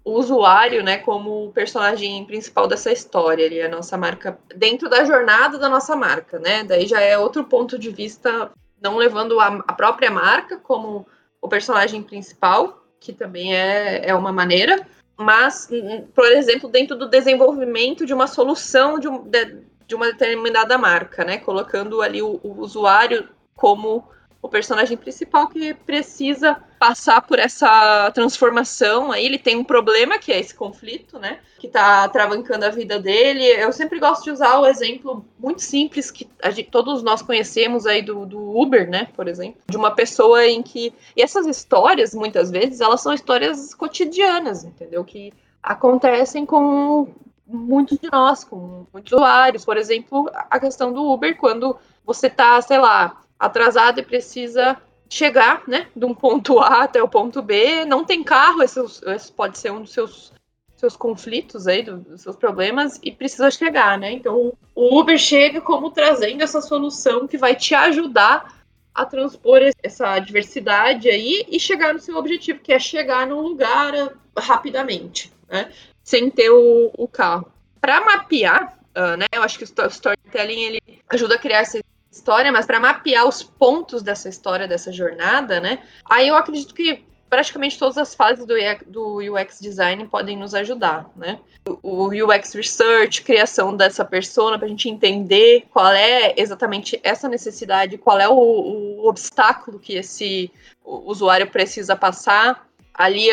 o, 0.04 0.12
usuário, 0.12 0.82
né, 0.82 0.98
como 0.98 1.46
o 1.46 1.52
personagem 1.52 2.24
principal 2.24 2.66
dessa 2.66 2.90
história, 2.90 3.46
ali 3.46 3.62
a 3.62 3.68
nossa 3.68 3.96
marca 3.96 4.36
dentro 4.54 4.88
da 4.88 5.04
jornada 5.04 5.58
da 5.58 5.68
nossa 5.68 5.94
marca, 5.94 6.40
né? 6.40 6.64
Daí 6.64 6.86
já 6.86 7.00
é 7.00 7.16
outro 7.16 7.44
ponto 7.44 7.78
de 7.78 7.90
vista 7.90 8.50
não 8.80 8.96
levando 8.96 9.38
a, 9.38 9.62
a 9.66 9.72
própria 9.72 10.10
marca 10.10 10.56
como 10.56 11.06
o 11.40 11.48
personagem 11.48 12.02
principal, 12.02 12.84
que 12.98 13.12
também 13.12 13.54
é, 13.54 14.08
é 14.08 14.14
uma 14.14 14.32
maneira, 14.32 14.84
mas, 15.16 15.68
por 16.14 16.26
exemplo, 16.26 16.68
dentro 16.68 16.96
do 16.96 17.08
desenvolvimento 17.08 18.04
de 18.04 18.12
uma 18.12 18.26
solução 18.26 18.98
de, 18.98 19.08
um, 19.08 19.22
de, 19.22 19.58
de 19.86 19.94
uma 19.94 20.06
determinada 20.06 20.76
marca, 20.76 21.24
né? 21.24 21.38
Colocando 21.38 22.02
ali 22.02 22.20
o, 22.20 22.40
o 22.42 22.60
usuário 22.60 23.28
como 23.54 24.08
o 24.42 24.48
personagem 24.48 24.96
principal 24.96 25.46
que 25.46 25.72
precisa 25.72 26.56
passar 26.76 27.22
por 27.22 27.38
essa 27.38 28.10
transformação. 28.10 29.12
Aí 29.12 29.24
ele 29.24 29.38
tem 29.38 29.56
um 29.56 29.62
problema, 29.62 30.18
que 30.18 30.32
é 30.32 30.40
esse 30.40 30.52
conflito, 30.52 31.16
né? 31.16 31.38
Que 31.60 31.68
tá 31.68 32.08
travancando 32.08 32.64
a 32.64 32.68
vida 32.68 32.98
dele. 32.98 33.44
Eu 33.44 33.72
sempre 33.72 34.00
gosto 34.00 34.24
de 34.24 34.32
usar 34.32 34.58
o 34.58 34.66
exemplo 34.66 35.24
muito 35.38 35.62
simples 35.62 36.10
que 36.10 36.28
gente, 36.46 36.70
todos 36.70 37.04
nós 37.04 37.22
conhecemos 37.22 37.86
aí 37.86 38.02
do, 38.02 38.26
do 38.26 38.60
Uber, 38.60 38.90
né? 38.90 39.06
Por 39.14 39.28
exemplo. 39.28 39.62
De 39.68 39.76
uma 39.76 39.92
pessoa 39.92 40.44
em 40.44 40.60
que. 40.60 40.92
E 41.16 41.22
essas 41.22 41.46
histórias, 41.46 42.12
muitas 42.12 42.50
vezes, 42.50 42.80
elas 42.80 43.00
são 43.00 43.14
histórias 43.14 43.72
cotidianas, 43.74 44.64
entendeu? 44.64 45.04
Que 45.04 45.32
acontecem 45.62 46.44
com 46.44 47.06
muitos 47.46 47.96
de 47.96 48.10
nós, 48.10 48.42
com 48.42 48.86
muitos 48.92 49.12
usuários. 49.12 49.64
Por 49.64 49.76
exemplo, 49.76 50.28
a 50.50 50.58
questão 50.58 50.92
do 50.92 51.08
Uber, 51.12 51.36
quando 51.36 51.78
você 52.04 52.28
tá, 52.28 52.60
sei 52.60 52.78
lá, 52.78 53.22
atrasado 53.42 53.98
e 53.98 54.04
precisa 54.04 54.80
chegar, 55.10 55.64
né, 55.66 55.88
de 55.94 56.06
um 56.06 56.14
ponto 56.14 56.60
A 56.60 56.84
até 56.84 57.02
o 57.02 57.08
ponto 57.08 57.42
B, 57.42 57.84
não 57.84 58.04
tem 58.04 58.22
carro, 58.22 58.62
esse, 58.62 58.80
esse 59.06 59.32
pode 59.32 59.58
ser 59.58 59.72
um 59.72 59.82
dos 59.82 59.92
seus, 59.92 60.32
seus 60.76 60.96
conflitos 60.96 61.66
aí, 61.66 61.82
dos 61.82 62.22
seus 62.22 62.36
problemas, 62.36 63.00
e 63.02 63.10
precisa 63.10 63.50
chegar, 63.50 63.98
né? 63.98 64.12
Então 64.12 64.54
o 64.74 64.98
Uber 64.98 65.18
chega 65.18 65.60
como 65.60 65.90
trazendo 65.90 66.42
essa 66.42 66.62
solução 66.62 67.26
que 67.26 67.36
vai 67.36 67.54
te 67.54 67.74
ajudar 67.74 68.62
a 68.94 69.04
transpor 69.04 69.60
essa 69.82 70.18
diversidade 70.18 71.10
aí 71.10 71.44
e 71.48 71.58
chegar 71.58 71.92
no 71.92 72.00
seu 72.00 72.16
objetivo, 72.16 72.60
que 72.60 72.72
é 72.72 72.78
chegar 72.78 73.26
num 73.26 73.40
lugar 73.40 73.92
rapidamente, 74.38 75.32
né? 75.48 75.70
Sem 76.02 76.30
ter 76.30 76.50
o, 76.50 76.90
o 76.96 77.08
carro. 77.08 77.52
Para 77.80 78.00
mapear, 78.00 78.78
uh, 78.96 79.16
né? 79.16 79.26
Eu 79.32 79.42
acho 79.42 79.58
que 79.58 79.64
o 79.64 79.86
storytelling 79.88 80.62
ele 80.62 80.80
ajuda 81.10 81.34
a 81.34 81.38
criar 81.38 81.58
essa 81.58 81.78
história, 82.12 82.52
mas 82.52 82.66
para 82.66 82.78
mapear 82.78 83.26
os 83.26 83.42
pontos 83.42 84.02
dessa 84.02 84.28
história, 84.28 84.68
dessa 84.68 84.92
jornada, 84.92 85.58
né? 85.58 85.78
Aí 86.04 86.28
eu 86.28 86.36
acredito 86.36 86.74
que 86.74 87.02
praticamente 87.30 87.78
todas 87.78 87.96
as 87.96 88.14
fases 88.14 88.44
do, 88.44 88.54
do 88.86 89.16
UX 89.16 89.58
design 89.58 90.06
podem 90.06 90.36
nos 90.36 90.54
ajudar, 90.54 91.10
né? 91.16 91.38
O, 91.66 92.04
o 92.04 92.08
UX 92.08 92.52
research, 92.52 93.22
criação 93.22 93.74
dessa 93.74 94.04
persona, 94.04 94.58
para 94.58 94.66
a 94.66 94.68
gente 94.68 94.90
entender 94.90 95.64
qual 95.72 95.90
é 95.90 96.34
exatamente 96.36 97.00
essa 97.02 97.28
necessidade, 97.28 97.96
qual 97.96 98.20
é 98.20 98.28
o, 98.28 98.34
o 98.34 99.08
obstáculo 99.08 99.78
que 99.78 99.94
esse 99.94 100.52
usuário 100.84 101.46
precisa 101.46 101.96
passar. 101.96 102.68
Ali 102.92 103.28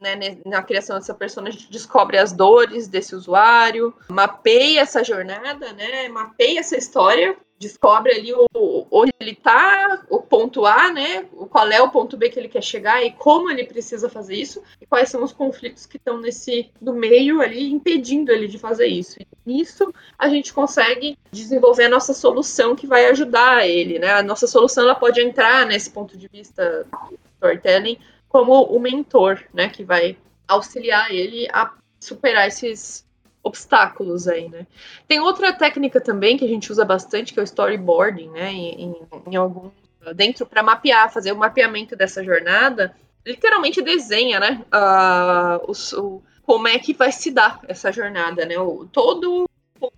né, 0.00 0.38
na 0.46 0.62
criação 0.62 0.96
dessa 0.96 1.12
persona, 1.12 1.48
a 1.48 1.52
gente 1.52 1.70
descobre 1.70 2.16
as 2.16 2.32
dores 2.32 2.88
desse 2.88 3.14
usuário, 3.14 3.92
mapeia 4.08 4.80
essa 4.80 5.04
jornada, 5.04 5.72
né, 5.74 6.08
mapeia 6.08 6.60
essa 6.60 6.76
história 6.78 7.36
descobre 7.58 8.12
ali 8.12 8.32
o, 8.32 8.86
onde 8.90 9.12
ele 9.18 9.32
está, 9.32 10.04
o 10.08 10.20
ponto 10.20 10.64
A, 10.64 10.92
né? 10.92 11.24
Qual 11.50 11.70
é 11.70 11.82
o 11.82 11.90
ponto 11.90 12.16
B 12.16 12.28
que 12.28 12.38
ele 12.38 12.48
quer 12.48 12.62
chegar 12.62 13.02
e 13.04 13.12
como 13.12 13.50
ele 13.50 13.64
precisa 13.64 14.08
fazer 14.08 14.36
isso, 14.36 14.62
e 14.80 14.86
quais 14.86 15.08
são 15.08 15.22
os 15.22 15.32
conflitos 15.32 15.84
que 15.84 15.96
estão 15.96 16.20
nesse 16.20 16.70
do 16.80 16.94
meio 16.94 17.40
ali 17.40 17.70
impedindo 17.70 18.30
ele 18.30 18.46
de 18.46 18.58
fazer 18.58 18.86
isso. 18.86 19.20
E 19.20 19.26
nisso 19.44 19.92
a 20.18 20.28
gente 20.28 20.52
consegue 20.52 21.18
desenvolver 21.32 21.84
a 21.84 21.90
nossa 21.90 22.14
solução 22.14 22.76
que 22.76 22.86
vai 22.86 23.06
ajudar 23.06 23.66
ele, 23.66 23.98
né? 23.98 24.12
A 24.12 24.22
nossa 24.22 24.46
solução 24.46 24.84
ela 24.84 24.94
pode 24.94 25.20
entrar 25.20 25.66
nesse 25.66 25.90
ponto 25.90 26.16
de 26.16 26.28
vista 26.28 26.86
do 27.10 27.18
storytelling 27.34 27.98
como 28.28 28.62
o 28.64 28.78
mentor, 28.78 29.42
né? 29.52 29.68
Que 29.68 29.82
vai 29.82 30.16
auxiliar 30.46 31.12
ele 31.12 31.48
a 31.52 31.72
superar 32.00 32.46
esses 32.46 33.07
obstáculos 33.48 34.28
aí, 34.28 34.48
né? 34.48 34.66
Tem 35.06 35.20
outra 35.20 35.52
técnica 35.52 36.00
também 36.00 36.36
que 36.36 36.44
a 36.44 36.48
gente 36.48 36.70
usa 36.70 36.84
bastante, 36.84 37.32
que 37.32 37.40
é 37.40 37.42
o 37.42 37.44
storyboarding, 37.44 38.28
né? 38.30 38.52
Em, 38.52 38.96
em, 39.26 39.36
algum 39.36 39.70
dentro 40.14 40.46
para 40.46 40.62
mapear, 40.62 41.12
fazer 41.12 41.32
o 41.32 41.36
mapeamento 41.36 41.96
dessa 41.96 42.24
jornada, 42.24 42.94
literalmente 43.26 43.82
desenha, 43.82 44.38
né? 44.40 44.64
Uh, 44.72 45.70
o, 45.70 46.00
o, 46.00 46.22
como 46.42 46.68
é 46.68 46.78
que 46.78 46.94
vai 46.94 47.12
se 47.12 47.30
dar 47.30 47.60
essa 47.68 47.92
jornada, 47.92 48.46
né? 48.46 48.58
O, 48.58 48.86
todo 48.86 49.44
o 49.80 49.90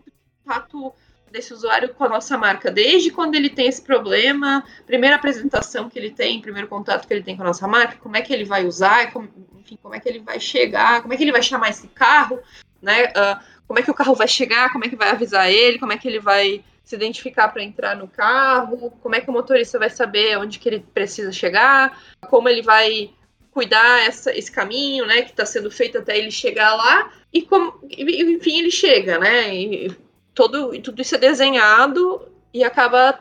contato 0.43 0.93
desse 1.31 1.55
usuário 1.55 1.95
com 1.95 2.05
a 2.05 2.09
nossa 2.09 2.37
marca, 2.37 2.71
desde 2.71 3.11
quando 3.11 3.37
ele 3.37 3.49
tem 3.49 3.69
esse 3.69 3.81
problema, 3.81 4.65
primeira 4.87 5.17
apresentação 5.17 5.89
que 5.89 5.99
ele 5.99 6.11
tem, 6.11 6.41
primeiro 6.41 6.67
contato 6.69 7.07
que 7.07 7.15
ele 7.15 7.23
tem 7.23 7.37
com 7.37 7.43
a 7.43 7.47
nossa 7.47 7.69
marca, 7.69 7.99
como 8.01 8.17
é 8.17 8.23
que 8.23 8.33
ele 8.33 8.45
vai 8.45 8.67
usar, 8.67 9.13
como, 9.13 9.29
enfim, 9.61 9.79
como 9.81 9.95
é 9.95 10.01
que 10.01 10.09
ele 10.09 10.19
vai 10.19 10.41
chegar, 10.41 11.03
como 11.03 11.15
é 11.15 11.17
que 11.17 11.23
ele 11.23 11.33
vai 11.33 11.43
chamar 11.43 11.71
esse 11.71 11.87
carro, 11.89 12.41
né? 12.81 13.07
Uh, 13.07 13.41
como 13.67 13.79
é 13.79 13.83
que 13.83 13.91
o 13.91 13.95
carro 13.95 14.15
vai 14.15 14.27
chegar, 14.27 14.73
como 14.73 14.85
é 14.85 14.89
que 14.89 14.97
vai 14.97 15.11
avisar 15.11 15.51
ele, 15.51 15.79
como 15.79 15.93
é 15.93 15.97
que 15.97 16.09
ele 16.09 16.19
vai 16.19 16.65
se 16.83 16.97
identificar 16.97 17.49
para 17.49 17.63
entrar 17.63 17.95
no 17.95 18.09
carro, 18.09 18.91
como 19.01 19.15
é 19.15 19.21
que 19.21 19.31
o 19.31 19.33
motorista 19.33 19.79
vai 19.79 19.89
saber 19.89 20.37
onde 20.39 20.59
que 20.59 20.69
ele 20.69 20.85
precisa 20.93 21.31
chegar, 21.31 21.97
como 22.29 22.49
ele 22.49 22.63
vai 22.63 23.11
cuidar 23.53 24.05
essa, 24.05 24.37
esse 24.37 24.51
caminho, 24.51 25.07
né, 25.07 25.23
que 25.23 25.31
está 25.31 25.47
sendo 25.47 25.71
feito 25.71 25.99
até 25.99 26.19
ele 26.19 26.33
chegar 26.33 26.75
lá 26.75 27.13
e 27.33 27.43
como, 27.43 27.79
enfim, 27.89 28.59
ele 28.59 28.73
chega, 28.73 29.19
né? 29.19 29.55
E 29.55 29.97
todo 30.35 30.77
tudo 30.81 31.01
isso 31.01 31.15
é 31.15 31.19
desenhado 31.19 32.29
e 32.53 32.65
acaba 32.65 33.21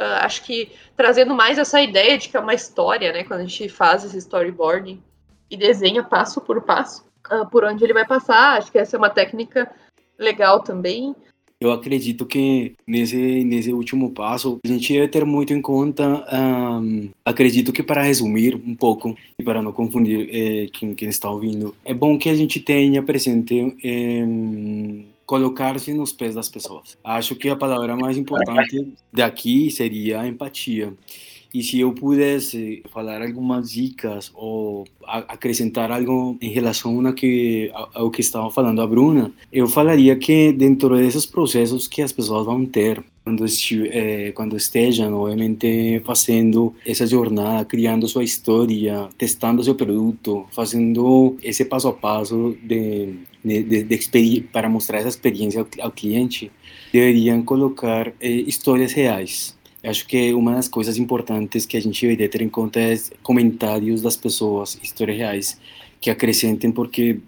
uh, 0.00 0.24
acho 0.24 0.42
que 0.44 0.72
trazendo 0.96 1.34
mais 1.34 1.58
essa 1.58 1.82
ideia 1.82 2.16
de 2.16 2.30
que 2.30 2.36
é 2.36 2.40
uma 2.40 2.54
história, 2.54 3.12
né, 3.12 3.24
quando 3.24 3.40
a 3.40 3.44
gente 3.44 3.68
faz 3.68 4.04
esse 4.04 4.16
storyboarding 4.16 5.02
e 5.50 5.56
desenha 5.56 6.02
passo 6.02 6.40
por 6.40 6.62
passo 6.62 7.04
uh, 7.30 7.48
por 7.50 7.64
onde 7.64 7.84
ele 7.84 7.92
vai 7.92 8.06
passar. 8.06 8.58
Acho 8.58 8.72
que 8.72 8.78
essa 8.78 8.96
é 8.96 8.98
uma 8.98 9.10
técnica 9.10 9.70
legal 10.18 10.60
também. 10.60 11.14
Eu 11.62 11.70
acredito 11.70 12.26
que 12.26 12.74
nesse, 12.84 13.44
nesse 13.44 13.72
último 13.72 14.10
passo 14.10 14.58
a 14.64 14.68
gente 14.68 14.92
deve 14.92 15.06
ter 15.06 15.24
muito 15.24 15.52
em 15.52 15.62
conta. 15.62 16.26
Um, 16.32 17.08
acredito 17.24 17.72
que 17.72 17.84
para 17.84 18.02
resumir 18.02 18.56
um 18.56 18.74
pouco 18.74 19.16
e 19.38 19.44
para 19.44 19.62
não 19.62 19.72
confundir 19.72 20.28
eh, 20.32 20.66
quem, 20.72 20.92
quem, 20.92 21.08
está 21.08 21.30
ouvindo, 21.30 21.72
é 21.84 21.94
bom 21.94 22.18
que 22.18 22.28
a 22.28 22.34
gente 22.34 22.58
tenha 22.58 23.00
presente 23.00 23.76
eh, 23.84 25.04
colocar-se 25.24 25.94
nos 25.94 26.12
pés 26.12 26.34
das 26.34 26.48
pessoas. 26.48 26.98
Acho 27.04 27.36
que 27.36 27.48
a 27.48 27.54
palavra 27.54 27.96
mais 27.96 28.16
importante 28.16 28.92
daqui 29.12 29.70
seria 29.70 30.26
empatia. 30.26 30.92
E 31.54 31.62
se 31.62 31.80
eu 31.80 31.92
pudesse 31.92 32.82
falar 32.90 33.20
algumas 33.20 33.70
dicas 33.70 34.32
ou 34.34 34.86
acrescentar 35.04 35.92
algo 35.92 36.38
em 36.40 36.48
relação 36.48 37.06
a 37.06 37.12
que, 37.12 37.70
ao 37.92 38.10
que 38.10 38.22
estava 38.22 38.50
falando 38.50 38.80
a 38.80 38.86
Bruna, 38.86 39.32
eu 39.52 39.68
falaria 39.68 40.16
que 40.16 40.50
dentro 40.52 40.96
desses 40.96 41.26
processos 41.26 41.86
que 41.86 42.00
as 42.00 42.10
pessoas 42.10 42.46
vão 42.46 42.64
ter 42.64 43.04
quando, 43.22 43.44
eh, 43.44 44.32
estejam, 44.56 45.14
obviamente, 45.14 46.02
fazendo 46.04 46.74
essa 46.84 47.06
jornada, 47.06 47.64
criando 47.64 48.08
sua 48.08 48.24
história, 48.24 49.08
testando 49.16 49.62
seu 49.62 49.74
produto, 49.74 50.46
fazendo 50.50 51.36
esse 51.42 51.64
passo 51.64 51.88
a 51.88 51.92
passo 51.92 52.56
de, 52.62 53.14
de, 53.44 53.84
de, 53.84 54.40
para 54.52 54.68
mostrar 54.68 54.98
essa 54.98 55.08
experiência 55.08 55.64
ao 55.80 55.92
cliente, 55.92 56.50
deveriam 56.92 57.42
colocar 57.42 58.12
eh, 58.20 58.28
histórias 58.28 58.92
reais 58.92 59.56
Acho 59.84 60.06
que 60.06 60.32
uma 60.32 60.54
das 60.54 60.68
coisas 60.68 60.96
importantes 60.96 61.66
que 61.66 61.76
a 61.76 61.80
gente 61.80 62.00
deveria 62.00 62.28
ter 62.28 62.40
em 62.40 62.48
conta 62.48 62.78
é 62.80 62.96
comentários 63.22 64.00
das 64.00 64.16
pessoas, 64.16 64.78
histórias 64.82 65.16
reais, 65.18 65.60
que 66.00 66.08
acrescentem, 66.10 66.70
porque 66.70 67.18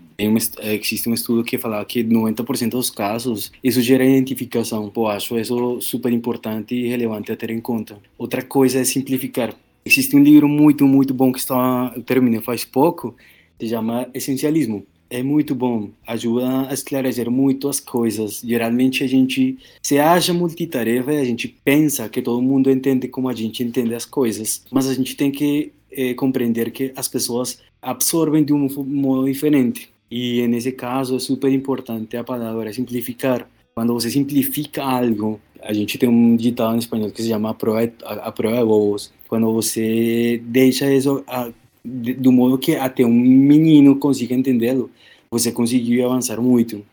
existe 0.62 1.08
um 1.08 1.14
estudo 1.14 1.42
que 1.42 1.58
fala 1.58 1.84
que 1.84 2.04
90% 2.04 2.70
dos 2.70 2.90
casos 2.90 3.50
isso 3.62 3.82
gera 3.82 4.04
identificação. 4.04 4.88
Pô, 4.88 5.08
acho 5.08 5.38
isso 5.38 5.80
super 5.80 6.12
importante 6.12 6.74
e 6.74 6.88
relevante 6.88 7.32
a 7.32 7.36
ter 7.36 7.50
em 7.50 7.60
conta. 7.60 7.98
Outra 8.16 8.42
coisa 8.42 8.78
é 8.78 8.84
simplificar. 8.84 9.54
Existe 9.84 10.16
um 10.16 10.22
livro 10.22 10.48
muito, 10.48 10.86
muito 10.86 11.12
bom 11.12 11.32
que 11.32 11.38
está, 11.38 11.92
eu 11.94 12.02
terminei 12.02 12.40
faz 12.40 12.64
pouco, 12.64 13.16
se 13.58 13.68
chama 13.68 14.08
Essencialismo 14.14 14.86
é 15.10 15.22
muito 15.22 15.54
bom, 15.54 15.90
ajuda 16.06 16.68
a 16.68 16.74
esclarecer 16.74 17.30
muito 17.30 17.68
as 17.68 17.80
coisas. 17.80 18.40
Geralmente 18.44 19.04
a 19.04 19.06
gente 19.06 19.58
se 19.82 19.98
acha 19.98 20.32
multitarefa 20.32 21.12
e 21.12 21.20
a 21.20 21.24
gente 21.24 21.48
pensa 21.48 22.08
que 22.08 22.22
todo 22.22 22.42
mundo 22.42 22.70
entende 22.70 23.08
como 23.08 23.28
a 23.28 23.34
gente 23.34 23.62
entende 23.62 23.94
as 23.94 24.04
coisas, 24.04 24.64
mas 24.70 24.88
a 24.88 24.94
gente 24.94 25.16
tem 25.16 25.30
que 25.30 25.72
é, 25.90 26.14
compreender 26.14 26.70
que 26.70 26.92
as 26.96 27.08
pessoas 27.08 27.60
absorvem 27.80 28.44
de 28.44 28.52
um 28.52 28.68
modo 28.84 29.26
diferente. 29.26 29.92
E 30.10 30.46
nesse 30.48 30.72
caso 30.72 31.16
é 31.16 31.18
super 31.20 31.52
importante 31.52 32.16
a 32.16 32.24
palavra 32.24 32.72
simplificar. 32.72 33.48
Quando 33.74 33.92
você 33.92 34.10
simplifica 34.10 34.82
algo, 34.82 35.40
a 35.60 35.72
gente 35.72 35.98
tem 35.98 36.08
um 36.08 36.36
ditado 36.36 36.74
em 36.74 36.78
espanhol 36.78 37.10
que 37.10 37.22
se 37.22 37.28
chama 37.28 37.50
a 37.50 37.54
prova, 37.54 37.90
a, 38.04 38.30
prova 38.30 38.58
de 38.58 38.64
bobos. 38.64 39.12
Quando 39.26 39.52
você 39.52 40.40
deixa 40.44 40.92
isso 40.92 41.24
a, 41.26 41.50
de, 41.84 42.14
do 42.14 42.32
modo 42.32 42.58
que 42.58 42.74
até 42.76 43.04
um 43.04 43.12
menino 43.12 43.96
consiga 43.96 44.34
entendê-lo, 44.34 44.90
você 45.30 45.52
conseguiu 45.52 46.06
avançar 46.06 46.40
muito. 46.40 46.84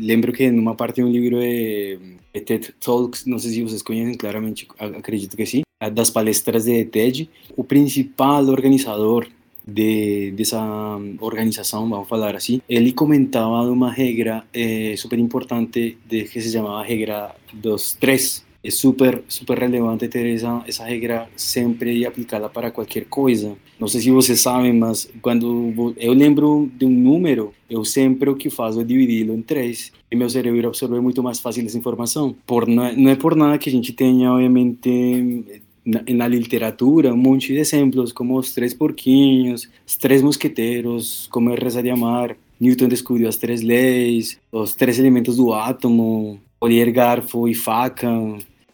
Lembro 0.00 0.32
que 0.32 0.50
numa 0.50 0.74
parte 0.74 1.02
do 1.02 1.08
livro 1.08 1.38
é, 1.40 1.98
é 2.32 2.40
TED 2.40 2.74
Talks, 2.80 3.26
não 3.26 3.38
sei 3.38 3.52
se 3.52 3.62
vocês 3.62 3.82
conhecem, 3.82 4.14
claramente 4.14 4.66
acredito 4.78 5.36
que 5.36 5.46
sim, 5.46 5.62
das 5.92 6.10
palestras 6.10 6.64
de 6.64 6.84
TED, 6.84 7.28
o 7.56 7.62
principal 7.62 8.46
organizador 8.46 9.26
de, 9.66 10.30
dessa 10.32 10.60
organização, 11.20 11.88
vamos 11.88 12.08
falar 12.08 12.34
assim, 12.36 12.60
ele 12.68 12.92
comentava 12.92 13.62
uma 13.70 13.90
regra 13.90 14.44
é, 14.52 14.94
super 14.96 15.18
importante 15.18 15.96
de, 16.06 16.24
que 16.24 16.40
se 16.40 16.52
chamava 16.52 16.82
regra 16.84 17.34
dos 17.52 17.94
três 17.94 18.43
é 18.64 18.70
super, 18.70 19.22
super 19.28 19.58
relevante 19.58 20.08
ter 20.08 20.26
essa 20.66 20.84
regra 20.84 21.28
sempre 21.36 21.98
e 21.98 22.06
aplicá-la 22.06 22.48
para 22.48 22.70
qualquer 22.70 23.04
coisa. 23.04 23.54
Não 23.78 23.86
sei 23.86 24.00
se 24.00 24.10
vocês 24.10 24.40
sabem, 24.40 24.72
mas 24.72 25.08
quando 25.20 25.94
eu 25.98 26.14
lembro 26.14 26.70
de 26.74 26.86
um 26.86 26.90
número, 26.90 27.52
eu 27.68 27.84
sempre 27.84 28.30
o 28.30 28.34
que 28.34 28.48
faço 28.48 28.80
é 28.80 28.84
dividi-lo 28.84 29.34
em 29.34 29.42
três 29.42 29.92
e 30.10 30.16
meu 30.16 30.30
cérebro 30.30 30.68
absorve 30.68 30.98
muito 31.00 31.22
mais 31.22 31.38
fácil 31.40 31.66
essa 31.66 31.76
informação. 31.76 32.34
Por, 32.46 32.66
não, 32.66 32.90
não 32.96 33.10
é 33.10 33.16
por 33.16 33.36
nada 33.36 33.58
que 33.58 33.68
a 33.68 33.72
gente 33.72 33.92
tenha, 33.92 34.32
obviamente, 34.32 35.44
na, 35.84 36.26
literatura 36.26 37.12
um 37.12 37.16
monte 37.18 37.52
de 37.52 37.58
exemplos, 37.58 38.12
como 38.12 38.38
os 38.38 38.54
três 38.54 38.72
porquinhos, 38.72 39.68
os 39.86 39.96
três 39.96 40.22
mosqueteiros, 40.22 41.28
como 41.30 41.50
é 41.50 41.54
Reza 41.54 41.82
de 41.82 41.90
Amar, 41.90 42.36
Newton 42.58 42.88
descobriu 42.88 43.28
as 43.28 43.36
três 43.36 43.60
leis, 43.60 44.38
os 44.50 44.74
três 44.74 44.98
elementos 44.98 45.36
do 45.36 45.52
átomo, 45.52 46.40
colher 46.58 46.90
garfo 46.90 47.46
e 47.46 47.54
faca, 47.54 48.08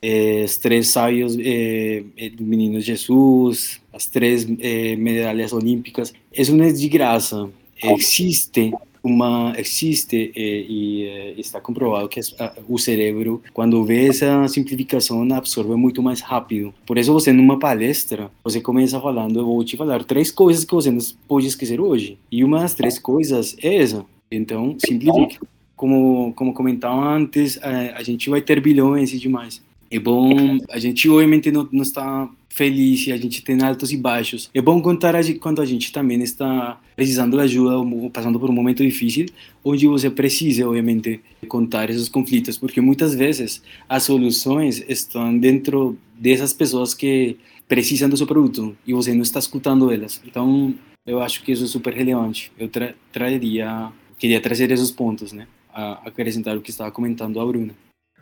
os 0.03 0.57
três 0.57 0.89
sábios 0.89 1.37
é, 1.39 2.03
do 2.35 2.45
menino 2.45 2.81
Jesus, 2.81 3.81
as 3.93 4.07
três 4.07 4.47
é, 4.61 4.97
medalhas 4.97 5.53
olímpicas. 5.53 6.13
Isso 6.33 6.55
não 6.55 6.65
é 6.65 6.73
de 6.73 6.89
graça. 6.89 7.49
Existe 7.83 8.73
uma 9.03 9.55
existe 9.59 10.31
e, 10.37 11.35
está 11.39 11.59
comprovado 11.59 12.07
que 12.07 12.21
o 12.69 12.79
cérebro 12.79 13.43
quando 13.53 13.83
vê 13.83 14.09
essa 14.09 14.47
simplificação 14.49 15.27
absorve 15.33 15.75
muito 15.75 16.03
mais 16.03 16.21
rápido 16.21 16.75
por 16.85 16.99
isso 16.99 17.11
você 17.11 17.33
numa 17.33 17.59
palestra 17.59 18.31
você 18.45 18.61
começa 18.61 19.01
falando 19.01 19.39
eu 19.39 19.47
vou 19.47 19.65
te 19.65 19.75
falar 19.75 20.05
três 20.05 20.31
coisas 20.31 20.67
que 20.67 20.75
você 20.75 20.91
não 20.91 21.01
pode 21.27 21.47
esquecer 21.47 21.81
hoje 21.81 22.19
e 22.31 22.45
uma 22.45 22.61
das 22.61 22.75
três 22.75 22.99
coisas 22.99 23.57
é 23.63 23.77
essa 23.77 24.05
então 24.31 24.77
simplifique 24.79 25.39
como 25.75 26.35
como 26.35 26.53
comentava 26.53 27.03
antes 27.15 27.59
a 27.63 28.03
gente 28.03 28.29
vai 28.29 28.43
ter 28.43 28.61
bilhões 28.61 29.15
e 29.15 29.19
demais 29.19 29.63
é 29.91 29.99
bom, 29.99 30.59
a 30.71 30.79
gente 30.79 31.09
obviamente 31.09 31.51
não, 31.51 31.69
não 31.73 31.83
está 31.83 32.31
feliz, 32.49 33.09
a 33.09 33.17
gente 33.17 33.43
tem 33.43 33.61
altos 33.63 33.93
e 33.93 33.97
baixos. 33.97 34.51
É 34.55 34.61
bom 34.61 34.81
contar 34.81 35.17
a, 35.17 35.21
quando 35.41 35.61
a 35.61 35.67
gente 35.67 35.93
também 35.93 36.23
está 36.23 36.81
precisando 36.95 37.37
de 37.37 37.43
ajuda 37.43 37.79
ou 37.79 38.11
passando 38.11 38.39
por 38.39 38.51
um 38.51 38.53
momento 38.53 38.85
difícil, 38.85 39.27
onde 39.65 39.87
você 39.87 40.09
precisa, 40.09 40.69
obviamente, 40.69 41.21
contar 41.49 41.91
esses 41.91 42.09
conflitos, 42.09 42.57
porque 42.57 42.81
muitas 42.81 43.15
vezes 43.15 43.63
as 43.89 44.05
soluções 44.05 44.85
estão 44.89 45.37
dentro 45.37 45.99
dessas 46.19 46.53
pessoas 46.53 46.95
que 46.95 47.37
precisam 47.67 48.09
do 48.09 48.17
seu 48.17 48.27
produto 48.27 48.77
e 48.87 48.93
você 48.93 49.13
não 49.15 49.23
está 49.23 49.39
escutando 49.39 49.91
elas. 49.91 50.21
Então, 50.25 50.75
eu 51.07 51.21
acho 51.21 51.43
que 51.43 51.53
isso 51.53 51.65
é 51.65 51.67
super 51.67 51.95
relevante. 51.95 52.53
Eu 52.59 52.69
tra 52.69 52.95
traria, 53.11 53.91
queria 54.19 54.41
trazer 54.41 54.71
esses 54.71 54.91
pontos, 54.91 55.33
né, 55.33 55.49
a 55.73 56.09
acrescentar 56.09 56.57
o 56.57 56.61
que 56.61 56.71
estava 56.71 56.91
comentando 56.91 57.41
a 57.41 57.47
Bruna. 57.47 57.75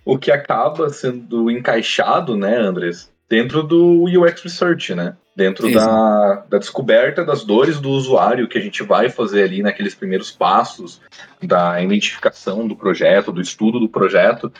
O 0.08 0.16
que 0.18 0.32
acaba 0.32 0.88
sendo 0.88 1.50
encaixado, 1.50 2.34
né, 2.34 2.56
Andres, 2.56 3.12
dentro 3.28 3.62
do 3.62 4.04
UX 4.04 4.42
Research, 4.42 4.94
né? 4.94 5.14
Dentro 5.36 5.70
da, 5.70 6.46
da 6.48 6.56
descoberta 6.56 7.22
das 7.22 7.44
dores 7.44 7.78
do 7.78 7.90
usuário 7.90 8.48
que 8.48 8.56
a 8.56 8.60
gente 8.60 8.82
vai 8.82 9.10
fazer 9.10 9.42
ali 9.42 9.62
naqueles 9.62 9.94
primeiros 9.94 10.30
passos 10.30 10.98
da 11.42 11.80
identificação 11.82 12.66
do 12.66 12.74
projeto, 12.74 13.30
do 13.30 13.42
estudo 13.42 13.78
do 13.78 13.86
projeto, 13.86 14.50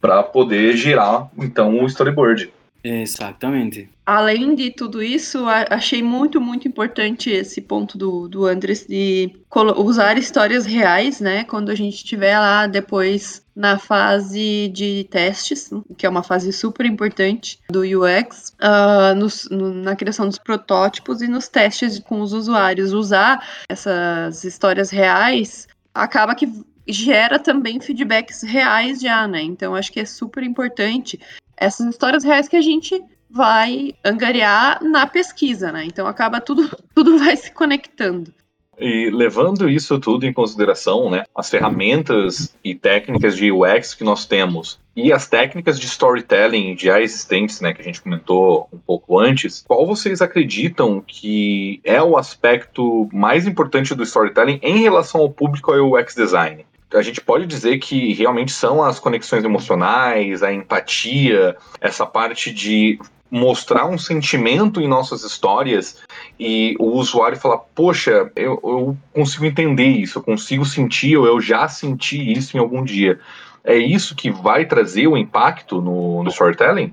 para 0.00 0.24
poder 0.24 0.76
gerar 0.76 1.28
então 1.38 1.78
o 1.78 1.86
storyboard. 1.86 2.52
Exatamente. 2.82 3.88
Além 4.06 4.54
de 4.54 4.70
tudo 4.70 5.02
isso, 5.02 5.44
achei 5.46 6.02
muito, 6.02 6.40
muito 6.40 6.66
importante 6.66 7.30
esse 7.30 7.60
ponto 7.60 7.96
do, 7.96 8.26
do 8.26 8.46
Andres 8.46 8.86
de 8.88 9.30
usar 9.76 10.18
histórias 10.18 10.64
reais, 10.66 11.20
né? 11.20 11.44
Quando 11.44 11.70
a 11.70 11.74
gente 11.74 11.96
estiver 11.96 12.38
lá 12.38 12.66
depois 12.66 13.44
na 13.54 13.78
fase 13.78 14.68
de 14.72 15.06
testes, 15.10 15.70
que 15.96 16.06
é 16.06 16.08
uma 16.08 16.22
fase 16.22 16.52
super 16.52 16.86
importante 16.86 17.58
do 17.70 17.82
UX, 17.82 18.54
uh, 18.60 19.14
nos, 19.14 19.48
no, 19.50 19.74
na 19.74 19.94
criação 19.94 20.26
dos 20.26 20.38
protótipos 20.38 21.20
e 21.20 21.28
nos 21.28 21.46
testes 21.46 21.98
com 21.98 22.20
os 22.20 22.32
usuários. 22.32 22.92
Usar 22.92 23.46
essas 23.68 24.44
histórias 24.44 24.90
reais 24.90 25.68
acaba 25.94 26.34
que 26.34 26.50
gera 26.88 27.38
também 27.38 27.80
feedbacks 27.80 28.42
reais 28.42 29.00
já, 29.00 29.28
né? 29.28 29.42
Então 29.42 29.74
acho 29.74 29.92
que 29.92 30.00
é 30.00 30.04
super 30.04 30.42
importante 30.42 31.20
essas 31.60 31.86
histórias 31.86 32.24
reais 32.24 32.48
que 32.48 32.56
a 32.56 32.62
gente 32.62 33.00
vai 33.30 33.94
angariar 34.04 34.82
na 34.82 35.06
pesquisa, 35.06 35.70
né? 35.70 35.84
Então 35.84 36.06
acaba 36.06 36.40
tudo, 36.40 36.68
tudo 36.94 37.18
vai 37.18 37.36
se 37.36 37.52
conectando. 37.52 38.32
E 38.80 39.10
levando 39.10 39.68
isso 39.68 40.00
tudo 40.00 40.24
em 40.24 40.32
consideração, 40.32 41.10
né, 41.10 41.24
as 41.36 41.50
ferramentas 41.50 42.56
e 42.64 42.74
técnicas 42.74 43.36
de 43.36 43.52
UX 43.52 43.92
que 43.92 44.02
nós 44.02 44.24
temos 44.24 44.80
e 44.96 45.12
as 45.12 45.28
técnicas 45.28 45.78
de 45.78 45.84
storytelling 45.84 46.76
já 46.78 46.98
existentes, 46.98 47.60
né, 47.60 47.74
que 47.74 47.82
a 47.82 47.84
gente 47.84 48.00
comentou 48.00 48.68
um 48.72 48.78
pouco 48.78 49.18
antes, 49.18 49.62
qual 49.68 49.86
vocês 49.86 50.22
acreditam 50.22 51.02
que 51.06 51.78
é 51.84 52.02
o 52.02 52.16
aspecto 52.16 53.06
mais 53.12 53.46
importante 53.46 53.94
do 53.94 54.02
storytelling 54.02 54.58
em 54.62 54.78
relação 54.78 55.20
ao 55.20 55.30
público 55.30 55.70
ao 55.70 55.92
UX 55.92 56.14
design? 56.14 56.64
A 56.92 57.02
gente 57.02 57.20
pode 57.20 57.46
dizer 57.46 57.78
que 57.78 58.12
realmente 58.14 58.52
são 58.52 58.82
as 58.82 58.98
conexões 58.98 59.44
emocionais, 59.44 60.42
a 60.42 60.52
empatia, 60.52 61.56
essa 61.80 62.04
parte 62.04 62.52
de 62.52 62.98
mostrar 63.30 63.86
um 63.86 63.96
sentimento 63.96 64.80
em 64.80 64.88
nossas 64.88 65.22
histórias 65.22 66.02
e 66.38 66.74
o 66.80 66.86
usuário 66.86 67.38
falar, 67.38 67.58
poxa, 67.58 68.30
eu, 68.34 68.58
eu 68.64 68.96
consigo 69.14 69.44
entender 69.44 69.86
isso, 69.86 70.18
eu 70.18 70.22
consigo 70.22 70.64
sentir, 70.64 71.16
ou 71.16 71.26
eu 71.26 71.40
já 71.40 71.68
senti 71.68 72.32
isso 72.32 72.56
em 72.56 72.60
algum 72.60 72.82
dia. 72.82 73.20
É 73.62 73.76
isso 73.76 74.16
que 74.16 74.30
vai 74.30 74.64
trazer 74.64 75.06
o 75.06 75.16
impacto 75.16 75.80
no, 75.80 76.24
no 76.24 76.30
storytelling? 76.30 76.92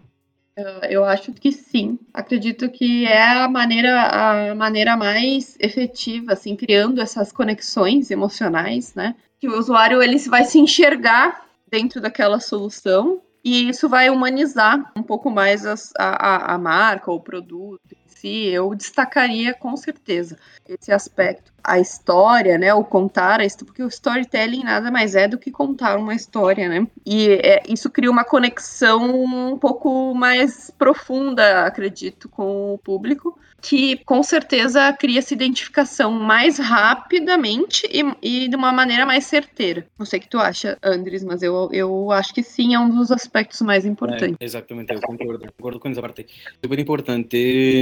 Eu 0.89 1.06
acho 1.06 1.32
que 1.34 1.52
sim. 1.52 2.00
Acredito 2.12 2.70
que 2.70 3.06
é 3.06 3.43
a 3.43 3.48
maneira, 3.48 4.50
a 4.52 4.56
maneira 4.56 4.98
mais 4.98 5.56
efetiva, 5.60 6.34
assim, 6.34 6.56
criando 6.56 7.00
essas 7.00 7.32
conexões 7.32 8.10
emocionais, 8.10 8.95
né? 8.95 9.16
Que 9.40 9.48
o 9.48 9.58
usuário 9.58 10.02
ele 10.02 10.18
vai 10.30 10.44
se 10.44 10.60
enxergar 10.60 11.46
dentro 11.70 12.02
daquela 12.02 12.40
solução 12.40 13.22
e 13.44 13.70
isso 13.70 13.88
vai 13.88 14.10
humanizar 14.10 14.92
um 14.94 15.02
pouco 15.02 15.30
mais 15.30 15.66
as, 15.66 15.94
a, 15.98 16.54
a 16.54 16.58
marca 16.58 17.10
ou 17.10 17.18
o 17.18 17.22
produto 17.22 17.80
em 17.94 18.10
si. 18.10 18.48
Eu 18.48 18.76
destacaria 18.76 19.54
com 19.54 19.78
certeza 19.78 20.38
esse 20.68 20.92
aspecto. 20.92 21.54
A 21.64 21.80
história, 21.80 22.58
né? 22.58 22.74
O 22.74 22.84
contar 22.84 23.40
a 23.40 23.48
porque 23.66 23.84
o 23.84 23.88
storytelling 23.88 24.64
nada 24.64 24.92
mais 24.92 25.16
é 25.16 25.30
do 25.30 25.38
que 25.38 25.50
contar 25.50 25.98
uma 25.98 26.14
história, 26.14 26.68
né? 26.68 26.88
E 27.06 27.30
é, 27.42 27.64
isso 27.70 27.90
cria 27.90 28.12
uma 28.12 28.26
conexão 28.26 29.24
um 29.24 29.58
pouco 29.58 30.14
mais 30.14 30.70
profunda, 30.72 31.66
acredito, 31.66 32.28
com 32.28 32.74
o 32.74 32.78
público 32.78 33.40
que 33.62 33.97
com 34.05 34.22
certeza 34.24 34.93
cria 34.93 35.20
essa 35.20 35.34
identificação 35.34 36.12
mais 36.12 36.58
rapidamente 36.58 37.88
e, 37.91 38.03
e, 38.22 38.47
de 38.47 38.55
uma 38.55 38.72
maneira 38.72 39.05
mais 39.05 39.26
certeira. 39.26 39.86
Não 39.97 40.05
sei 40.05 40.20
o 40.20 40.22
que 40.22 40.30
tu 40.30 40.38
acha, 40.38 40.78
Andres, 40.84 41.24
mas 41.24 41.41
eu, 41.41 41.70
eu 41.72 42.12
acho 42.12 42.34
que 42.34 42.43
sim, 42.43 42.74
é 42.74 42.80
um 42.80 42.89
dos 42.89 43.12
aspectos 43.12 43.62
mais 43.62 43.86
importantes. 43.86 44.38
É, 44.39 44.45
exatamente, 44.45 44.93
eu 44.93 45.01
concordo, 45.01 45.45
concordo 45.58 45.80
com 45.80 45.89
essa 45.89 46.01
parte. 46.01 46.26
Super 46.64 46.80
importante 46.80 47.38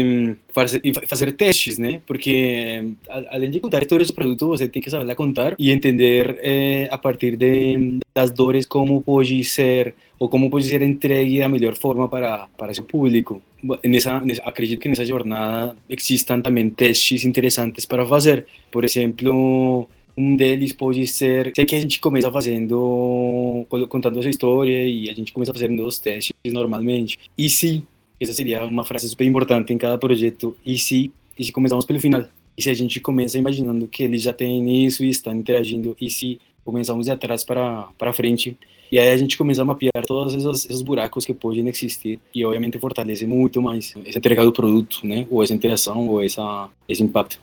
hum, 0.05 0.35
fazer, 0.53 0.81
fazer 1.07 1.31
testes, 1.33 1.77
né? 1.77 2.01
Porque 2.05 2.93
além 3.29 3.51
de 3.51 3.59
contar 3.59 3.81
histórias 3.81 4.09
do 4.09 4.13
produto, 4.13 4.47
você 4.47 4.67
tem 4.67 4.81
que 4.81 4.89
saber 4.89 5.15
contar 5.15 5.55
e 5.57 5.71
entender 5.71 6.39
é, 6.41 6.87
a 6.91 6.97
partir 6.97 7.37
de, 7.37 7.99
das 8.13 8.31
dores 8.31 8.65
como 8.65 9.01
pode 9.01 9.43
ser 9.43 9.95
ou 10.17 10.29
como 10.29 10.49
pode 10.49 10.65
ser 10.65 10.81
entregue 10.81 11.39
da 11.39 11.49
melhor 11.49 11.75
forma 11.75 12.07
para, 12.07 12.47
para 12.57 12.73
seu 12.73 12.83
público. 12.83 13.41
Nessa, 13.83 14.19
nessa, 14.19 14.41
acredito 14.43 14.79
que 14.79 14.89
nessa 14.89 15.05
jornada 15.05 15.75
existam 15.89 16.41
também 16.41 16.69
testes 16.69 17.25
interessantes 17.25 17.85
para 17.85 18.05
fazer. 18.05 18.45
Por 18.71 18.83
exemplo, 18.83 19.87
um 20.17 20.35
deles 20.35 20.71
pode 20.71 21.05
ser, 21.07 21.51
sei 21.55 21.65
que 21.65 21.75
a 21.75 21.79
gente 21.79 21.99
começa 21.99 22.31
fazendo, 22.31 23.65
contando 23.89 24.19
essa 24.19 24.29
história 24.29 24.87
e 24.87 25.09
a 25.09 25.13
gente 25.13 25.33
começa 25.33 25.53
fazendo 25.53 25.85
os 25.85 25.99
testes 25.99 26.33
normalmente. 26.45 27.19
E 27.37 27.49
se, 27.49 27.83
essa 28.19 28.33
seria 28.33 28.63
uma 28.65 28.85
frase 28.85 29.09
super 29.09 29.25
importante 29.25 29.73
em 29.73 29.77
cada 29.77 29.97
projeto, 29.97 30.55
e 30.65 30.77
se, 30.77 31.11
e 31.37 31.43
se 31.43 31.51
começamos 31.51 31.85
pelo 31.85 31.99
final? 31.99 32.25
E 32.57 32.61
se 32.61 32.69
a 32.69 32.73
gente 32.73 32.99
começa 33.01 33.37
imaginando 33.37 33.87
que 33.87 34.03
eles 34.03 34.21
já 34.21 34.31
têm 34.31 34.85
isso 34.85 35.03
e 35.03 35.09
estão 35.09 35.33
interagindo, 35.33 35.97
e 35.99 36.09
se 36.09 36.39
começamos 36.63 37.05
de 37.05 37.11
atrás 37.11 37.43
para, 37.43 37.89
para 37.97 38.13
frente, 38.13 38.57
e 38.91 38.99
aí 38.99 39.09
a 39.09 39.17
gente 39.17 39.37
começa 39.37 39.61
a 39.61 39.65
mapear 39.65 40.05
todos 40.05 40.33
esses, 40.33 40.65
esses, 40.65 40.81
buracos 40.81 41.25
que 41.25 41.33
podem 41.33 41.67
existir 41.67 42.19
e 42.33 42.45
obviamente 42.45 42.79
fortalece 42.79 43.25
muito 43.25 43.61
mais 43.61 43.93
essa 44.05 44.17
entrega 44.17 44.43
do 44.43 44.51
produto, 44.51 44.99
né? 45.03 45.25
Ou 45.29 45.43
essa 45.43 45.53
interação, 45.53 46.07
ou 46.07 46.23
essa, 46.23 46.69
esse 46.87 47.03
impacto. 47.03 47.39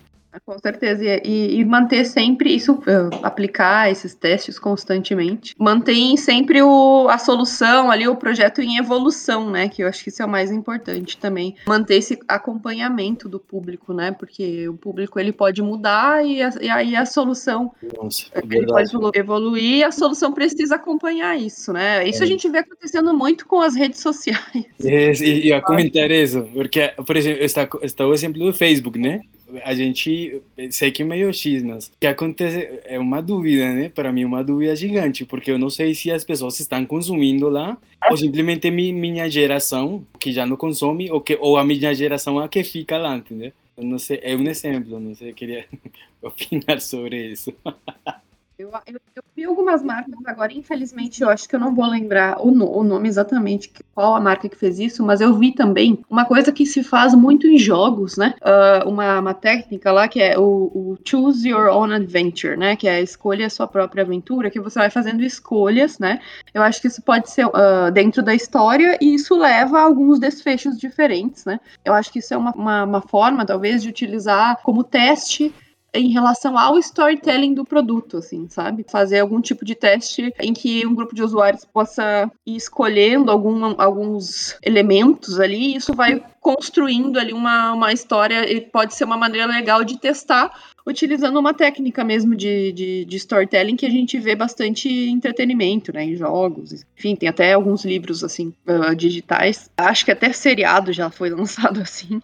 Com 0.46 0.58
certeza, 0.58 1.04
e, 1.04 1.60
e, 1.60 1.64
manter 1.64 2.04
sempre 2.06 2.54
isso, 2.54 2.72
uh, 2.72 3.10
aplicar 3.22 3.90
esses 3.90 4.14
testes 4.14 4.58
constantemente. 4.58 5.54
Mantém 5.58 6.16
sempre 6.16 6.62
o, 6.62 7.06
a 7.08 7.18
solução 7.18 7.90
ali, 7.90 8.08
o 8.08 8.16
projeto 8.16 8.62
em 8.62 8.78
evolução, 8.78 9.50
né? 9.50 9.68
Que 9.68 9.82
eu 9.82 9.88
acho 9.88 10.02
que 10.02 10.08
isso 10.08 10.22
é 10.22 10.26
o 10.26 10.28
mais 10.28 10.50
importante 10.50 11.18
também. 11.18 11.54
Manter 11.66 11.96
esse 11.96 12.18
acompanhamento 12.26 13.28
do 13.28 13.38
público, 13.38 13.92
né? 13.92 14.10
Porque 14.10 14.68
o 14.68 14.74
público 14.74 15.20
ele 15.20 15.32
pode 15.32 15.60
mudar 15.60 16.24
e, 16.24 16.42
a, 16.42 16.50
e 16.60 16.70
aí 16.70 16.96
a 16.96 17.04
solução 17.04 17.70
Nossa, 17.96 18.26
é 18.32 18.38
ele 18.38 18.66
pode 18.66 18.90
evoluir 19.18 19.78
e 19.78 19.84
a 19.84 19.92
solução 19.92 20.32
precisa 20.32 20.76
acompanhar 20.76 21.38
isso, 21.38 21.72
né? 21.72 22.08
Isso 22.08 22.22
é. 22.22 22.24
a 22.24 22.28
gente 22.28 22.48
vê 22.48 22.58
acontecendo 22.58 23.12
muito 23.12 23.46
com 23.46 23.60
as 23.60 23.74
redes 23.74 24.00
sociais. 24.00 24.40
É, 24.82 25.12
e, 25.12 25.48
e 25.48 25.52
a 25.52 25.60
comentar 25.60 26.10
isso, 26.10 26.42
porque, 26.54 26.88
por 27.06 27.16
exemplo, 27.16 27.44
está, 27.44 27.68
está 27.82 28.06
o 28.06 28.14
exemplo 28.14 28.42
do 28.42 28.52
Facebook, 28.52 28.98
né? 28.98 29.20
A 29.64 29.74
gente 29.74 30.40
sei 30.70 30.90
que 30.90 31.04
meio 31.04 31.32
X, 31.32 31.62
mas 31.62 31.86
o 31.86 31.92
que 32.00 32.06
acontece 32.06 32.80
é 32.84 32.98
uma 32.98 33.20
dúvida, 33.20 33.72
né? 33.72 33.88
Para 33.88 34.12
mim, 34.12 34.24
uma 34.24 34.42
dúvida 34.42 34.74
gigante, 34.74 35.24
porque 35.24 35.50
eu 35.50 35.58
não 35.58 35.70
sei 35.70 35.94
se 35.94 36.10
as 36.10 36.24
pessoas 36.24 36.58
estão 36.60 36.84
consumindo 36.86 37.48
lá 37.48 37.76
ou 38.10 38.16
simplesmente 38.16 38.70
minha 38.70 39.28
geração 39.28 40.04
que 40.18 40.32
já 40.32 40.46
não 40.46 40.56
consome 40.56 41.10
ou 41.10 41.20
que 41.20 41.36
ou 41.40 41.56
a 41.56 41.64
minha 41.64 41.94
geração 41.94 42.40
é 42.40 42.44
a 42.44 42.48
que 42.48 42.64
fica 42.64 42.98
lá, 42.98 43.16
entendeu? 43.16 43.52
Eu 43.76 43.84
não 43.84 43.98
sei, 43.98 44.20
é 44.22 44.36
um 44.36 44.46
exemplo, 44.48 45.00
não 45.00 45.14
sei, 45.14 45.32
queria 45.32 45.66
opinar 46.22 46.80
sobre 46.80 47.32
isso. 47.32 47.52
Eu, 48.62 48.70
eu, 48.86 49.00
eu, 49.16 49.22
vi 49.34 49.44
algumas 49.44 49.82
marcas 49.82 50.14
agora, 50.24 50.52
infelizmente, 50.52 51.20
eu 51.20 51.28
acho 51.28 51.48
que 51.48 51.56
eu 51.56 51.58
não 51.58 51.74
vou 51.74 51.84
lembrar 51.84 52.40
o, 52.40 52.52
no, 52.52 52.70
o, 52.70 52.84
nome 52.84 53.08
exatamente, 53.08 53.72
qual 53.92 54.14
a 54.14 54.20
marca 54.20 54.48
que 54.48 54.56
fez 54.56 54.78
isso, 54.78 55.02
mas 55.02 55.20
eu 55.20 55.34
vi 55.34 55.52
também 55.52 55.98
uma 56.08 56.24
coisa 56.24 56.52
que 56.52 56.64
se 56.64 56.84
faz 56.84 57.12
muito 57.12 57.48
em 57.48 57.58
jogos, 57.58 58.16
né? 58.16 58.34
Uh, 58.40 58.88
uma, 58.88 59.18
uma 59.18 59.34
técnica 59.34 59.90
lá 59.90 60.06
que 60.06 60.20
é 60.20 60.38
o, 60.38 60.70
o, 60.72 60.98
Choose 61.04 61.48
Your 61.48 61.74
Own 61.74 61.90
Adventure, 61.92 62.56
né? 62.56 62.76
Que 62.76 62.86
é 62.86 63.02
escolha 63.02 63.46
a 63.46 63.50
sua 63.50 63.66
própria 63.66 64.04
aventura, 64.04 64.48
que 64.48 64.60
você 64.60 64.78
vai 64.78 64.90
fazendo 64.90 65.24
escolhas, 65.24 65.98
né? 65.98 66.20
Eu 66.54 66.62
acho 66.62 66.80
que 66.80 66.86
isso 66.86 67.02
pode 67.02 67.30
ser 67.30 67.46
uh, 67.46 67.90
dentro 67.92 68.22
da 68.22 68.32
história 68.32 68.96
e 69.00 69.12
isso 69.12 69.36
leva 69.36 69.80
a 69.80 69.82
alguns 69.82 70.20
desfechos 70.20 70.78
diferentes, 70.78 71.44
né? 71.44 71.58
Eu 71.84 71.94
acho 71.94 72.12
que 72.12 72.20
isso 72.20 72.32
é 72.32 72.36
uma, 72.36 72.52
uma, 72.52 72.84
uma 72.84 73.00
forma, 73.00 73.44
talvez, 73.44 73.82
de 73.82 73.88
utilizar 73.88 74.60
como 74.62 74.84
teste 74.84 75.52
em 75.94 76.10
relação 76.10 76.56
ao 76.56 76.78
storytelling 76.78 77.54
do 77.54 77.64
produto, 77.64 78.16
assim, 78.16 78.48
sabe? 78.48 78.84
Fazer 78.88 79.20
algum 79.20 79.40
tipo 79.40 79.64
de 79.64 79.74
teste 79.74 80.32
em 80.40 80.54
que 80.54 80.86
um 80.86 80.94
grupo 80.94 81.14
de 81.14 81.22
usuários 81.22 81.64
possa 81.64 82.30
ir 82.46 82.56
escolhendo 82.56 83.30
algum, 83.30 83.80
alguns 83.80 84.56
elementos 84.62 85.38
ali, 85.38 85.72
e 85.72 85.76
isso 85.76 85.92
vai 85.92 86.22
construindo 86.40 87.18
ali 87.18 87.32
uma, 87.32 87.72
uma 87.72 87.92
história, 87.92 88.50
e 88.50 88.60
pode 88.60 88.94
ser 88.94 89.04
uma 89.04 89.16
maneira 89.16 89.46
legal 89.46 89.84
de 89.84 89.98
testar, 89.98 90.50
utilizando 90.86 91.38
uma 91.38 91.54
técnica 91.54 92.02
mesmo 92.02 92.34
de, 92.34 92.72
de, 92.72 93.04
de 93.04 93.16
storytelling 93.16 93.76
que 93.76 93.86
a 93.86 93.90
gente 93.90 94.18
vê 94.18 94.34
bastante 94.34 94.88
entretenimento, 94.88 95.92
né, 95.92 96.04
em 96.04 96.16
jogos, 96.16 96.84
enfim, 96.96 97.14
tem 97.14 97.28
até 97.28 97.52
alguns 97.52 97.84
livros, 97.84 98.24
assim, 98.24 98.52
uh, 98.66 98.94
digitais, 98.96 99.70
acho 99.76 100.04
que 100.04 100.10
até 100.10 100.32
seriado 100.32 100.92
já 100.92 101.10
foi 101.10 101.30
lançado 101.30 101.80
assim, 101.80 102.20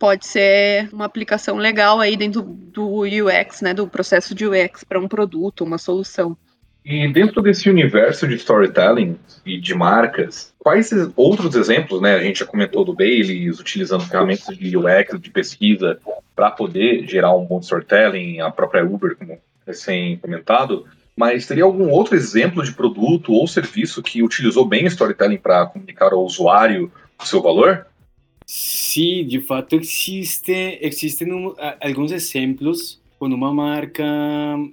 pode 0.00 0.26
ser 0.26 0.88
uma 0.94 1.04
aplicação 1.04 1.58
legal 1.58 2.00
aí 2.00 2.16
dentro 2.16 2.40
do 2.40 3.02
UX, 3.02 3.60
né, 3.60 3.74
do 3.74 3.86
processo 3.86 4.34
de 4.34 4.46
UX 4.46 4.82
para 4.82 4.98
um 4.98 5.06
produto, 5.06 5.62
uma 5.62 5.76
solução. 5.76 6.34
E 6.82 7.06
dentro 7.12 7.42
desse 7.42 7.68
universo 7.68 8.26
de 8.26 8.36
storytelling 8.36 9.18
e 9.44 9.60
de 9.60 9.74
marcas, 9.74 10.54
quais 10.58 10.90
outros 11.14 11.54
exemplos, 11.54 12.00
né? 12.00 12.14
A 12.14 12.22
gente 12.22 12.38
já 12.38 12.46
comentou 12.46 12.86
do 12.86 12.94
Baileys, 12.94 13.60
utilizando 13.60 14.06
ferramentas 14.06 14.56
de 14.56 14.74
UX, 14.74 15.20
de 15.20 15.30
pesquisa, 15.30 16.00
para 16.34 16.50
poder 16.50 17.06
gerar 17.06 17.36
um 17.36 17.44
bom 17.44 17.60
storytelling, 17.60 18.40
a 18.40 18.50
própria 18.50 18.82
Uber, 18.82 19.14
como 19.14 19.38
recém 19.66 20.16
comentado. 20.16 20.86
Mas 21.14 21.46
teria 21.46 21.64
algum 21.64 21.90
outro 21.90 22.16
exemplo 22.16 22.64
de 22.64 22.72
produto 22.72 23.34
ou 23.34 23.46
serviço 23.46 24.02
que 24.02 24.22
utilizou 24.22 24.64
bem 24.64 24.86
storytelling 24.86 25.36
para 25.36 25.66
comunicar 25.66 26.14
ao 26.14 26.24
usuário 26.24 26.90
o 27.22 27.26
seu 27.26 27.42
valor? 27.42 27.86
Sim, 28.52 29.24
de 29.28 29.40
fato 29.40 29.76
existe, 29.76 30.76
existem 30.82 31.32
um, 31.32 31.54
alguns 31.80 32.10
exemplos 32.10 33.00
com 33.16 33.26
uma 33.26 33.54
marca 33.54 34.02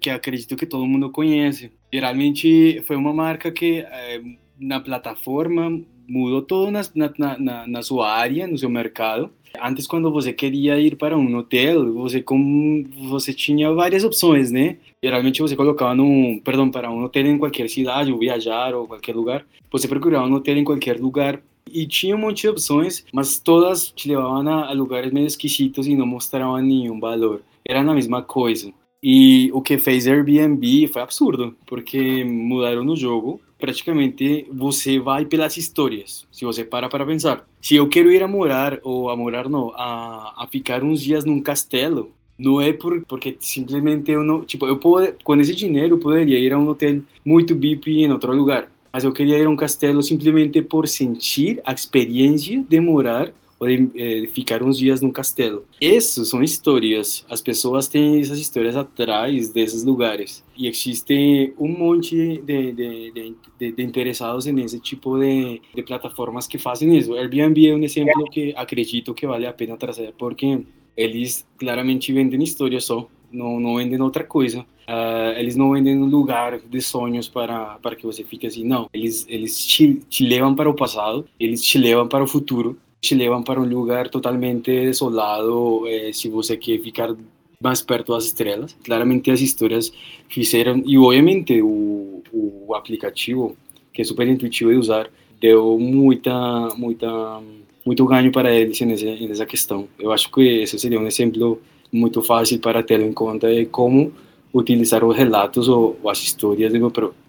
que 0.01 0.09
acredito 0.09 0.55
que 0.55 0.65
todo 0.65 0.87
mundo 0.87 1.11
conhece. 1.11 1.71
Geralmente 1.93 2.81
foi 2.87 2.95
uma 2.95 3.13
marca 3.13 3.51
que 3.51 3.81
eh, 3.81 4.23
na 4.59 4.79
plataforma 4.79 5.79
mudou 6.07 6.41
todo 6.41 6.71
na, 6.71 6.81
na, 6.95 7.37
na, 7.37 7.67
na, 7.67 7.81
sua 7.81 8.11
área, 8.11 8.47
no 8.47 8.57
seu 8.57 8.69
mercado. 8.69 9.29
Antes, 9.61 9.87
quando 9.87 10.11
você 10.11 10.31
queria 10.31 10.79
ir 10.79 10.95
para 10.95 11.17
um 11.17 11.35
hotel, 11.37 11.93
você 11.93 12.21
com 12.21 12.85
você 13.09 13.33
tinha 13.33 13.73
várias 13.73 14.03
opções, 14.03 14.51
né? 14.51 14.77
Geralmente 15.03 15.41
você 15.41 15.55
colocava 15.55 15.95
num, 15.95 16.39
perdão, 16.43 16.69
para 16.69 16.91
um 16.91 17.03
hotel 17.03 17.25
em 17.25 17.37
qualquer 17.37 17.69
cidade, 17.69 18.11
ou 18.11 18.19
viajar 18.19 18.75
ou 18.75 18.87
qualquer 18.87 19.15
lugar. 19.15 19.45
Você 19.71 19.87
procurava 19.87 20.27
um 20.27 20.33
hotel 20.33 20.57
em 20.57 20.63
qualquer 20.63 20.99
lugar 20.99 21.41
e 21.71 21.85
tinha 21.85 22.15
um 22.15 22.19
monte 22.19 22.41
de 22.41 22.49
opções, 22.49 23.03
mas 23.11 23.39
todas 23.39 23.91
te 23.91 24.07
levavam 24.07 24.47
a, 24.47 24.69
a 24.69 24.73
lugares 24.73 25.11
meio 25.11 25.27
esquisitos 25.27 25.87
e 25.87 25.95
não 25.95 26.05
mostravam 26.05 26.57
nenhum 26.57 26.99
valor 26.99 27.41
era 27.67 27.81
a 27.81 27.93
mesma 27.93 28.21
coisa. 28.21 28.71
E 29.01 29.51
o 29.53 29.61
que 29.61 29.77
fez 29.77 30.07
Airbnb 30.07 30.87
foi 30.87 31.01
absurdo, 31.01 31.55
porque 31.65 32.23
mudaram 32.23 32.83
no 32.83 32.95
jogo. 32.95 33.39
Praticamente 33.59 34.47
você 34.51 34.99
vai 34.99 35.25
pelas 35.25 35.57
histórias, 35.57 36.27
se 36.31 36.45
você 36.45 36.63
para 36.63 36.89
para 36.89 37.05
pensar. 37.05 37.47
Se 37.61 37.75
eu 37.75 37.87
quero 37.87 38.11
ir 38.11 38.21
a 38.21 38.27
morar, 38.27 38.79
ou 38.83 39.09
a 39.09 39.15
morar 39.15 39.49
não, 39.49 39.71
a, 39.75 40.43
a 40.43 40.47
ficar 40.47 40.83
uns 40.83 41.01
dias 41.01 41.25
num 41.25 41.41
castelo, 41.41 42.11
não 42.37 42.61
é 42.61 42.71
por, 42.71 43.03
porque 43.05 43.35
simplesmente 43.39 44.11
eu 44.11 44.23
não. 44.23 44.43
Tipo, 44.43 44.67
eu 44.67 44.77
pode, 44.77 45.13
com 45.23 45.35
esse 45.37 45.55
dinheiro 45.55 45.97
poderia 45.97 46.37
ir 46.37 46.53
a 46.53 46.57
um 46.57 46.67
hotel 46.67 47.01
muito 47.25 47.55
VIP 47.55 48.03
em 48.03 48.11
outro 48.11 48.33
lugar. 48.33 48.69
Mas 48.93 49.03
eu 49.03 49.11
queria 49.11 49.37
ir 49.37 49.45
a 49.45 49.49
um 49.49 49.55
castelo 49.55 50.01
simplesmente 50.03 50.61
por 50.61 50.87
sentir 50.87 51.59
a 51.65 51.73
experiência 51.73 52.63
de 52.67 52.79
morar 52.79 53.33
podem 53.57 53.91
é, 53.95 54.27
ficar 54.27 54.61
uns 54.63 54.77
dias 54.77 55.01
num 55.01 55.11
castelo. 55.11 55.65
Essas 55.81 56.29
são 56.29 56.43
histórias. 56.43 57.25
As 57.29 57.41
pessoas 57.41 57.87
têm 57.87 58.19
essas 58.19 58.39
histórias 58.39 58.75
atrás 58.75 59.49
desses 59.49 59.83
lugares. 59.83 60.43
E 60.55 60.67
existe 60.67 61.53
um 61.57 61.67
monte 61.67 62.41
de, 62.43 62.71
de, 62.71 63.11
de, 63.59 63.71
de 63.71 63.83
interessados 63.83 64.45
nesse 64.45 64.79
tipo 64.79 65.17
de, 65.19 65.61
de 65.75 65.83
plataformas 65.83 66.47
que 66.47 66.57
fazem 66.57 66.95
isso. 66.97 67.13
Airbnb 67.13 67.67
é 67.67 67.75
um 67.75 67.83
exemplo 67.83 68.29
que 68.29 68.53
acredito 68.55 69.13
que 69.13 69.27
vale 69.27 69.45
a 69.45 69.53
pena 69.53 69.77
trazer, 69.77 70.13
porque 70.17 70.63
eles 70.95 71.47
claramente 71.57 72.11
vendem 72.13 72.41
histórias 72.43 72.85
só. 72.85 73.07
Não, 73.31 73.59
não 73.59 73.75
vendem 73.75 74.01
outra 74.01 74.23
coisa. 74.23 74.61
Uh, 74.87 75.37
eles 75.37 75.57
não 75.57 75.71
vendem 75.71 75.97
um 75.97 76.05
lugar 76.05 76.59
de 76.59 76.81
sonhos 76.81 77.27
para, 77.27 77.77
para 77.81 77.95
que 77.95 78.05
você 78.05 78.23
fique 78.23 78.47
assim. 78.47 78.63
Não, 78.63 78.89
eles, 78.93 79.25
eles 79.27 79.65
te, 79.65 79.95
te 80.07 80.25
levam 80.25 80.55
para 80.55 80.69
o 80.69 80.73
passado, 80.73 81.27
eles 81.37 81.61
te 81.61 81.77
levam 81.77 82.07
para 82.07 82.23
o 82.23 82.27
futuro 82.27 82.77
te 83.01 83.15
levam 83.15 83.43
para 83.43 83.59
um 83.59 83.65
lugar 83.65 84.09
totalmente 84.09 84.71
desolado 84.71 85.87
eh, 85.87 86.11
se 86.13 86.29
você 86.29 86.57
quer 86.57 86.79
ficar 86.79 87.15
mais 87.61 87.81
perto 87.81 88.13
das 88.13 88.25
estrelas. 88.25 88.75
Claramente 88.83 89.31
as 89.31 89.41
histórias 89.41 89.91
fizeram, 90.29 90.81
e 90.85 90.97
obviamente 90.97 91.61
o, 91.61 92.21
o 92.31 92.75
aplicativo, 92.75 93.55
que 93.93 94.01
é 94.01 94.05
super 94.05 94.27
intuitivo 94.27 94.71
de 94.71 94.77
usar, 94.77 95.09
deu 95.39 95.77
muita, 95.79 96.69
muita, 96.75 97.41
muito 97.85 98.05
ganho 98.05 98.31
para 98.31 98.53
eles 98.53 98.79
nessa, 98.81 99.05
nessa 99.05 99.45
questão. 99.45 99.87
Eu 99.99 100.11
acho 100.11 100.31
que 100.31 100.41
esse 100.41 100.77
seria 100.79 100.99
um 100.99 101.07
exemplo 101.07 101.61
muito 101.91 102.21
fácil 102.21 102.59
para 102.59 102.83
ter 102.83 102.99
em 102.99 103.13
conta 103.13 103.53
de 103.53 103.65
como 103.67 104.11
utilizar 104.53 105.03
os 105.03 105.15
relatos 105.15 105.67
ou, 105.67 105.97
ou 106.01 106.09
as 106.09 106.19
histórias 106.19 106.73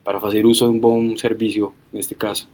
para 0.05 0.21
fazer 0.21 0.47
uso 0.47 0.65
de 0.65 0.77
um 0.77 0.79
bom 0.79 1.17
serviço, 1.17 1.73
neste 1.93 2.15
caso. 2.15 2.49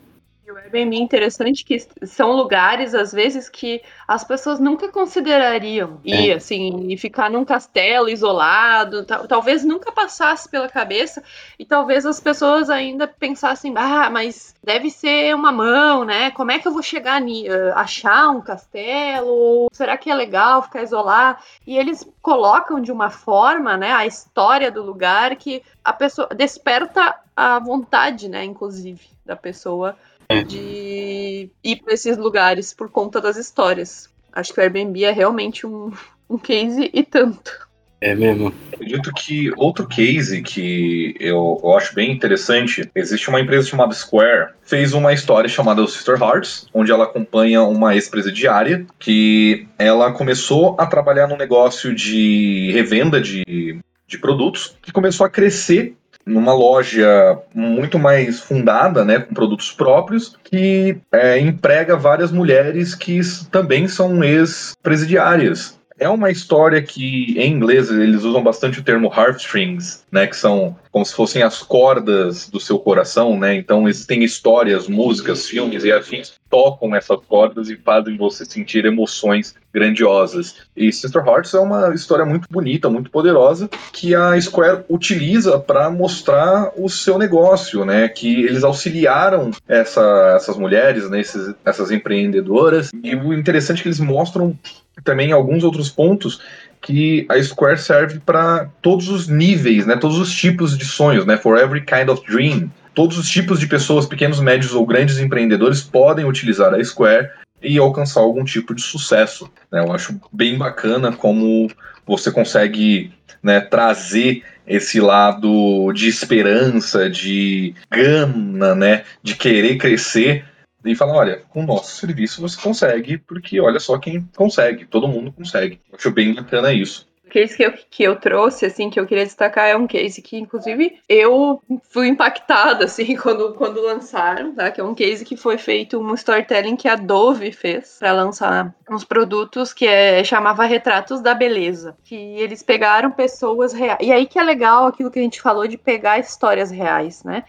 Airbnb 0.57 0.97
interessante 0.97 1.65
que 1.65 1.79
são 2.07 2.33
lugares, 2.33 2.95
às 2.95 3.13
vezes, 3.13 3.49
que 3.49 3.83
as 4.07 4.25
pessoas 4.25 4.59
nunca 4.61 4.89
considerariam 4.89 6.01
ir, 6.05 6.31
é. 6.31 6.35
assim, 6.35 6.89
e 6.89 6.97
ficar 6.97 7.31
num 7.31 7.45
castelo 7.45 8.09
isolado, 8.09 9.05
talvez 9.05 9.65
nunca 9.65 9.93
passasse 9.93 10.49
pela 10.49 10.69
cabeça, 10.69 11.23
e 11.59 11.65
talvez 11.65 12.07
as 12.07 12.21
pessoas 12.21 12.71
ainda 12.71 13.07
pensassem, 13.07 13.73
ah, 13.77 14.09
mas 14.11 14.55
deve 14.63 14.91
ser 14.91 15.35
uma 15.35 15.53
mão, 15.53 16.05
né? 16.05 16.31
Como 16.31 16.51
é 16.51 16.59
que 16.59 16.69
eu 16.69 16.73
vou 16.73 16.83
chegar 16.83 17.21
ni 17.21 17.49
uh, 17.49 17.73
achar 17.75 18.31
um 18.31 18.41
castelo? 18.41 19.29
Ou 19.29 19.69
será 19.73 19.97
que 19.97 20.11
é 20.11 20.15
legal 20.15 20.63
ficar 20.63 20.83
isolado? 20.83 21.39
E 21.67 21.77
eles 21.77 22.07
colocam 22.23 22.81
de 22.81 22.93
uma 22.93 23.11
forma, 23.11 23.77
né, 23.77 23.93
a 23.93 24.07
história 24.07 24.71
do 24.71 24.83
lugar 24.83 25.37
que 25.37 25.63
a 25.85 25.93
pessoa 25.93 26.29
desperta 26.29 27.15
a 27.37 27.59
vontade, 27.59 28.29
né, 28.29 28.45
inclusive, 28.45 29.01
da 29.25 29.35
pessoa 29.35 29.97
é. 30.29 30.43
de 30.43 31.51
ir 31.63 31.77
para 31.83 31.95
esses 31.95 32.17
lugares 32.17 32.73
por 32.73 32.91
conta 32.91 33.21
das 33.21 33.37
histórias. 33.37 34.09
Acho 34.33 34.53
que 34.53 34.61
o 34.61 34.63
Airbnb 34.63 35.05
é 35.05 35.13
realmente 35.13 35.67
um, 35.67 35.93
um 36.29 36.39
case 36.39 36.91
e 36.93 37.03
tanto. 37.03 37.65
É 38.05 38.15
mesmo. 38.15 38.53
Acredito 38.71 39.11
que 39.15 39.51
outro 39.57 39.87
case 39.87 40.43
que 40.43 41.15
eu, 41.19 41.59
eu, 41.63 41.75
acho 41.75 41.95
bem 41.95 42.13
interessante, 42.13 42.91
existe 42.95 43.31
uma 43.31 43.41
empresa 43.41 43.67
chamada 43.67 43.95
Square, 43.95 44.51
fez 44.63 44.93
uma 44.93 45.15
história 45.15 45.49
chamada 45.49 45.87
Sister 45.87 46.21
Hearts, 46.21 46.67
onde 46.75 46.93
ela 46.93 47.05
acompanha 47.05 47.63
uma 47.63 47.95
ex-presidiária 47.95 48.87
que 48.99 49.67
ela 49.79 50.13
começou 50.13 50.77
a 50.79 50.85
trabalhar 50.85 51.27
no 51.29 51.37
negócio 51.37 51.95
de 51.95 52.71
revenda 52.73 53.19
de, 53.19 53.79
de 54.07 54.19
produtos, 54.19 54.77
que 54.83 54.93
começou 54.93 55.25
a 55.25 55.31
crescer 55.31 55.97
numa 56.27 56.55
loja 56.55 57.39
muito 57.55 57.99
mais 57.99 58.41
fundada, 58.41 59.05
né, 59.05 59.19
com 59.19 59.35
produtos 59.35 59.71
próprios, 59.73 60.37
que 60.45 60.97
é, 61.13 61.39
emprega 61.39 61.97
várias 61.97 62.33
mulheres 62.33 62.95
que 62.95 63.21
também 63.51 63.87
são 63.89 64.25
ex-presidiárias. 64.25 65.79
É 65.99 66.09
uma 66.09 66.31
história 66.31 66.83
que, 66.83 67.39
em 67.39 67.53
inglês, 67.53 67.91
eles 67.91 68.25
usam 68.25 68.43
bastante 68.43 68.81
o 68.81 68.83
termo 68.83 69.13
heartstrings, 69.15 70.05
né, 70.11 70.27
que 70.27 70.37
são 70.37 70.77
como 70.91 71.05
se 71.05 71.15
fossem 71.15 71.43
as 71.43 71.63
cordas 71.63 72.49
do 72.49 72.61
seu 72.61 72.79
coração, 72.79 73.39
né? 73.39 73.55
Então 73.55 73.89
existem 73.89 74.23
histórias, 74.23 74.89
músicas, 74.89 75.47
filmes 75.47 75.85
e 75.85 75.93
afins 75.93 76.35
tocam 76.55 76.95
essas 76.95 77.19
cordas 77.27 77.69
e 77.69 77.75
fazem 77.77 78.17
você 78.17 78.45
sentir 78.45 78.85
emoções 78.85 79.57
grandiosas. 79.73 80.55
E 80.77 80.93
Sister 80.93 81.27
Hearts 81.27 81.53
é 81.53 81.59
uma 81.59 81.93
história 81.93 82.25
muito 82.25 82.47
bonita, 82.49 82.89
muito 82.89 83.11
poderosa, 83.11 83.69
que 83.93 84.15
a 84.15 84.41
Square 84.41 84.85
utiliza 84.89 85.59
para 85.59 85.91
mostrar 85.91 86.71
o 86.77 86.89
seu 86.89 87.19
negócio, 87.19 87.85
né? 87.85 88.07
Que 88.09 88.45
eles 88.45 88.63
auxiliaram 88.63 89.51
essa, 89.67 90.35
essas 90.37 90.57
mulheres, 90.57 91.11
né? 91.11 91.21
Esses, 91.21 91.53
essas 91.65 91.91
empreendedoras. 91.91 92.91
E 93.03 93.17
o 93.17 93.35
interessante 93.35 93.81
é 93.81 93.83
que 93.83 93.89
eles 93.89 93.99
mostram 93.99 94.57
também 95.03 95.33
alguns 95.33 95.65
outros 95.65 95.89
pontos 95.89 96.41
que 96.81 97.27
a 97.31 97.43
Square 97.43 97.79
serve 97.79 98.21
para 98.21 98.69
todos 98.83 99.09
os 99.09 99.27
níveis, 99.27 99.87
né, 99.87 99.97
todos 99.97 100.19
os 100.19 100.33
tipos 100.33 100.77
de 100.77 100.85
sonhos, 100.85 101.25
né, 101.25 101.37
for 101.37 101.59
every 101.59 101.81
kind 101.81 102.09
of 102.09 102.23
dream. 102.27 102.71
Todos 102.95 103.19
os 103.19 103.29
tipos 103.29 103.59
de 103.59 103.67
pessoas, 103.67 104.07
pequenos, 104.07 104.39
médios 104.39 104.75
ou 104.75 104.87
grandes 104.87 105.19
empreendedores 105.19 105.81
podem 105.83 106.25
utilizar 106.25 106.73
a 106.75 106.85
Square 106.85 107.29
e 107.63 107.79
alcançar 107.79 108.21
algum 108.21 108.45
tipo 108.45 108.75
de 108.75 108.83
sucesso. 108.83 109.51
Né? 109.73 109.81
Eu 109.81 109.93
acho 109.93 110.21
bem 110.31 110.57
bacana 110.57 111.11
como 111.11 111.69
você 112.07 112.31
consegue 112.31 113.13
né, 113.43 113.61
trazer 113.61 114.43
esse 114.67 115.01
lado 115.01 115.93
de 115.93 116.09
esperança, 116.09 117.11
de 117.11 117.75
gana, 117.91 118.75
né, 118.75 119.05
de 119.23 119.35
querer 119.35 119.77
crescer 119.77 120.45
e 120.85 120.95
falar, 120.95 121.15
olha, 121.15 121.43
com 121.51 121.63
o 121.63 121.67
nosso 121.67 121.97
serviço 121.97 122.41
você 122.41 122.61
consegue, 122.61 123.19
porque 123.19 123.61
olha 123.61 123.81
só 123.81 123.99
quem 123.99 124.29
consegue, 124.37 124.85
todo 124.85 125.09
mundo 125.09 125.33
consegue. 125.33 125.81
Acho 125.93 126.11
bem 126.11 126.35
bacana 126.35 126.73
isso. 126.73 127.09
O 127.27 127.31
case 127.31 127.57
que 127.57 127.65
eu, 127.65 127.73
que 127.91 128.03
eu 128.03 128.17
trouxe, 128.17 128.67
assim, 128.67 128.91
que 128.91 129.01
eu 129.01 129.07
queria 129.07 129.25
destacar 129.25 129.67
é 129.67 129.77
um 129.77 129.87
case 129.87 130.21
que, 130.21 130.37
inclusive, 130.37 131.01
eu 131.09 131.61
fui 131.89 132.07
impactada, 132.07 132.85
assim, 132.87 133.17
quando, 133.17 133.55
quando 133.55 133.81
lançaram, 133.81 134.55
tá? 134.55 134.71
Que 134.71 134.81
é 134.81 134.85
um 134.85 134.95
case 134.95 135.25
que 135.25 135.37
foi 135.37 135.57
feito, 135.57 135.99
um 135.99 136.15
storytelling 136.15 136.77
que 136.77 136.87
a 136.87 136.97
Dove 136.97 137.51
fez 137.51 137.97
para 137.99 138.13
lançar 138.13 138.75
uns 138.89 139.05
produtos 139.05 139.73
que 139.73 139.87
é, 139.87 140.23
chamava 140.23 140.65
Retratos 140.65 141.23
da 141.23 141.35
Beleza. 141.35 141.97
Que 142.05 142.15
eles 142.15 142.63
pegaram 142.63 143.11
pessoas 143.11 143.73
reais. 143.73 143.99
E 144.03 144.13
aí 144.13 144.27
que 144.27 144.39
é 144.39 144.43
legal 144.43 144.87
aquilo 144.87 145.11
que 145.11 145.19
a 145.19 145.23
gente 145.23 145.41
falou 145.41 145.67
de 145.67 145.79
pegar 145.79 146.19
histórias 146.19 146.71
reais, 146.71 147.25
né? 147.25 147.43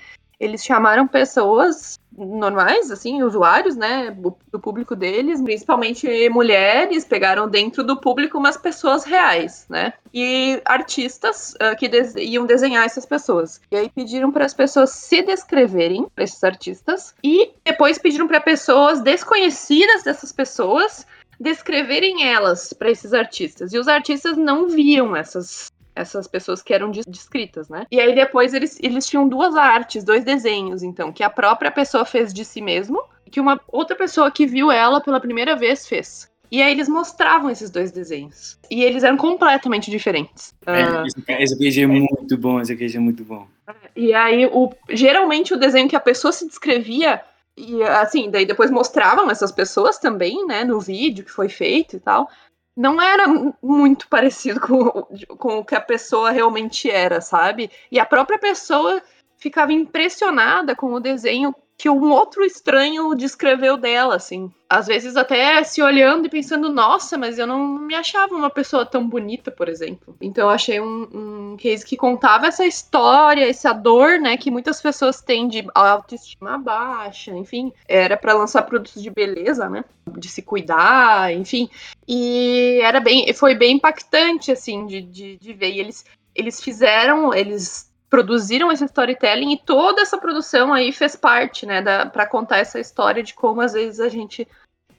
Eles 0.45 0.63
chamaram 0.63 1.07
pessoas 1.07 1.99
normais, 2.17 2.89
assim, 2.91 3.23
usuários, 3.23 3.75
né, 3.75 4.09
do 4.11 4.59
público 4.59 4.95
deles, 4.95 5.41
principalmente 5.41 6.29
mulheres, 6.29 7.03
pegaram 7.03 7.49
dentro 7.49 7.83
do 7.83 7.97
público 7.97 8.37
umas 8.37 8.55
pessoas 8.55 9.03
reais, 9.03 9.65
né, 9.69 9.93
e 10.13 10.61
artistas 10.63 11.53
uh, 11.55 11.75
que 11.75 11.89
iam 12.21 12.45
desenhar 12.45 12.85
essas 12.85 13.05
pessoas. 13.05 13.59
E 13.69 13.75
aí 13.75 13.89
pediram 13.89 14.31
para 14.31 14.45
as 14.45 14.53
pessoas 14.53 14.91
se 14.91 15.21
descreverem 15.21 16.07
para 16.15 16.23
esses 16.23 16.41
artistas 16.43 17.13
e 17.23 17.51
depois 17.65 17.97
pediram 17.97 18.27
para 18.27 18.39
pessoas 18.39 19.01
desconhecidas 19.01 20.03
dessas 20.03 20.31
pessoas 20.31 21.05
descreverem 21.39 22.27
elas 22.29 22.71
para 22.71 22.89
esses 22.89 23.13
artistas. 23.13 23.73
E 23.73 23.77
os 23.77 23.87
artistas 23.87 24.37
não 24.37 24.69
viam 24.69 25.15
essas 25.15 25.69
essas 25.95 26.27
pessoas 26.27 26.61
que 26.61 26.73
eram 26.73 26.91
descritas, 26.91 27.69
né? 27.69 27.85
E 27.89 27.99
aí 27.99 28.13
depois 28.13 28.53
eles, 28.53 28.77
eles 28.83 29.07
tinham 29.07 29.27
duas 29.27 29.55
artes, 29.55 30.03
dois 30.03 30.23
desenhos, 30.23 30.83
então, 30.83 31.11
que 31.11 31.23
a 31.23 31.29
própria 31.29 31.71
pessoa 31.71 32.03
fez 32.03 32.33
de 32.33 32.43
si 32.43 32.61
mesmo, 32.61 33.01
que 33.31 33.39
uma 33.39 33.59
outra 33.67 33.95
pessoa 33.95 34.29
que 34.29 34.45
viu 34.45 34.71
ela 34.71 35.01
pela 35.01 35.19
primeira 35.19 35.55
vez 35.55 35.87
fez. 35.87 36.29
E 36.51 36.61
aí 36.61 36.71
eles 36.71 36.87
mostravam 36.87 37.49
esses 37.49 37.69
dois 37.69 37.91
desenhos. 37.91 38.59
E 38.69 38.83
eles 38.83 39.03
eram 39.03 39.17
completamente 39.17 39.89
diferentes. 39.89 40.53
É, 40.65 41.41
esse 41.41 41.57
queijo 41.57 41.81
é 41.81 41.87
muito 41.87 42.37
bom, 42.37 42.61
esse 42.61 42.75
queijo 42.75 42.97
é 42.97 43.01
muito 43.01 43.23
bom. 43.23 43.47
E 43.95 44.13
aí, 44.13 44.45
o, 44.45 44.71
geralmente, 44.89 45.53
o 45.53 45.57
desenho 45.57 45.89
que 45.89 45.95
a 45.95 45.99
pessoa 45.99 46.31
se 46.31 46.45
descrevia, 46.47 47.21
e 47.57 47.81
assim, 47.83 48.29
daí 48.29 48.45
depois 48.45 48.69
mostravam 48.69 49.29
essas 49.31 49.51
pessoas 49.51 49.97
também, 49.97 50.45
né, 50.45 50.63
no 50.63 50.79
vídeo 50.79 51.25
que 51.25 51.31
foi 51.31 51.49
feito 51.49 51.95
e 51.95 51.99
tal 51.99 52.29
não 52.75 53.01
era 53.01 53.25
muito 53.61 54.07
parecido 54.09 54.59
com, 54.59 54.89
com 55.37 55.59
o 55.59 55.65
que 55.65 55.75
a 55.75 55.81
pessoa 55.81 56.31
realmente 56.31 56.89
era, 56.89 57.21
sabe? 57.21 57.71
E 57.89 57.99
a 57.99 58.05
própria 58.05 58.37
pessoa 58.37 59.01
ficava 59.37 59.71
impressionada 59.71 60.75
com 60.75 60.93
o 60.93 60.99
desenho 60.99 61.55
que 61.77 61.89
um 61.89 62.09
outro 62.11 62.43
estranho 62.45 63.13
descreveu 63.15 63.75
dela, 63.75 64.15
assim. 64.15 64.51
Às 64.69 64.87
vezes 64.87 65.17
até 65.17 65.61
se 65.63 65.81
olhando 65.81 66.25
e 66.25 66.29
pensando, 66.29 66.71
nossa, 66.71 67.17
mas 67.17 67.37
eu 67.37 67.45
não 67.45 67.77
me 67.79 67.93
achava 67.93 68.33
uma 68.33 68.49
pessoa 68.49 68.85
tão 68.85 69.07
bonita, 69.07 69.51
por 69.51 69.67
exemplo. 69.67 70.15
Então 70.21 70.45
eu 70.45 70.49
achei 70.49 70.79
um, 70.79 71.07
um 71.13 71.57
case 71.57 71.85
que 71.85 71.97
contava 71.97 72.47
essa 72.47 72.65
história, 72.65 73.47
essa 73.47 73.73
dor, 73.73 74.19
né, 74.19 74.37
que 74.37 74.49
muitas 74.49 74.81
pessoas 74.81 75.21
têm 75.21 75.47
de 75.47 75.65
autoestima 75.75 76.57
baixa, 76.57 77.31
enfim. 77.31 77.73
Era 77.87 78.15
para 78.15 78.33
lançar 78.33 78.63
produtos 78.63 79.03
de 79.03 79.09
beleza, 79.09 79.69
né, 79.69 79.83
de 80.17 80.29
se 80.29 80.41
cuidar, 80.41 81.33
enfim. 81.33 81.69
E 82.07 82.79
era 82.81 83.01
bem, 83.01 83.31
foi 83.33 83.53
bem 83.53 83.75
impactante, 83.75 84.51
assim, 84.51 84.85
de, 84.85 85.01
de, 85.01 85.37
de 85.37 85.53
ver. 85.53 85.73
E 85.73 85.79
eles, 85.79 86.05
eles 86.33 86.63
fizeram, 86.63 87.33
eles 87.33 87.93
produziram 88.15 88.71
esse 88.71 88.85
storytelling 88.85 89.51
e 89.51 89.57
toda 89.57 90.01
essa 90.01 90.17
produção 90.17 90.73
aí 90.73 90.93
fez 90.93 91.17
parte, 91.17 91.65
né, 91.65 91.81
para 92.05 92.25
contar 92.25 92.59
essa 92.59 92.79
história 92.79 93.21
de 93.21 93.33
como 93.33 93.59
às 93.59 93.73
vezes 93.73 93.99
a 93.99 94.07
gente 94.07 94.47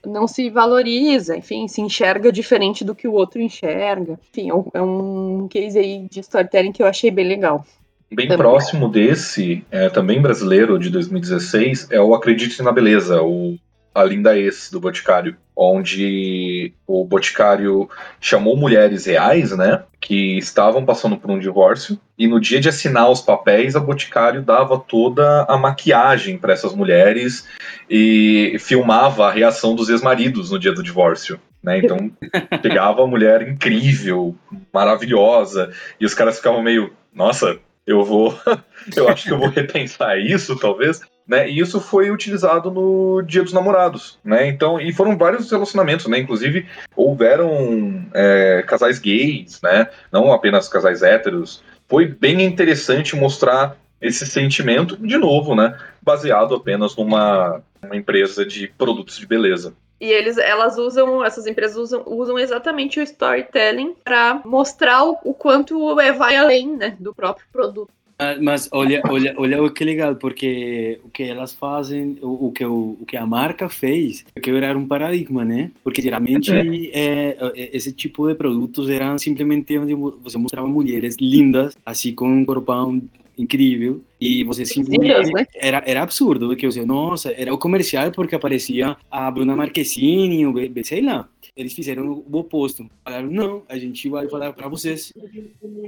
não 0.05 0.27
se 0.27 0.51
valoriza, 0.51 1.35
enfim, 1.35 1.67
se 1.67 1.81
enxerga 1.81 2.31
diferente 2.31 2.85
do 2.85 2.93
que 2.93 3.07
o 3.07 3.13
outro 3.13 3.41
enxerga. 3.41 4.19
Enfim, 4.29 4.49
é 4.71 4.81
um 4.81 5.47
é 5.47 5.49
case 5.49 5.79
aí 5.79 6.07
de 6.07 6.19
storytelling 6.19 6.71
que 6.71 6.83
eu 6.83 6.87
achei 6.87 7.09
bem 7.09 7.27
legal. 7.27 7.65
Bem 8.11 8.27
também. 8.27 8.37
próximo 8.37 8.87
desse, 8.87 9.65
é, 9.71 9.89
também 9.89 10.21
brasileiro, 10.21 10.77
de 10.77 10.91
2016, 10.91 11.87
é 11.89 11.99
o 11.99 12.13
Acredite 12.13 12.61
na 12.61 12.71
Beleza, 12.71 13.19
o 13.23 13.57
a 13.97 14.03
Linda 14.03 14.37
Ex, 14.37 14.69
do 14.71 14.79
Boticário, 14.79 15.35
onde 15.55 16.71
o 16.85 17.03
Boticário 17.03 17.89
chamou 18.21 18.55
mulheres 18.55 19.07
reais, 19.07 19.57
né, 19.57 19.83
que 19.99 20.37
estavam 20.37 20.85
passando 20.85 21.17
por 21.17 21.31
um 21.31 21.39
divórcio, 21.39 21.99
e 22.15 22.27
no 22.27 22.39
dia 22.39 22.59
de 22.59 22.69
assinar 22.69 23.09
os 23.09 23.21
papéis, 23.21 23.75
a 23.75 23.79
Boticário 23.79 24.43
dava 24.43 24.77
toda 24.77 25.45
a 25.49 25.57
maquiagem 25.57 26.37
para 26.37 26.53
essas 26.53 26.75
mulheres 26.75 27.47
e 27.89 28.55
filmava 28.59 29.27
a 29.27 29.31
reação 29.31 29.73
dos 29.73 29.89
ex-maridos 29.89 30.51
no 30.51 30.59
dia 30.59 30.71
do 30.71 30.83
divórcio. 30.83 31.39
Né? 31.63 31.79
Então, 31.79 32.11
pegava 32.61 33.03
a 33.03 33.07
mulher 33.07 33.41
incrível, 33.47 34.35
maravilhosa, 34.71 35.73
e 35.99 36.05
os 36.05 36.13
caras 36.13 36.37
ficavam 36.37 36.61
meio, 36.61 36.93
nossa, 37.11 37.57
eu 37.87 38.05
vou, 38.05 38.37
eu 38.95 39.09
acho 39.09 39.23
que 39.23 39.31
eu 39.31 39.39
vou 39.39 39.49
repensar 39.49 40.19
isso, 40.19 40.55
talvez. 40.55 41.01
Né? 41.27 41.49
E 41.49 41.59
isso 41.59 41.81
foi 41.81 42.09
utilizado 42.09 42.71
no 42.71 43.21
Dia 43.21 43.43
dos 43.43 43.51
Namorados, 43.51 44.17
né? 44.23 44.47
Então, 44.47 44.79
e 44.79 44.93
foram 44.93 45.17
vários 45.17 45.51
relacionamentos, 45.51 46.07
né? 46.07 46.19
Inclusive 46.19 46.65
houveram 46.95 48.05
é, 48.13 48.63
casais 48.65 48.97
gays, 48.97 49.61
né? 49.61 49.89
Não 50.11 50.31
apenas 50.31 50.69
casais 50.69 51.03
héteros. 51.03 51.61
Foi 51.89 52.05
bem 52.07 52.41
interessante 52.41 53.15
mostrar 53.15 53.75
esse 53.99 54.25
sentimento, 54.25 54.95
de 54.95 55.17
novo, 55.17 55.53
né? 55.53 55.77
Baseado 56.01 56.55
apenas 56.55 56.95
numa 56.95 57.61
uma 57.81 57.95
empresa 57.95 58.45
de 58.45 58.67
produtos 58.77 59.17
de 59.17 59.25
beleza. 59.25 59.73
E 59.99 60.11
eles, 60.11 60.37
elas 60.37 60.77
usam, 60.77 61.25
essas 61.25 61.47
empresas 61.47 61.75
usam, 61.75 62.03
usam 62.05 62.37
exatamente 62.37 62.99
o 62.99 63.03
storytelling 63.03 63.95
para 64.03 64.41
mostrar 64.45 65.03
o, 65.03 65.17
o 65.23 65.33
quanto 65.33 65.99
é, 65.99 66.11
vai 66.11 66.35
além 66.35 66.75
né, 66.75 66.95
do 66.99 67.15
próprio 67.15 67.47
produto. 67.51 67.91
Ah, 68.19 68.35
mas 68.41 68.67
olha, 68.71 69.01
olha, 69.07 69.35
olha 69.37 69.63
o 69.63 69.69
que 69.71 69.83
legal, 69.83 70.15
porque 70.15 70.99
o 71.03 71.09
que 71.09 71.21
elas 71.21 71.53
fazem, 71.53 72.17
o, 72.21 72.47
o, 72.47 72.51
que, 72.51 72.65
o, 72.65 72.97
o 72.99 73.05
que 73.05 73.15
a 73.15 73.27
marca 73.27 73.69
fez, 73.69 74.25
é 74.35 74.39
quebrar 74.39 74.75
um 74.75 74.87
paradigma, 74.87 75.45
né? 75.45 75.69
Porque 75.83 76.01
geralmente 76.01 76.51
é, 76.91 77.37
é, 77.39 77.77
esse 77.77 77.93
tipo 77.93 78.27
de 78.27 78.33
produtos 78.33 78.89
eram 78.89 79.19
simplesmente 79.19 79.77
onde 79.77 79.93
você 79.93 80.37
mostrava 80.37 80.67
mulheres 80.67 81.15
lindas, 81.21 81.77
assim 81.85 82.13
com 82.15 82.27
um 82.27 82.43
corpão 82.43 83.01
incrível, 83.37 84.01
e 84.19 84.43
você 84.43 84.65
simplesmente... 84.65 85.31
Né? 85.31 85.45
Era, 85.55 85.83
era 85.85 86.01
absurdo, 86.01 86.47
porque 86.47 86.65
você, 86.65 86.85
nossa, 86.85 87.31
era 87.31 87.53
o 87.53 87.57
comercial 87.57 88.11
porque 88.11 88.35
aparecia 88.35 88.97
a 89.11 89.29
Bruna 89.29 89.55
Marquezine, 89.55 90.43
sei 90.83 91.01
lá 91.01 91.29
eles 91.57 91.73
fizeram 91.73 92.23
o 92.29 92.37
oposto. 92.37 92.87
Falaram, 93.03 93.29
não, 93.29 93.63
a 93.67 93.77
gente 93.77 94.07
vai 94.07 94.29
falar 94.29 94.53
para 94.53 94.67
vocês. 94.67 95.11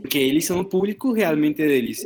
Porque 0.01 0.17
eles 0.17 0.45
são 0.45 0.59
o 0.59 0.65
público 0.65 1.13
realmente 1.13 1.57
deles. 1.57 2.05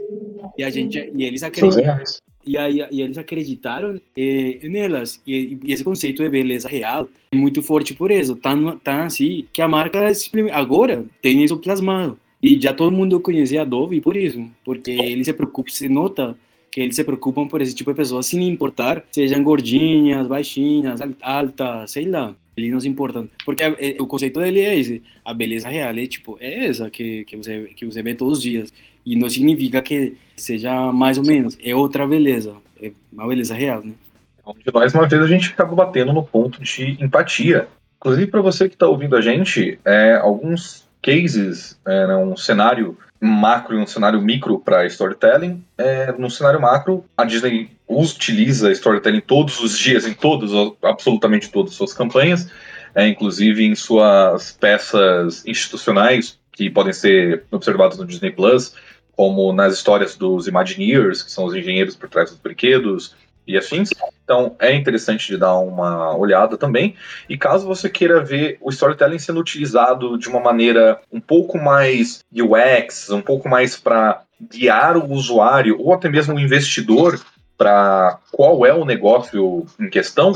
E, 0.57 0.63
a 0.63 0.69
gente, 0.69 1.11
e 1.15 1.23
eles 1.23 1.41
acreditam. 1.41 1.97
E, 2.45 2.57
aí, 2.57 2.85
e 2.91 3.01
eles 3.01 3.17
acreditaram 3.17 3.99
eh, 4.17 4.59
nelas. 4.63 5.21
E, 5.25 5.57
e, 5.63 5.71
esse 5.71 5.83
conceito 5.83 6.21
de 6.21 6.29
beleza 6.29 6.67
real 6.67 7.07
é 7.31 7.35
muito 7.35 7.63
forte 7.63 7.93
por 7.93 8.11
isso. 8.11 8.35
Tão, 8.35 8.77
tão 8.79 9.03
assim 9.03 9.47
que 9.53 9.61
a 9.61 9.67
marca 9.67 10.11
agora 10.51 11.05
tem 11.21 11.41
isso 11.41 11.57
plasmado. 11.57 12.19
E 12.43 12.59
já 12.59 12.73
todo 12.73 12.91
mundo 12.91 13.21
conhece 13.21 13.57
a 13.57 13.61
Adobe 13.61 14.01
por 14.01 14.17
isso. 14.17 14.45
Porque 14.65 14.91
eles 14.91 15.25
se 15.25 15.33
preocupam, 15.33 15.71
se 15.71 15.87
nota 15.87 16.35
que 16.69 16.81
eles 16.81 16.97
se 16.97 17.03
preocupam 17.05 17.47
por 17.47 17.61
esse 17.61 17.73
tipo 17.73 17.91
de 17.91 17.95
pessoas, 17.95 18.25
sem 18.25 18.45
importar 18.45 19.01
sejam 19.11 19.41
gordinhas, 19.41 20.27
baixinhas, 20.27 20.99
altas, 21.21 21.91
sei 21.91 22.05
lá. 22.05 22.35
Eles 22.57 22.71
não 22.71 22.81
se 22.81 22.89
importam. 22.89 23.29
Porque 23.45 23.63
é, 23.63 23.95
o 23.97 24.05
conceito 24.05 24.41
dele 24.41 24.59
é 24.59 24.77
esse. 24.77 25.01
A 25.23 25.33
beleza 25.33 25.69
real 25.69 25.93
é, 25.93 26.05
tipo, 26.05 26.37
é 26.41 26.65
essa 26.65 26.89
que, 26.89 27.23
que, 27.23 27.37
você, 27.37 27.69
que 27.75 27.85
você 27.85 28.03
vê 28.03 28.13
todos 28.13 28.39
os 28.39 28.43
dias. 28.43 28.73
E 29.05 29.15
não 29.15 29.29
significa 29.29 29.81
que 29.81 30.15
seja 30.35 30.91
mais 30.91 31.17
ou 31.17 31.25
menos. 31.25 31.57
É 31.63 31.73
outra 31.73 32.05
beleza. 32.05 32.55
É 32.81 32.91
uma 33.11 33.27
beleza 33.27 33.55
real, 33.55 33.81
né? 33.83 33.93
Onde 34.45 34.59
mais 34.73 34.93
uma 34.93 35.07
vez 35.07 35.21
a 35.21 35.27
gente 35.27 35.49
acaba 35.49 35.73
batendo 35.73 36.11
no 36.11 36.23
ponto 36.23 36.61
de 36.61 37.01
empatia. 37.01 37.67
Inclusive, 37.97 38.27
para 38.27 38.41
você 38.41 38.67
que 38.67 38.75
está 38.75 38.87
ouvindo 38.87 39.15
a 39.15 39.21
gente, 39.21 39.79
é, 39.85 40.15
alguns 40.15 40.85
cases, 41.03 41.77
é, 41.85 42.07
né, 42.07 42.15
um 42.15 42.35
cenário 42.35 42.97
macro 43.19 43.77
e 43.77 43.79
um 43.79 43.85
cenário 43.85 44.21
micro 44.21 44.57
para 44.57 44.85
storytelling. 44.87 45.63
É, 45.77 46.11
no 46.13 46.31
cenário 46.31 46.59
macro, 46.59 47.05
a 47.15 47.23
Disney 47.23 47.69
utiliza 47.87 48.71
storytelling 48.71 49.21
todos 49.21 49.59
os 49.59 49.77
dias, 49.77 50.07
em 50.07 50.13
todos, 50.13 50.51
absolutamente 50.81 51.51
todas 51.51 51.71
as 51.71 51.77
suas 51.77 51.93
campanhas, 51.93 52.49
é, 52.95 53.07
inclusive 53.07 53.63
em 53.63 53.75
suas 53.75 54.53
peças 54.53 55.45
institucionais, 55.45 56.39
que 56.51 56.69
podem 56.69 56.93
ser 56.93 57.43
observadas 57.51 57.97
no 57.97 58.05
Disney 58.05 58.31
Plus, 58.31 58.73
como 59.15 59.53
nas 59.53 59.73
histórias 59.73 60.15
dos 60.15 60.47
Imagineers, 60.47 61.21
que 61.21 61.31
são 61.31 61.45
os 61.45 61.53
engenheiros 61.53 61.95
por 61.95 62.09
trás 62.09 62.31
dos 62.31 62.39
brinquedos, 62.39 63.15
e 63.47 63.57
afins. 63.57 63.89
Então 64.23 64.55
é 64.59 64.73
interessante 64.73 65.27
de 65.27 65.37
dar 65.37 65.57
uma 65.57 66.15
olhada 66.15 66.57
também. 66.57 66.95
E 67.29 67.37
caso 67.37 67.67
você 67.67 67.89
queira 67.89 68.23
ver 68.23 68.57
o 68.61 68.69
storytelling 68.69 69.19
sendo 69.19 69.39
utilizado 69.39 70.17
de 70.17 70.29
uma 70.29 70.39
maneira 70.39 70.99
um 71.11 71.19
pouco 71.19 71.57
mais 71.57 72.23
UX, 72.33 73.09
um 73.09 73.21
pouco 73.21 73.49
mais 73.49 73.77
para 73.77 74.21
guiar 74.51 74.97
o 74.97 75.11
usuário 75.11 75.79
ou 75.79 75.93
até 75.93 76.09
mesmo 76.09 76.35
o 76.35 76.39
investidor 76.39 77.19
para 77.57 78.19
qual 78.31 78.65
é 78.65 78.73
o 78.73 78.85
negócio 78.85 79.65
em 79.79 79.89
questão, 79.89 80.33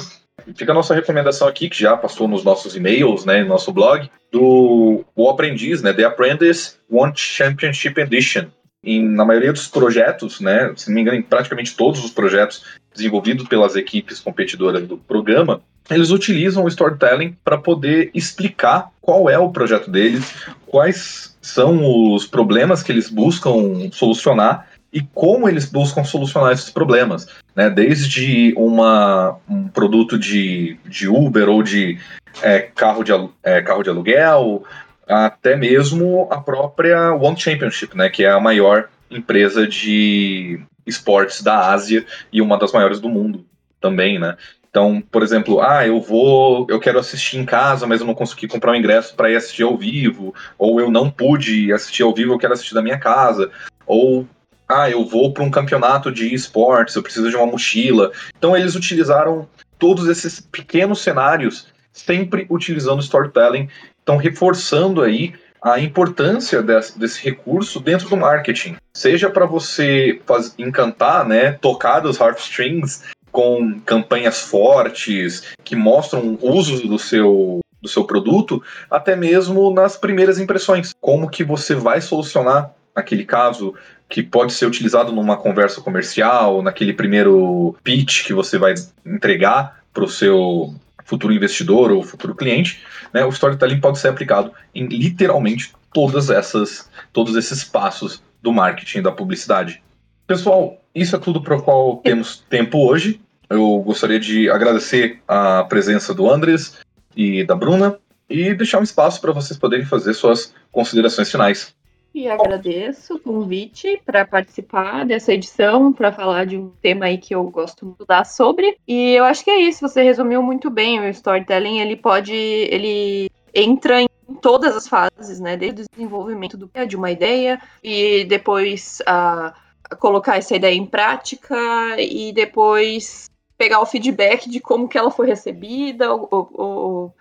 fica 0.56 0.72
a 0.72 0.76
nossa 0.76 0.94
recomendação 0.94 1.48
aqui, 1.48 1.70
que 1.70 1.80
já 1.82 1.98
passou 1.98 2.28
nos 2.28 2.44
nossos 2.44 2.76
e-mails, 2.76 3.26
né, 3.26 3.42
no 3.42 3.50
nosso 3.50 3.72
blog, 3.72 4.10
do 4.32 5.04
O 5.16 5.30
Aprendiz, 5.30 5.82
né, 5.82 5.94
The 5.94 6.04
Apprentice 6.04 6.76
One 6.90 7.14
Championship 7.16 8.00
Edition. 8.00 8.46
E 8.84 9.02
na 9.02 9.26
maioria 9.26 9.52
dos 9.52 9.68
projetos, 9.68 10.40
né, 10.40 10.72
se 10.76 10.88
não 10.88 10.96
me 10.96 11.02
engano, 11.02 11.18
em 11.18 11.22
praticamente 11.22 11.76
todos 11.76 12.04
os 12.06 12.12
projetos 12.12 12.64
desenvolvidos 12.98 13.48
pelas 13.48 13.76
equipes 13.76 14.20
competidoras 14.20 14.86
do 14.88 14.98
programa, 14.98 15.62
eles 15.90 16.10
utilizam 16.10 16.66
o 16.66 16.68
storytelling 16.68 17.38
para 17.44 17.58
poder 17.58 18.12
explicar 18.14 18.90
qual 19.00 19.30
é 19.30 19.40
o 19.40 19.50
projeto 19.50 19.90
deles, 19.90 20.36
quais 20.66 21.38
são 21.42 22.14
os 22.14 22.28
problemas 22.28 22.84
que 22.84 22.92
eles 22.92 23.10
buscam 23.10 23.90
solucionar 23.92 24.68
e 24.92 25.02
como 25.14 25.48
eles 25.48 25.66
buscam 25.66 26.04
solucionar 26.04 26.52
esses 26.52 26.70
problemas, 26.70 27.28
né? 27.56 27.70
Desde 27.70 28.54
uma, 28.58 29.38
um 29.48 29.68
produto 29.68 30.18
de, 30.18 30.78
de 30.86 31.08
Uber 31.08 31.48
ou 31.50 31.62
de 31.62 31.98
é, 32.42 32.60
carro, 32.60 33.04
de, 33.04 33.12
é, 33.44 33.62
carro 33.62 33.84
de 33.84 33.90
aluguel, 33.90 34.64
até 35.08 35.56
mesmo 35.56 36.28
a 36.32 36.40
própria 36.40 37.14
One 37.14 37.40
Championship, 37.40 37.96
né? 37.96 38.10
Que 38.10 38.24
é 38.24 38.32
a 38.32 38.40
maior 38.40 38.90
empresa 39.10 39.68
de 39.68 40.60
esportes 40.88 41.44
da 41.44 41.70
Ásia 41.70 42.06
e 42.32 42.42
uma 42.42 42.58
das 42.58 42.72
maiores 42.72 43.00
do 43.00 43.10
mundo 43.10 43.46
também, 43.80 44.18
né? 44.18 44.36
Então, 44.70 45.02
por 45.12 45.24
exemplo, 45.24 45.62
ah, 45.62 45.88
eu 45.88 46.00
vou, 46.00 46.68
eu 46.70 46.80
quero 46.80 47.00
assistir 47.00 47.38
em 47.38 47.46
casa, 47.46 47.88
mas 47.88 48.00
eu 48.00 48.08
não 48.08 48.14
consegui 48.14 48.48
comprar 48.48 48.72
o 48.72 48.74
um 48.74 48.78
ingresso 48.78 49.16
para 49.16 49.30
ir 49.32 49.36
assistir 49.36 49.64
ao 49.64 49.78
vivo, 49.78 50.36
ou 50.58 50.80
eu 50.80 50.92
não 50.92 51.10
pude 51.10 51.72
assistir 51.74 52.04
ao 52.04 52.14
vivo, 52.14 52.34
eu 52.34 52.38
quero 52.38 52.54
assistir 52.54 52.76
da 52.76 52.82
minha 52.82 53.00
casa, 53.00 53.50
ou 53.86 54.28
ah, 54.68 54.90
eu 54.90 55.06
vou 55.06 55.34
para 55.34 55.44
um 55.44 55.50
campeonato 55.50 56.12
de 56.12 56.34
esportes, 56.34 56.96
eu 56.96 57.02
preciso 57.02 57.30
de 57.30 57.36
uma 57.36 57.46
mochila. 57.46 58.12
Então, 58.38 58.56
eles 58.56 58.76
utilizaram 58.76 59.48
todos 59.80 60.08
esses 60.08 60.40
pequenos 60.40 61.02
cenários, 61.02 61.68
sempre 61.92 62.46
utilizando 62.50 63.02
storytelling, 63.02 63.70
então 64.04 64.18
reforçando 64.18 65.02
aí 65.02 65.34
a 65.62 65.80
importância 65.80 66.62
desse, 66.62 66.98
desse, 66.98 67.24
recurso 67.24 67.80
dentro 67.80 68.10
do 68.10 68.18
marketing. 68.18 68.76
Seja 68.94 69.30
para 69.30 69.46
você 69.46 70.22
faz, 70.26 70.54
encantar, 70.58 71.28
né, 71.28 71.52
tocar 71.54 72.06
os 72.06 72.20
heartstrings 72.20 73.04
com 73.32 73.80
campanhas 73.86 74.42
fortes 74.42 75.44
que 75.64 75.76
mostram 75.76 76.38
usos 76.42 76.82
do 76.82 76.98
seu 76.98 77.60
do 77.80 77.88
seu 77.88 78.06
produto, 78.06 78.62
até 78.90 79.16
mesmo 79.16 79.72
nas 79.72 79.96
primeiras 79.96 80.40
impressões. 80.40 80.94
Como 81.00 81.30
que 81.30 81.44
você 81.44 81.76
vai 81.76 82.02
solucionar 82.02 82.72
aquele 82.96 83.24
caso 83.24 83.76
que 84.10 84.24
pode 84.24 84.54
ser 84.54 84.66
utilizado 84.66 85.12
numa 85.12 85.38
conversa 85.38 85.82
comercial, 85.82 86.64
naquele 86.64 86.94
primeiro 86.94 87.76
pitch 87.84 88.26
que 88.26 88.34
você 88.34 88.58
vai 88.58 88.74
entregar 89.06 89.80
para 89.94 90.04
o 90.04 90.10
seu 90.10 90.74
futuro 91.08 91.34
investidor 91.34 91.92
ou 91.92 92.04
futuro 92.04 92.36
cliente, 92.36 92.84
né, 93.14 93.26
o 93.26 93.30
storytelling 93.30 93.80
pode 93.80 93.98
ser 93.98 94.10
aplicado 94.10 94.52
em 94.76 94.86
literalmente 94.88 95.74
todas 95.94 96.30
essas, 96.30 96.90
todos 97.14 97.36
esses 97.36 97.64
passos 97.64 98.22
do 98.44 98.52
marketing 98.52 99.02
da 99.02 99.12
publicidade. 99.12 99.82
Pessoal, 100.28 100.80
isso 100.94 101.16
é 101.16 101.20
tudo 101.20 101.42
para 101.42 101.56
o 101.56 101.64
qual 101.64 101.98
temos 101.98 102.44
tempo 102.50 102.86
hoje. 102.86 103.22
Eu 103.50 103.80
gostaria 103.80 104.20
de 104.20 104.50
agradecer 104.50 105.22
a 105.26 105.64
presença 105.64 106.14
do 106.14 106.30
Andres 106.30 106.78
e 107.16 107.46
da 107.46 107.56
Bruna 107.56 107.98
e 108.30 108.54
deixar 108.54 108.80
um 108.80 108.84
espaço 108.84 109.22
para 109.22 109.32
vocês 109.32 109.58
poderem 109.58 109.86
fazer 109.86 110.14
suas 110.14 110.54
considerações 110.74 111.32
finais. 111.32 111.74
E 112.14 112.28
agradeço 112.28 113.16
o 113.16 113.20
convite 113.20 114.02
para 114.06 114.26
participar 114.26 115.06
dessa 115.06 115.34
edição, 115.34 115.94
para 115.94 116.12
falar 116.12 116.46
de 116.46 116.58
um 116.58 116.70
tema 116.82 117.06
aí 117.06 117.18
que 117.18 117.36
eu 117.36 117.44
gosto 117.50 117.86
muito 117.86 118.06
dar 118.06 118.26
sobre. 118.26 118.78
E 118.88 119.14
eu 119.14 119.24
acho 119.24 119.44
que 119.44 119.52
é 119.52 119.60
isso, 119.60 119.88
você 119.88 120.02
resumiu 120.02 120.42
muito 120.42 120.70
bem. 120.70 121.00
O 121.00 121.08
storytelling, 121.10 121.80
ele 121.80 121.96
pode, 121.96 122.34
ele 122.34 123.30
entra 123.54 124.02
em 124.02 124.08
todas 124.42 124.76
as 124.76 124.88
fases, 124.88 125.40
né? 125.40 125.56
Desde 125.56 125.84
o 125.84 125.86
desenvolvimento 125.90 126.58
do, 126.58 126.70
de 126.88 126.96
uma 126.96 127.12
ideia 127.12 127.62
e 127.84 128.26
depois 128.26 129.00
a, 129.06 129.54
colocar 130.00 130.38
essa 130.38 130.56
ideia 130.56 130.76
em 130.76 130.86
prática 130.86 131.56
e 132.00 132.32
depois 132.34 133.30
pegar 133.58 133.82
o 133.82 133.86
feedback 133.86 134.50
de 134.50 134.60
como 134.60 134.88
que 134.88 134.98
ela 134.98 135.10
foi 135.10 135.28
recebida 135.28 136.14
ou, 136.14 136.28
ou, 136.30 136.50
ou, 136.54 137.16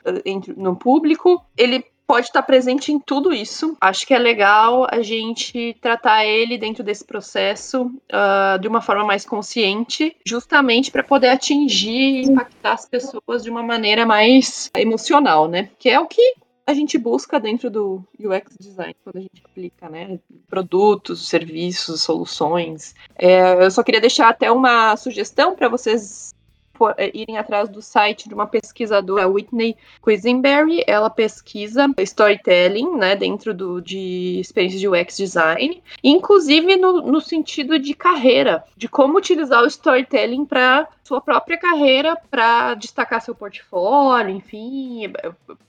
no 0.57 0.77
público. 0.77 1.45
Ele 1.57 1.85
pode 2.07 2.27
estar 2.27 2.43
presente 2.43 2.93
em 2.93 2.99
tudo 2.99 3.33
isso. 3.33 3.77
Acho 3.81 4.07
que 4.07 4.15
é 4.15 4.19
legal 4.19 4.87
a 4.91 5.03
gente 5.03 5.77
tratar 5.81 6.25
ele 6.25 6.57
dentro 6.57 6.85
desse 6.85 7.05
processo 7.05 7.83
uh, 7.87 8.59
de 8.61 8.69
uma 8.69 8.81
forma 8.81 9.05
mais 9.05 9.25
consciente, 9.25 10.17
justamente 10.25 10.91
para 10.91 11.03
poder 11.03 11.29
atingir 11.29 12.21
e 12.21 12.23
impactar 12.23 12.73
as 12.73 12.87
pessoas 12.87 13.43
de 13.43 13.51
uma 13.51 13.63
maneira 13.63 14.07
mais 14.07 14.71
emocional, 14.77 15.49
né? 15.49 15.71
Que 15.79 15.91
é 15.91 15.99
o 15.99 16.07
que 16.07 16.37
a 16.67 16.75
gente 16.75 16.99
busca 16.99 17.39
dentro 17.39 17.71
do 17.71 18.03
UX 18.19 18.57
design 18.59 18.95
quando 19.05 19.17
a 19.17 19.21
gente 19.21 19.41
aplica, 19.45 19.89
né? 19.89 20.19
Produtos, 20.49 21.29
serviços, 21.29 22.03
soluções. 22.03 22.95
É, 23.17 23.65
eu 23.65 23.71
só 23.71 23.85
queria 23.85 24.01
deixar 24.01 24.29
até 24.29 24.51
uma 24.51 24.97
sugestão 24.97 25.55
para 25.55 25.69
vocês 25.69 26.35
é, 26.97 27.11
irem 27.15 27.39
atrás 27.39 27.69
do 27.69 27.81
site 27.83 28.29
de 28.29 28.35
uma 28.35 28.47
pesquisadora, 28.47 29.29
Whitney 29.29 29.77
Quisenberry. 30.05 30.85
Ela 30.87 31.11
pesquisa 31.11 31.89
storytelling, 31.99 32.97
né, 32.97 33.17
dentro 33.17 33.55
do, 33.55 33.81
de 33.81 34.39
experiências 34.41 34.81
de 34.81 34.89
UX 34.89 35.17
design, 35.17 35.83
inclusive 36.03 36.77
no, 36.77 37.03
no 37.03 37.21
sentido 37.21 37.79
de 37.79 37.95
carreira, 37.95 38.65
de 38.77 38.89
como 38.89 39.19
utilizar 39.19 39.63
o 39.63 39.67
storytelling 39.67 40.45
para 40.45 40.89
sua 41.07 41.21
própria 41.21 41.57
carreira 41.57 42.17
para 42.31 42.75
destacar 42.75 43.21
seu 43.21 43.35
portfólio, 43.35 44.35
enfim, 44.35 45.13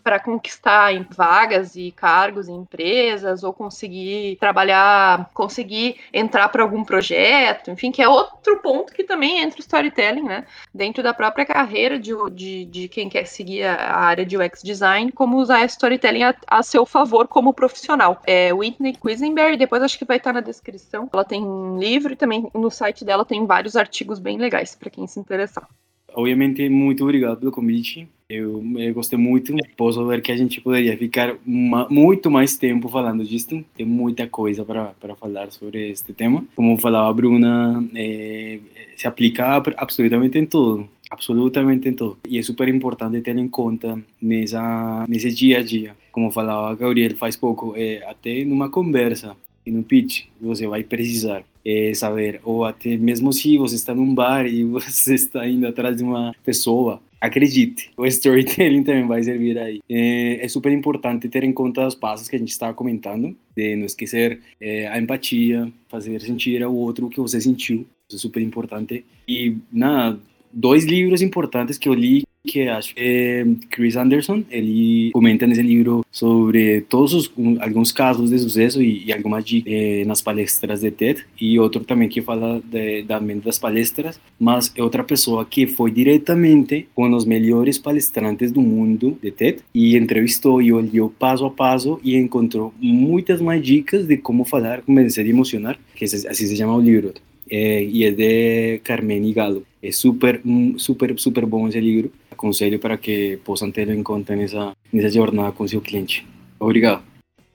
para 0.03 0.19
conquistar 0.19 0.91
vagas 1.11 1.75
e 1.75 1.91
cargos 1.91 2.47
em 2.47 2.55
empresas 2.55 3.43
ou 3.43 3.53
conseguir 3.53 4.38
trabalhar, 4.39 5.29
conseguir 5.33 5.97
entrar 6.11 6.49
para 6.49 6.63
algum 6.63 6.83
projeto, 6.83 7.69
enfim, 7.69 7.91
que 7.91 8.01
é 8.01 8.09
outro 8.09 8.57
ponto 8.61 8.93
que 8.93 9.03
também 9.03 9.39
entra 9.39 9.59
o 9.59 9.61
storytelling, 9.61 10.23
né? 10.23 10.45
Dentro 10.73 11.03
da 11.03 11.13
própria 11.13 11.45
carreira 11.45 11.99
de, 11.99 12.13
de, 12.31 12.65
de 12.65 12.88
quem 12.88 13.07
quer 13.07 13.25
seguir 13.25 13.63
a 13.63 13.95
área 13.95 14.25
de 14.25 14.38
UX 14.38 14.63
design, 14.63 15.11
como 15.11 15.38
usar 15.38 15.65
storytelling 15.65 16.23
a, 16.23 16.35
a 16.47 16.63
seu 16.63 16.85
favor 16.85 17.27
como 17.27 17.53
profissional. 17.53 18.21
É 18.25 18.51
Whitney 18.53 18.93
Quisenberry, 18.93 19.57
depois 19.57 19.83
acho 19.83 19.99
que 19.99 20.05
vai 20.05 20.17
estar 20.17 20.33
na 20.33 20.41
descrição. 20.41 21.07
Ela 21.13 21.23
tem 21.23 21.43
livro 21.77 22.13
e 22.13 22.15
também 22.15 22.49
no 22.55 22.71
site 22.71 23.05
dela 23.05 23.23
tem 23.23 23.45
vários 23.45 23.75
artigos 23.75 24.17
bem 24.19 24.38
legais 24.38 24.73
para 24.73 24.89
quem 24.89 25.05
se 25.05 25.19
interessar. 25.28 25.67
Obviamente, 26.13 26.67
muito 26.69 27.03
obrigado 27.03 27.38
pelo 27.38 27.51
convite. 27.51 28.07
Eu, 28.30 28.63
eu, 28.78 28.93
gostei 28.93 29.19
muito. 29.19 29.55
Posso 29.78 30.05
ver 30.07 30.21
que 30.21 30.32
a 30.32 30.36
gente 30.36 30.59
poderia 30.59 30.97
ficar 30.97 31.36
uma, 31.45 31.88
muito 31.89 32.32
mais 32.32 32.57
tempo 32.57 32.89
falando 32.89 33.23
disso. 33.23 33.63
Tem 33.75 33.86
muita 33.86 34.28
coisa 34.28 34.65
para 34.65 35.15
falar 35.15 35.51
sobre 35.51 35.91
este 35.91 36.13
tema. 36.13 36.43
Como 36.55 36.78
falava 36.78 37.09
a 37.09 37.13
Bruna, 37.13 37.88
é, 37.95 38.59
se 38.95 39.07
aplica 39.07 39.61
absolutamente 39.78 40.38
em 40.38 40.45
tudo. 40.45 40.89
Absolutamente 41.09 41.88
em 41.88 41.93
tudo. 41.93 42.17
E 42.28 42.38
é 42.38 42.41
super 42.41 42.67
importante 42.67 43.21
ter 43.21 43.38
em 43.38 43.47
conta 43.47 43.97
nessa, 44.21 45.05
nesse 45.07 45.32
dia 45.32 45.59
a 45.59 45.63
dia. 45.63 45.95
Como 46.11 46.32
falava 46.32 46.75
Gabriel 46.75 47.15
faz 47.15 47.36
pouco, 47.36 47.73
é, 47.78 48.03
até 48.09 48.43
numa 48.43 48.69
conversa 48.69 49.38
e 49.65 49.71
no 49.71 49.84
pitch 49.84 50.25
você 50.41 50.65
vai 50.65 50.84
precisar 50.84 51.43
é, 51.68 51.93
saber, 51.93 52.39
ou 52.45 52.63
até 52.63 52.95
mesmo 52.95 53.34
se 53.34 53.57
você 53.57 53.76
está 53.76 53.93
num 53.93 54.15
bar 54.15 54.45
e 54.45 54.63
você 54.65 55.15
está 55.15 55.45
indo 55.45 55.68
atrás 55.68 55.97
de 55.97 56.03
uma 56.03 56.34
pessoa, 56.43 57.01
acredite, 57.20 57.91
o 57.97 58.05
storytelling 58.05 58.84
também 58.84 59.05
vai 59.05 59.22
servir 59.22 59.57
aí. 59.57 59.82
É, 59.89 60.45
é, 60.45 60.47
super 60.47 60.72
importante 60.72 61.28
ter 61.28 61.43
em 61.43 61.51
conta 61.51 61.86
os 61.86 61.95
passos 61.95 62.30
que 62.30 62.38
a 62.38 62.39
gente 62.39 62.51
está 62.51 62.74
comentando, 62.74 63.36
de 63.55 63.76
não 63.76 63.86
esquecer 63.86 64.39
é, 64.61 64.88
a 64.88 64.97
empatia, 64.97 65.72
fazer 65.89 66.22
sentir 66.22 66.63
ao 66.63 66.74
outro 66.74 67.07
o 67.07 67.09
que 67.09 67.20
você 67.20 67.41
sentiu, 67.41 67.86
isso 68.07 68.15
é 68.15 68.20
super 68.20 68.41
importante. 68.41 69.03
E, 69.28 69.57
nada, 69.70 70.18
dois 70.53 70.86
livros 70.86 71.22
importantes 71.22 71.78
que 71.78 71.89
eu 71.89 71.93
li 71.93 72.24
que 72.48 72.68
acho 72.70 72.95
que 72.95 73.02
é 73.02 73.45
Chris 73.70 73.95
Anderson, 73.95 74.43
ele 74.50 75.12
comenta 75.12 75.45
nesse 75.45 75.62
livro 75.62 76.06
sobre 76.10 76.82
todos 76.82 77.14
os, 77.14 77.32
um, 77.38 77.62
alguns 77.62 77.91
casos 77.91 78.30
de 78.30 78.39
sucesso 78.39 78.82
e, 78.82 79.06
e 79.06 79.14
algumas 79.14 79.43
dicas 79.43 79.72
eh, 79.72 80.04
nas 80.06 80.22
palestras 80.22 80.82
de 80.82 80.89
TED, 80.89 81.26
e 81.39 81.60
outro 81.60 81.84
também 81.84 82.08
que 82.08 82.22
fala 82.22 82.62
de, 82.64 83.04
também 83.04 83.39
das 83.39 83.60
palestras, 83.60 84.20
mas 84.39 84.72
é 84.76 84.82
outra 84.82 85.04
pessoa 85.04 85.45
que 85.45 85.68
foi 85.68 85.91
diretamente 85.91 86.88
com 86.95 87.14
os 87.14 87.26
melhores 87.26 87.78
palestrantes 87.78 88.52
do 88.52 88.62
mundo 88.62 89.18
de 89.22 89.32
TED 89.32 89.60
e 89.74 89.98
entrevistou 89.98 90.62
e 90.62 90.72
olhou 90.72 91.10
passo 91.10 91.45
a 91.45 91.52
passo 91.52 92.00
e 92.04 92.16
encontrou 92.16 92.74
muitas 92.80 93.41
mais 93.41 93.62
dicas 93.62 94.08
de 94.08 94.18
como 94.18 94.45
falar, 94.45 94.82
convencer 94.82 95.26
e 95.26 95.30
emocionar, 95.30 95.78
que 95.93 96.06
assim 96.06 96.48
se 96.48 96.56
chama 96.56 96.76
o 96.76 96.82
livro. 96.82 97.14
E 97.50 98.06
é 98.06 98.12
de 98.12 98.80
Carmen 98.84 99.32
Galo. 99.34 99.66
É 99.82 99.91
super, 99.91 100.41
super, 100.78 101.18
super 101.18 101.45
bom 101.45 101.68
esse 101.68 101.80
livro 101.80 102.12
aconselho 102.32 102.80
para 102.80 102.98
que 102.98 103.38
possam 103.43 103.72
ter 103.72 103.89
em 103.89 104.04
conta 104.04 104.36
nessa, 104.36 104.74
nessa 104.91 105.10
jornada 105.10 105.52
com 105.52 105.68
seu 105.68 105.82
cliente. 105.82 106.28
Obrigado. 106.60 107.04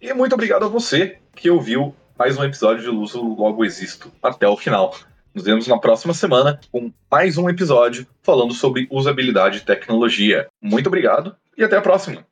E 0.01 0.13
muito 0.13 0.35
obrigado 0.35 0.65
a 0.65 0.69
você 0.69 1.19
que 1.35 1.49
ouviu 1.49 1.95
mais 2.19 2.37
um 2.39 2.45
episódio 2.45 2.83
de 2.83 2.89
Luz 2.89 3.15
Logo 3.15 3.65
Existo 3.65 4.13
até 4.23 4.47
o 4.49 4.57
final. 4.57 4.95
Nos 5.35 5.45
vemos 5.45 5.67
na 5.67 5.79
próxima 5.79 6.13
semana 6.13 6.61
com 6.71 6.93
mais 7.11 7.39
um 7.39 7.49
episódio 7.49 8.07
falando 8.23 8.53
sobre 8.53 8.87
usabilidade 8.91 9.59
e 9.59 9.61
tecnologia. 9.63 10.47
Muito 10.61 10.89
obrigado 10.89 11.35
e 11.57 11.65
até 11.65 11.77
a 11.77 11.83
próxima! 11.83 12.32